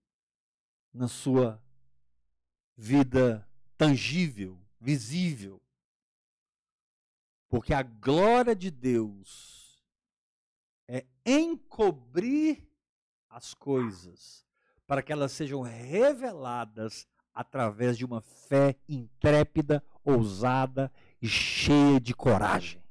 na 0.92 1.08
sua 1.08 1.64
vida 2.76 3.48
tangível, 3.78 4.60
visível. 4.78 5.62
Porque 7.48 7.72
a 7.72 7.82
glória 7.82 8.54
de 8.54 8.70
Deus 8.70 9.82
é 10.86 11.06
encobrir 11.24 12.70
as 13.30 13.54
coisas 13.54 14.44
para 14.86 15.02
que 15.02 15.10
elas 15.10 15.32
sejam 15.32 15.62
reveladas 15.62 17.08
através 17.32 17.96
de 17.96 18.04
uma 18.04 18.20
fé 18.20 18.76
intrépida, 18.86 19.82
ousada 20.04 20.92
e 21.22 21.26
cheia 21.26 21.98
de 21.98 22.14
coragem. 22.14 22.86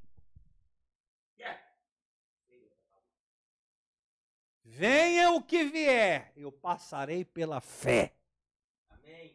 Venha 4.78 5.32
o 5.32 5.42
que 5.42 5.66
vier, 5.66 6.32
eu 6.36 6.52
passarei 6.52 7.26
pela 7.26 7.60
fé. 7.60 8.16
Amém. 8.88 9.34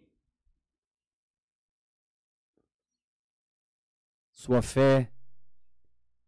Sua 4.31 4.63
fé 4.63 5.13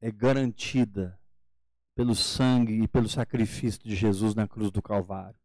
é 0.01 0.11
garantida 0.11 1.17
pelo 1.95 2.13
sangue 2.13 2.83
e 2.83 2.89
pelo 2.89 3.09
sacrifício 3.09 3.81
de 3.85 3.95
Jesus 3.95 4.35
na 4.35 4.49
cruz 4.49 4.73
do 4.73 4.83
Calvário. 4.83 5.39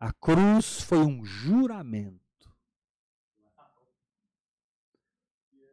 A 0.00 0.12
cruz 0.12 0.80
foi 0.80 0.98
um 0.98 1.24
juramento. 1.24 2.52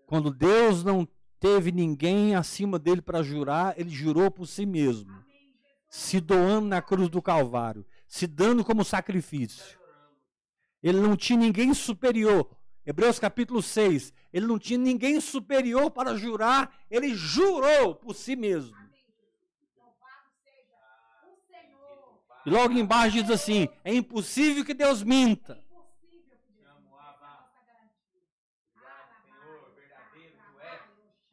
Quando 0.06 0.32
Deus 0.32 0.84
não 0.84 1.08
teve 1.40 1.72
ninguém 1.72 2.36
acima 2.36 2.78
dele 2.78 3.02
para 3.02 3.24
jurar, 3.24 3.80
ele 3.80 3.90
jurou 3.90 4.30
por 4.30 4.46
si 4.46 4.64
mesmo 4.64 5.31
se 5.92 6.22
doando 6.22 6.70
na 6.70 6.82
cruz 6.82 7.10
do 7.10 7.22
Calvário, 7.22 7.86
se 8.08 8.26
dando 8.26 8.64
como 8.64 8.82
sacrifício. 8.82 9.78
Ele 10.82 11.02
não 11.02 11.18
tinha 11.18 11.38
ninguém 11.38 11.74
superior. 11.74 12.50
Hebreus 12.86 13.20
capítulo 13.20 13.62
6. 13.62 14.14
Ele 14.32 14.48
não 14.48 14.58
tinha 14.58 14.80
ninguém 14.80 15.20
superior 15.20 15.92
para 15.92 16.16
jurar, 16.16 16.74
ele 16.90 17.14
jurou 17.14 17.94
por 17.94 18.16
si 18.16 18.38
mesmo. 18.38 18.74
E 22.46 22.50
logo 22.50 22.74
embaixo 22.74 23.22
diz 23.22 23.30
assim: 23.30 23.68
é 23.84 23.94
impossível 23.94 24.64
que 24.64 24.74
Deus 24.74 25.04
minta. 25.04 25.62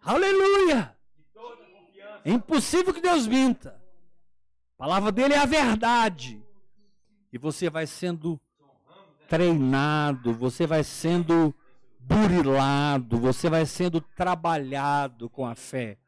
Aleluia! 0.00 0.98
É 2.24 2.32
impossível 2.32 2.92
que 2.92 3.00
Deus 3.00 3.26
minta. 3.28 3.77
A 4.78 4.84
palavra 4.84 5.10
dele 5.10 5.34
é 5.34 5.38
a 5.38 5.44
verdade. 5.44 6.40
E 7.32 7.36
você 7.36 7.68
vai 7.68 7.84
sendo 7.84 8.40
treinado, 9.28 10.32
você 10.32 10.68
vai 10.68 10.84
sendo 10.84 11.52
burilado, 11.98 13.18
você 13.18 13.50
vai 13.50 13.66
sendo 13.66 14.00
trabalhado 14.00 15.28
com 15.28 15.44
a 15.44 15.56
fé. 15.56 15.98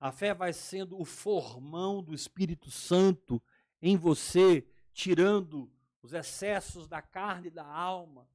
A 0.00 0.10
fé 0.10 0.32
vai 0.32 0.54
sendo 0.54 0.98
o 0.98 1.04
formão 1.04 2.02
do 2.02 2.14
Espírito 2.14 2.70
Santo 2.70 3.42
em 3.82 3.94
você, 3.94 4.66
tirando 4.94 5.70
os 6.02 6.14
excessos 6.14 6.88
da 6.88 7.02
carne 7.02 7.50
da 7.50 7.66
alma 7.66 8.26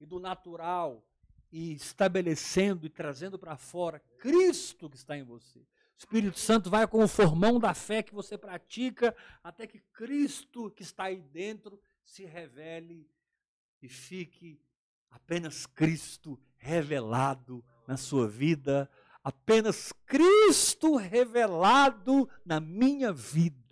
e 0.00 0.06
do 0.06 0.18
natural 0.18 1.06
e 1.52 1.74
estabelecendo 1.74 2.86
e 2.86 2.88
trazendo 2.88 3.38
para 3.38 3.58
fora 3.58 4.00
Cristo 4.18 4.88
que 4.88 4.96
está 4.96 5.18
em 5.18 5.22
você. 5.22 5.60
O 5.96 5.98
Espírito 5.98 6.38
Santo 6.38 6.68
vai 6.68 6.86
com 6.86 7.02
o 7.02 7.08
formão 7.08 7.58
da 7.58 7.72
fé 7.72 8.02
que 8.02 8.14
você 8.14 8.36
pratica, 8.36 9.16
até 9.42 9.66
que 9.66 9.78
Cristo 9.92 10.70
que 10.70 10.82
está 10.82 11.04
aí 11.04 11.20
dentro 11.20 11.80
se 12.04 12.24
revele 12.24 13.08
e 13.80 13.88
fique 13.88 14.60
apenas 15.10 15.66
Cristo 15.66 16.38
revelado 16.56 17.64
na 17.86 17.96
sua 17.96 18.26
vida, 18.26 18.90
apenas 19.22 19.92
Cristo 20.04 20.96
revelado 20.96 22.28
na 22.44 22.60
minha 22.60 23.12
vida. 23.12 23.64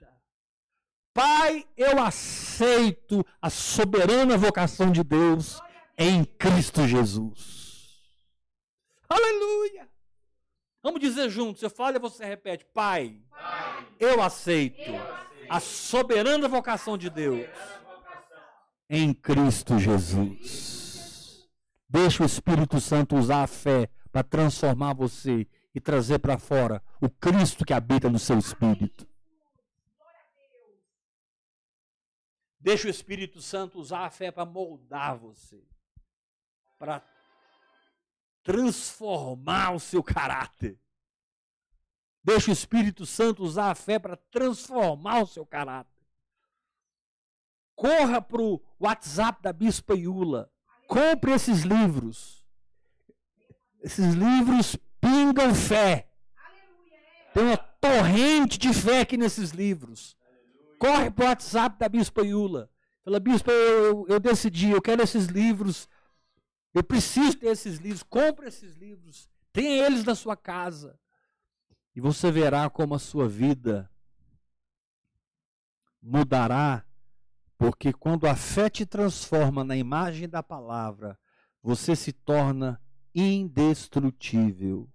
Pai, 1.13 1.67
eu 1.77 2.01
aceito 2.03 3.27
a 3.41 3.51
soberana 3.51 4.39
vocação 4.39 4.91
de 4.91 5.03
Deus 5.03 5.61
em 5.99 6.25
Cristo 6.25 6.87
Jesus. 6.87 8.01
Aleluia! 9.09 9.92
Vamos 10.83 11.01
dizer 11.01 11.31
juntos. 11.31 11.63
Eu 11.63 11.71
falo 11.71 11.97
e 11.97 12.01
você 12.01 12.25
repete. 12.25 12.65
Pai, 12.65 13.23
Pai 13.31 13.87
eu, 14.01 14.21
aceito 14.21 14.81
eu, 14.81 14.97
aceito 14.97 15.49
a 15.49 15.61
soberana 15.61 16.49
vocação 16.49 16.99
de 16.99 17.09
Deus 17.09 17.49
em 18.89 19.15
Cristo 19.15 19.79
Jesus. 19.79 21.49
Deixa 21.89 22.23
o 22.23 22.27
Espírito 22.27 22.81
Santo 22.81 23.17
usar 23.17 23.43
a 23.45 23.47
fé 23.47 23.89
para 24.11 24.23
transformar 24.23 24.93
você 24.95 25.47
e 25.75 25.81
trazer 25.81 26.19
para 26.19 26.39
fora 26.39 26.83
o 27.01 27.09
Cristo 27.09 27.65
que 27.65 27.73
habita 27.73 28.11
no 28.11 28.19
seu 28.19 28.39
espírito. 28.39 29.07
Deixa 32.61 32.87
o 32.87 32.91
Espírito 32.91 33.41
Santo 33.41 33.81
usar 33.81 34.05
a 34.05 34.11
fé 34.11 34.31
para 34.31 34.45
moldar 34.45 35.19
você, 35.19 35.65
para 36.79 37.01
transformar 38.43 39.75
o 39.75 39.81
seu 39.81 40.03
caráter. 40.03 40.79
Deixa 42.25 42.51
o 42.51 42.53
Espírito 42.53 43.05
Santo 43.05 43.43
usar 43.43 43.71
a 43.71 43.75
fé 43.75 43.99
para 43.99 44.17
transformar 44.17 45.23
o 45.23 45.27
seu 45.27 45.45
caráter. 45.45 45.91
Corra 47.75 48.23
para 48.23 48.41
o 48.41 48.63
WhatsApp 48.79 49.43
da 49.43 49.53
Bispa 49.53 49.95
Iula. 49.95 50.51
Compre 50.87 51.33
esses 51.33 51.63
livros. 51.63 52.47
Esses 53.81 54.15
livros 54.15 54.77
pingam 55.01 55.55
fé. 55.55 56.09
Tem 57.35 57.43
uma 57.43 57.57
torrente 57.57 58.59
de 58.59 58.73
fé 58.73 59.01
aqui 59.01 59.17
nesses 59.17 59.51
livros. 59.51 60.17
Corre 60.79 61.11
para 61.11 61.25
o 61.25 61.29
WhatsApp 61.29 61.77
da 61.79 61.89
Bispa 61.89 62.23
Iula. 62.23 62.71
Fala, 63.05 63.19
Bispa, 63.19 63.51
eu, 63.51 64.07
eu 64.09 64.21
decidi, 64.21 64.71
eu 64.71 64.81
quero 64.81 65.03
esses 65.03 65.27
livros 65.27 65.89
eu 66.75 66.83
preciso 66.83 67.39
ter 67.39 67.49
esses 67.49 67.79
livros. 67.79 68.03
Compre 68.03 68.49
esses 68.49 68.77
livros. 68.77 69.29
Tenha 69.53 69.87
eles 69.87 70.05
na 70.05 70.15
sua 70.15 70.37
casa. 70.37 70.99
E 71.95 72.01
você 72.01 72.31
verá 72.31 72.71
como 72.71 72.95
a 72.95 72.99
sua 72.99 73.29
vida 73.29 73.91
mudará. 76.01 76.85
Porque 77.59 77.93
quando 77.93 78.27
a 78.27 78.35
fé 78.35 78.69
te 78.69 78.85
transforma 78.85 79.63
na 79.63 79.77
imagem 79.77 80.29
da 80.29 80.43
palavra, 80.43 81.19
você 81.63 81.95
se 81.95 82.13
torna 82.13 82.81
indestrutível. 83.15 84.89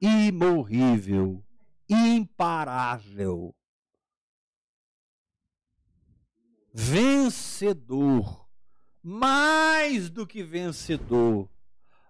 imorrível, 0.00 1.42
imparável, 1.88 3.54
vencedor, 6.72 8.43
mais 9.04 10.08
do 10.08 10.26
que 10.26 10.42
vencedor, 10.42 11.46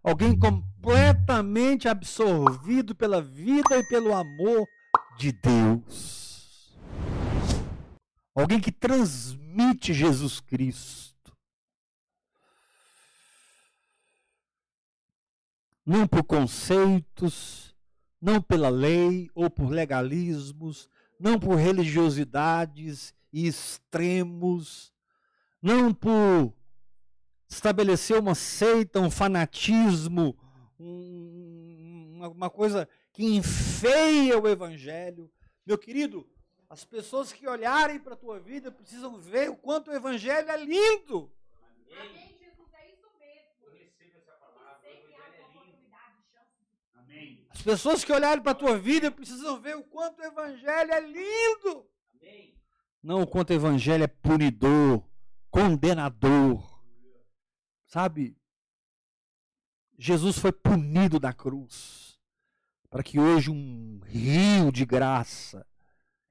alguém 0.01 0.39
completamente 0.39 1.89
absorvido 1.89 2.95
pela 2.95 3.21
vida 3.21 3.77
e 3.77 3.89
pelo 3.89 4.15
amor 4.15 4.65
de 5.19 5.33
Deus, 5.33 6.79
alguém 8.33 8.61
que 8.61 8.71
transmite 8.71 9.93
Jesus 9.93 10.39
Cristo. 10.39 11.37
Não 15.85 16.07
por 16.07 16.23
conceitos, 16.23 17.75
não 18.23 18.41
pela 18.41 18.69
lei 18.69 19.29
ou 19.35 19.51
por 19.51 19.69
legalismos, 19.69 20.89
não 21.19 21.41
por 21.41 21.57
religiosidades 21.57 23.13
e 23.33 23.47
extremos, 23.49 24.95
não 25.61 25.93
por 25.93 26.55
estabelecer 27.55 28.19
uma 28.19 28.35
seita, 28.35 29.01
um 29.01 29.11
fanatismo, 29.11 30.37
um, 30.79 32.21
uma 32.35 32.51
coisa 32.51 32.89
que 33.13 33.25
enfeia 33.25 34.39
o 34.39 34.49
evangelho. 34.49 35.31
Meu 35.67 35.79
querido, 35.79 36.29
as 36.69 36.85
pessoas 36.85 37.33
que 37.33 37.47
olharem 37.47 37.99
para 37.99 38.15
a 38.15 38.17
tua 38.17 38.39
vida 38.39 38.71
precisam 38.71 39.19
ver 39.19 39.51
o 39.51 39.57
quanto 39.57 39.91
o 39.91 39.95
evangelho 39.95 40.51
é 40.51 40.57
lindo. 40.57 41.33
Amém, 41.91 42.37
Jesus, 42.39 42.69
é 42.75 42.91
isso 42.91 43.09
mesmo. 43.19 43.65
Eu 43.65 43.73
recebo 43.73 44.19
essa 44.19 44.33
palavra, 44.33 44.81
o 44.83 44.93
evangelho 44.93 45.35
é 45.37 45.65
lindo. 45.65 45.89
Amém. 46.95 47.47
As 47.51 47.63
pessoas 47.63 48.05
que 48.05 48.13
olharem 48.13 48.43
para 48.43 48.53
a 48.53 48.57
tua 48.57 48.79
vida 48.79 49.11
precisam 49.11 49.61
ver 49.61 49.77
o 49.77 49.85
quanto 49.85 50.21
o 50.21 50.25
evangelho 50.25 50.93
é 50.93 51.01
lindo. 51.01 51.87
Amém 52.21 52.55
não 53.05 53.21
o 53.21 53.27
quanto 53.27 53.51
o 53.51 53.53
evangelho 53.53 54.05
é 54.05 54.07
punidor, 54.07 55.05
condenador. 55.51 56.74
Sabe? 57.95 58.37
Jesus 59.97 60.37
foi 60.37 60.51
punido 60.51 61.21
da 61.21 61.33
cruz 61.33 62.19
para 62.91 63.05
que 63.05 63.21
hoje 63.21 63.53
um 63.53 64.01
rio 64.05 64.73
de 64.73 64.85
graça 64.85 65.65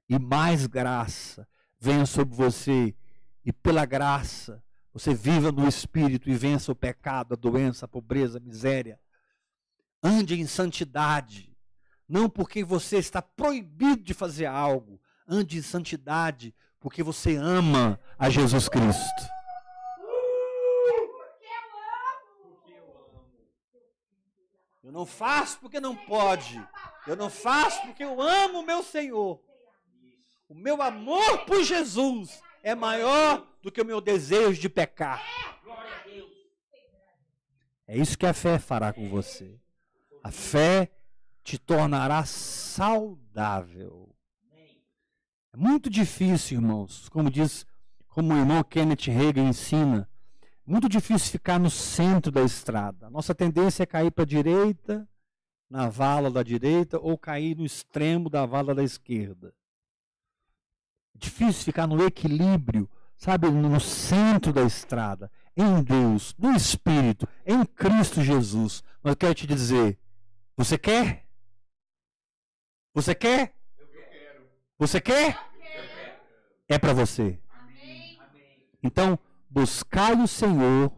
e 0.06 0.18
mais 0.18 0.66
graça 0.66 1.48
venha 1.80 2.04
sobre 2.04 2.34
você 2.34 2.94
e 3.42 3.50
pela 3.50 3.86
graça 3.86 4.62
você 4.92 5.14
viva 5.14 5.50
no 5.50 5.66
espírito 5.66 6.28
e 6.28 6.34
vença 6.34 6.70
o 6.70 6.76
pecado, 6.76 7.32
a 7.32 7.36
doença, 7.36 7.86
a 7.86 7.88
pobreza, 7.88 8.36
a 8.36 8.42
miséria. 8.42 9.00
Ande 10.02 10.38
em 10.38 10.46
santidade, 10.46 11.56
não 12.06 12.28
porque 12.28 12.62
você 12.62 12.98
está 12.98 13.22
proibido 13.22 14.02
de 14.02 14.12
fazer 14.12 14.44
algo, 14.44 15.00
ande 15.26 15.56
em 15.56 15.62
santidade 15.62 16.54
porque 16.78 17.02
você 17.02 17.36
ama 17.36 17.98
a 18.18 18.28
Jesus 18.28 18.68
Cristo. 18.68 19.34
Eu 24.84 24.92
não 24.92 25.06
faço 25.06 25.58
porque 25.60 25.80
não 25.80 25.96
pode. 25.96 26.62
Eu 27.06 27.16
não 27.16 27.30
faço 27.30 27.80
porque 27.86 28.04
eu 28.04 28.20
amo 28.20 28.60
o 28.60 28.66
meu 28.66 28.82
Senhor. 28.82 29.42
O 30.46 30.54
meu 30.54 30.82
amor 30.82 31.46
por 31.46 31.64
Jesus 31.64 32.42
é 32.62 32.74
maior 32.74 33.46
do 33.62 33.72
que 33.72 33.80
o 33.80 33.84
meu 33.84 33.98
desejo 33.98 34.60
de 34.60 34.68
pecar. 34.68 35.22
É 37.86 37.96
isso 37.96 38.18
que 38.18 38.26
a 38.26 38.34
fé 38.34 38.58
fará 38.58 38.92
com 38.92 39.08
você. 39.08 39.58
A 40.22 40.30
fé 40.30 40.90
te 41.42 41.58
tornará 41.58 42.26
saudável. 42.26 44.14
É 45.52 45.56
muito 45.56 45.88
difícil, 45.88 46.58
irmãos, 46.58 47.08
como 47.08 47.30
diz, 47.30 47.66
como 48.08 48.34
o 48.34 48.36
irmão 48.36 48.62
Kenneth 48.62 49.06
Reagan 49.10 49.48
ensina, 49.48 50.08
muito 50.66 50.88
difícil 50.88 51.30
ficar 51.30 51.58
no 51.58 51.70
centro 51.70 52.32
da 52.32 52.42
estrada. 52.42 53.10
Nossa 53.10 53.34
tendência 53.34 53.82
é 53.82 53.86
cair 53.86 54.10
para 54.10 54.24
a 54.24 54.26
direita, 54.26 55.08
na 55.68 55.88
vala 55.88 56.30
da 56.30 56.42
direita, 56.42 56.98
ou 56.98 57.18
cair 57.18 57.56
no 57.56 57.64
extremo 57.64 58.30
da 58.30 58.46
vala 58.46 58.74
da 58.74 58.82
esquerda. 58.82 59.54
É 61.14 61.18
difícil 61.18 61.64
ficar 61.64 61.86
no 61.86 62.02
equilíbrio, 62.04 62.88
sabe, 63.16 63.50
no 63.50 63.78
centro 63.80 64.52
da 64.52 64.62
estrada, 64.62 65.30
em 65.56 65.82
Deus, 65.82 66.34
no 66.38 66.52
Espírito, 66.52 67.28
em 67.46 67.64
Cristo 67.64 68.22
Jesus. 68.22 68.82
Mas 69.02 69.12
eu 69.12 69.16
quero 69.16 69.34
te 69.34 69.46
dizer, 69.46 69.98
você 70.56 70.78
quer? 70.78 71.26
Você 72.92 73.14
quer? 73.14 73.54
Você 74.78 75.00
quer? 75.00 75.38
É 76.68 76.78
para 76.78 76.92
você. 76.92 77.38
Então, 78.82 79.18
buscai 79.54 80.20
o 80.20 80.26
Senhor 80.26 80.92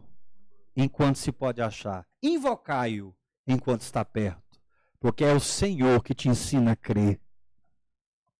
enquanto 0.75 1.17
se 1.17 1.31
pode 1.31 1.61
achar. 1.61 2.07
Invocai-o 2.23 3.15
enquanto 3.45 3.81
está 3.81 4.03
perto. 4.03 4.59
Porque 4.99 5.23
é 5.23 5.31
o 5.31 5.39
Senhor 5.39 6.03
que 6.03 6.15
te 6.15 6.27
ensina 6.27 6.71
a 6.71 6.75
crer. 6.75 7.21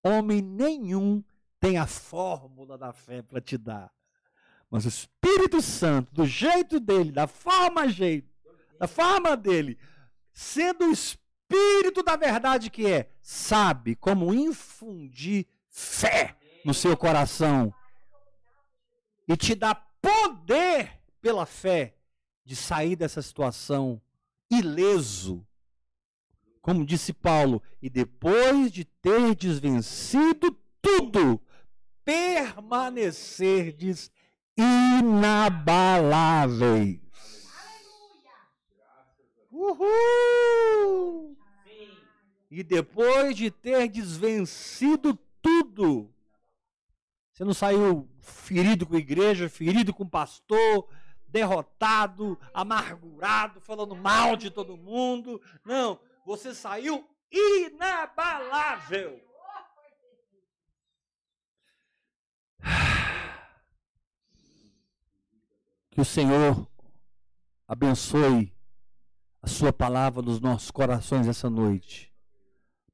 Homem 0.04 0.42
nenhum 0.42 1.24
tem 1.60 1.78
a 1.78 1.86
fórmula 1.86 2.80
da 2.80 2.92
fé 2.92 3.22
para 3.22 3.40
te 3.40 3.60
dar. 3.60 3.92
Mas 4.72 4.86
o 4.86 4.88
Espírito 4.88 5.62
Santo, 5.62 6.12
do 6.12 6.26
jeito 6.26 6.80
dele, 6.80 7.12
da 7.12 7.28
forma 7.28 7.88
jeito, 7.88 8.34
da 8.80 8.88
forma 8.88 9.38
dele, 9.38 9.78
sendo 10.34 10.86
o 10.86 10.92
Espírito 10.92 12.02
da 12.04 12.16
verdade 12.16 12.72
que 12.72 12.88
é, 12.88 13.12
sabe 13.22 13.96
como 13.96 14.34
infundir 14.34 15.46
fé 15.70 16.36
no 16.66 16.74
seu 16.74 16.98
coração 16.98 17.72
e 19.28 19.38
te 19.38 19.54
dá 19.54 19.76
poder 20.02 21.00
pela 21.22 21.46
fé 21.46 21.94
de 22.46 22.56
sair 22.56 22.96
dessa 22.96 23.22
situação 23.22 24.02
ileso. 24.50 25.46
Como 26.62 26.86
disse 26.86 27.12
Paulo, 27.14 27.62
e 27.82 27.90
depois 27.90 28.72
de 28.72 28.86
ter 28.86 29.36
desvencido 29.36 30.58
tudo, 30.82 31.42
permanecerdes 32.04 34.12
inabaláveis. 34.58 37.00
Uhul! 39.52 41.38
E 42.50 42.64
depois 42.64 43.36
de 43.36 43.52
ter 43.52 43.90
desvencido 43.90 45.20
tudo, 45.42 46.10
você 47.38 47.46
não 47.46 47.54
saiu 47.54 48.10
ferido 48.20 48.88
com 48.88 48.96
a 48.96 49.00
igreja, 49.00 49.48
ferido 49.48 49.94
com 49.94 50.04
o 50.04 50.10
pastor, 50.10 50.90
derrotado, 51.28 52.36
amargurado, 52.52 53.62
falando 53.62 53.96
mal 53.96 54.36
de 54.36 54.50
todo 54.50 54.76
mundo. 54.76 55.40
Não, 55.64 56.00
você 56.26 56.56
saiu 56.56 57.08
inabalável. 57.32 59.22
Que 65.92 66.02
o 66.02 66.06
Senhor 66.06 66.68
abençoe 67.68 68.52
a 69.44 69.48
Sua 69.48 69.74
palavra 69.74 70.24
nos 70.24 70.40
nossos 70.40 70.70
corações 70.70 71.28
essa 71.28 71.50
noite, 71.52 72.12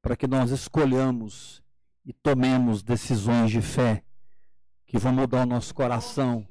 para 0.02 0.16
que 0.16 0.26
nós 0.26 0.50
escolhamos 0.50 1.62
e 2.04 2.12
tomemos 2.14 2.82
decisões 2.82 3.50
de 3.50 3.60
fé 3.62 4.04
que 4.94 4.98
vão 5.00 5.12
mudar 5.12 5.42
o 5.42 5.46
nosso 5.46 5.74
coração 5.74 6.46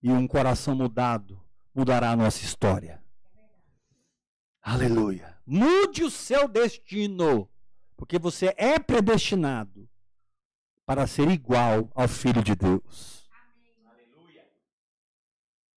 e 0.00 0.08
um 0.08 0.28
coração 0.28 0.76
mudado 0.76 1.42
mudará 1.74 2.12
a 2.12 2.16
nossa 2.16 2.44
história. 2.44 3.02
Aleluia. 4.62 5.36
Mude 5.44 6.04
o 6.04 6.10
seu 6.10 6.46
destino, 6.46 7.50
porque 7.96 8.16
você 8.16 8.54
é 8.56 8.78
predestinado 8.78 9.90
para 10.86 11.04
ser 11.08 11.28
igual 11.28 11.90
ao 11.96 12.06
Filho 12.06 12.44
de 12.44 12.54
Deus. 12.54 13.28
Aleluia. 13.84 14.46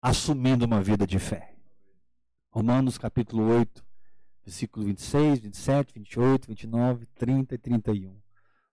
Assumindo 0.03 0.67
uma 0.67 0.83
vida 0.83 1.07
de 1.07 1.19
fé. 1.19 1.57
Romanos 2.51 2.99
capítulo 2.99 3.43
8, 3.49 3.83
versículo 4.45 4.85
26, 4.85 5.39
27, 5.39 5.95
28, 5.95 6.49
29, 6.49 7.07
30 7.07 7.55
e 7.55 7.59
31. 7.59 8.26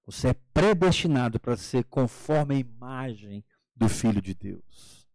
Você 0.06 0.30
é 0.30 0.34
predestinado 0.54 1.40
para 1.40 1.56
ser 1.56 1.86
conforme 1.86 2.56
a 2.56 2.60
imagem 2.60 3.44
do 3.76 3.88
Filho 3.88 4.22
de 4.22 4.34
Deus. 4.34 5.08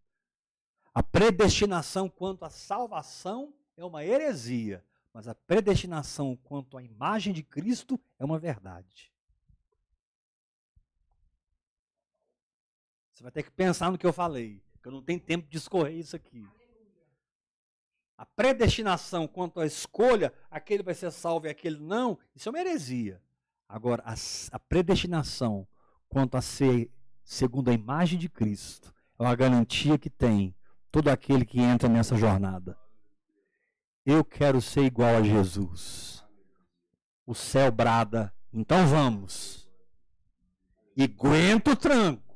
A 0.94 1.02
predestinação 1.02 2.08
quanto 2.08 2.44
à 2.44 2.50
salvação 2.50 3.54
é 3.76 3.84
uma 3.84 4.04
heresia, 4.04 4.84
mas 5.12 5.28
a 5.28 5.34
predestinação 5.34 6.36
quanto 6.36 6.76
à 6.76 6.82
imagem 6.82 7.32
de 7.32 7.42
Cristo 7.42 8.00
é 8.18 8.24
uma 8.24 8.38
verdade. 8.38 9.12
Você 13.12 13.22
vai 13.22 13.32
ter 13.32 13.42
que 13.42 13.50
pensar 13.50 13.90
no 13.90 13.98
que 13.98 14.06
eu 14.06 14.12
falei, 14.12 14.62
que 14.82 14.88
eu 14.88 14.92
não 14.92 15.02
tenho 15.02 15.20
tempo 15.20 15.48
de 15.48 15.58
escorrer 15.58 15.96
isso 15.96 16.16
aqui. 16.16 16.46
a 18.16 18.24
predestinação 18.26 19.28
quanto 19.28 19.60
à 19.60 19.66
escolha, 19.66 20.32
aquele 20.50 20.82
vai 20.82 20.94
ser 20.94 21.12
salvo 21.12 21.46
e 21.46 21.50
aquele 21.50 21.78
não, 21.78 22.18
isso 22.34 22.48
é 22.48 22.50
uma 22.50 22.60
heresia. 22.60 23.22
Agora, 23.68 24.02
a, 24.06 24.14
a 24.52 24.58
predestinação 24.58 25.68
quanto 26.08 26.36
a 26.36 26.40
ser 26.40 26.90
segundo 27.22 27.68
a 27.68 27.74
imagem 27.74 28.18
de 28.18 28.28
Cristo 28.28 28.94
é 29.18 29.22
uma 29.22 29.34
garantia 29.34 29.98
que 29.98 30.08
tem 30.08 30.56
todo 30.90 31.08
aquele 31.08 31.44
que 31.44 31.60
entra 31.60 31.88
nessa 31.88 32.16
jornada. 32.16 32.78
Eu 34.06 34.24
quero 34.24 34.62
ser 34.62 34.84
igual 34.84 35.16
a 35.16 35.22
Jesus. 35.22 36.24
O 37.26 37.34
céu 37.34 37.70
brada, 37.70 38.32
então 38.50 38.86
vamos. 38.86 39.68
E 40.96 41.04
aguenta 41.04 41.72
o 41.72 41.76
tranco. 41.76 42.34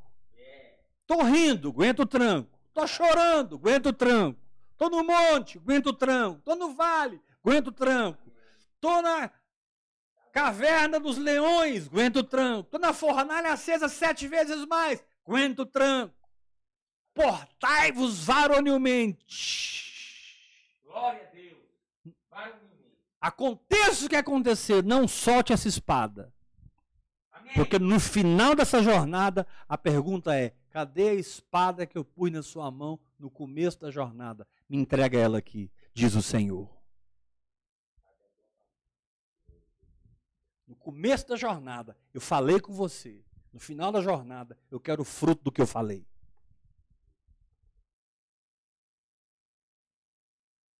Tô 1.07 1.23
rindo, 1.23 1.69
aguenta 1.69 2.03
o 2.03 2.05
tranco. 2.05 2.59
Tô 2.73 2.85
chorando, 2.85 3.55
aguenta 3.55 3.89
o 3.89 3.93
tranco. 3.93 4.39
Tô 4.77 4.87
no 4.87 5.03
monte, 5.03 5.57
aguenta 5.57 5.89
o 5.89 5.93
tranco. 5.93 6.41
Tô 6.41 6.55
no 6.55 6.75
vale, 6.75 7.19
aguenta 7.43 7.69
o 7.69 7.73
tranco. 7.73 8.31
Tô 8.79 9.01
na 9.01 9.31
caverna 10.33 10.99
dos 10.99 11.17
leões, 11.17 11.87
aguenta 11.87 12.19
o 12.19 12.23
tranco. 12.23 12.69
Tô 12.71 12.79
na 12.79 12.91
fornalha 12.91 13.53
acesa 13.53 13.87
sete 13.87 14.27
vezes 14.27 14.65
mais, 14.65 15.01
aguenta 15.25 15.61
o 15.61 15.65
tranco. 15.65 16.13
Portai-vos 17.13 18.25
varonilmente. 18.25 19.93
Glória 20.83 21.21
a 21.21 21.25
Deus. 21.33 21.53
Aconteça 23.21 24.05
o 24.05 24.09
que 24.09 24.15
acontecer, 24.15 24.83
não 24.83 25.07
solte 25.07 25.53
essa 25.53 25.67
espada. 25.67 26.33
Porque 27.53 27.77
no 27.77 27.99
final 27.99 28.55
dessa 28.55 28.81
jornada, 28.81 29.45
a 29.69 29.77
pergunta 29.77 30.35
é: 30.35 30.55
cadê 30.71 31.09
a 31.09 31.13
espada 31.13 31.85
que 31.85 31.95
eu 31.95 32.03
pus 32.03 32.31
na 32.31 32.41
sua 32.41 32.71
mão 32.71 32.99
no 33.19 33.29
começo 33.29 33.79
da 33.79 33.91
jornada? 33.91 34.47
Me 34.67 34.77
entrega 34.77 35.19
ela 35.19 35.37
aqui, 35.37 35.71
diz 35.93 36.15
o 36.15 36.21
Senhor. 36.23 36.67
No 40.67 40.75
começo 40.75 41.27
da 41.27 41.35
jornada, 41.35 41.97
eu 42.13 42.21
falei 42.21 42.59
com 42.59 42.73
você. 42.73 43.23
No 43.51 43.59
final 43.59 43.91
da 43.91 44.01
jornada, 44.01 44.57
eu 44.71 44.79
quero 44.79 45.01
o 45.01 45.05
fruto 45.05 45.43
do 45.43 45.51
que 45.51 45.61
eu 45.61 45.67
falei. 45.67 46.07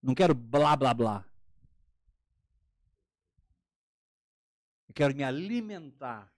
Não 0.01 0.15
quero 0.15 0.34
blá 0.34 0.75
blá 0.75 0.93
blá. 0.93 1.25
Eu 4.88 4.93
quero 4.93 5.15
me 5.15 5.23
alimentar 5.23 6.31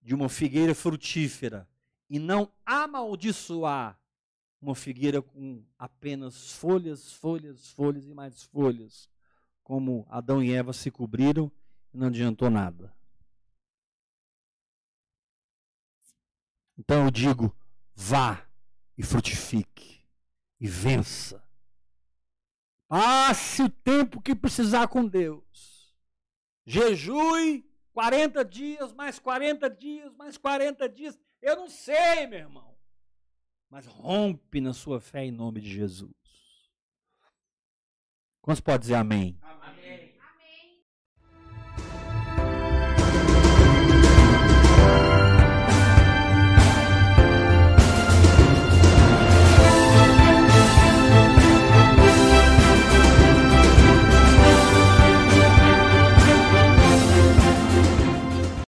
de 0.00 0.14
uma 0.14 0.28
figueira 0.28 0.74
frutífera 0.74 1.68
e 2.08 2.18
não 2.18 2.52
amaldiçoar 2.64 4.00
uma 4.60 4.74
figueira 4.74 5.20
com 5.20 5.64
apenas 5.78 6.52
folhas, 6.52 7.12
folhas, 7.12 7.68
folhas 7.70 8.06
e 8.06 8.14
mais 8.14 8.42
folhas, 8.42 9.10
como 9.62 10.06
Adão 10.08 10.42
e 10.42 10.52
Eva 10.52 10.72
se 10.72 10.90
cobriram 10.90 11.50
não 11.96 12.08
adiantou 12.08 12.50
nada. 12.50 12.94
Então 16.78 17.04
eu 17.04 17.10
digo: 17.10 17.56
vá 17.94 18.46
e 18.96 19.02
frutifique 19.02 20.02
e 20.60 20.68
vença. 20.68 21.42
Passe 22.86 23.62
o 23.62 23.68
tempo 23.68 24.20
que 24.20 24.34
precisar 24.34 24.86
com 24.88 25.04
Deus. 25.06 25.96
Jejue 26.64 27.68
40 27.92 28.44
dias, 28.44 28.92
mais 28.92 29.18
40 29.18 29.68
dias, 29.70 30.14
mais 30.14 30.36
40 30.36 30.88
dias. 30.88 31.18
Eu 31.40 31.56
não 31.56 31.68
sei, 31.68 32.26
meu 32.26 32.40
irmão. 32.40 32.76
Mas 33.68 33.86
rompe 33.86 34.60
na 34.60 34.72
sua 34.72 35.00
fé 35.00 35.24
em 35.24 35.32
nome 35.32 35.60
de 35.60 35.70
Jesus. 35.70 36.12
Quantos 38.40 38.60
pode 38.60 38.82
dizer 38.82 38.94
amém? 38.94 39.36
amém. 39.42 39.55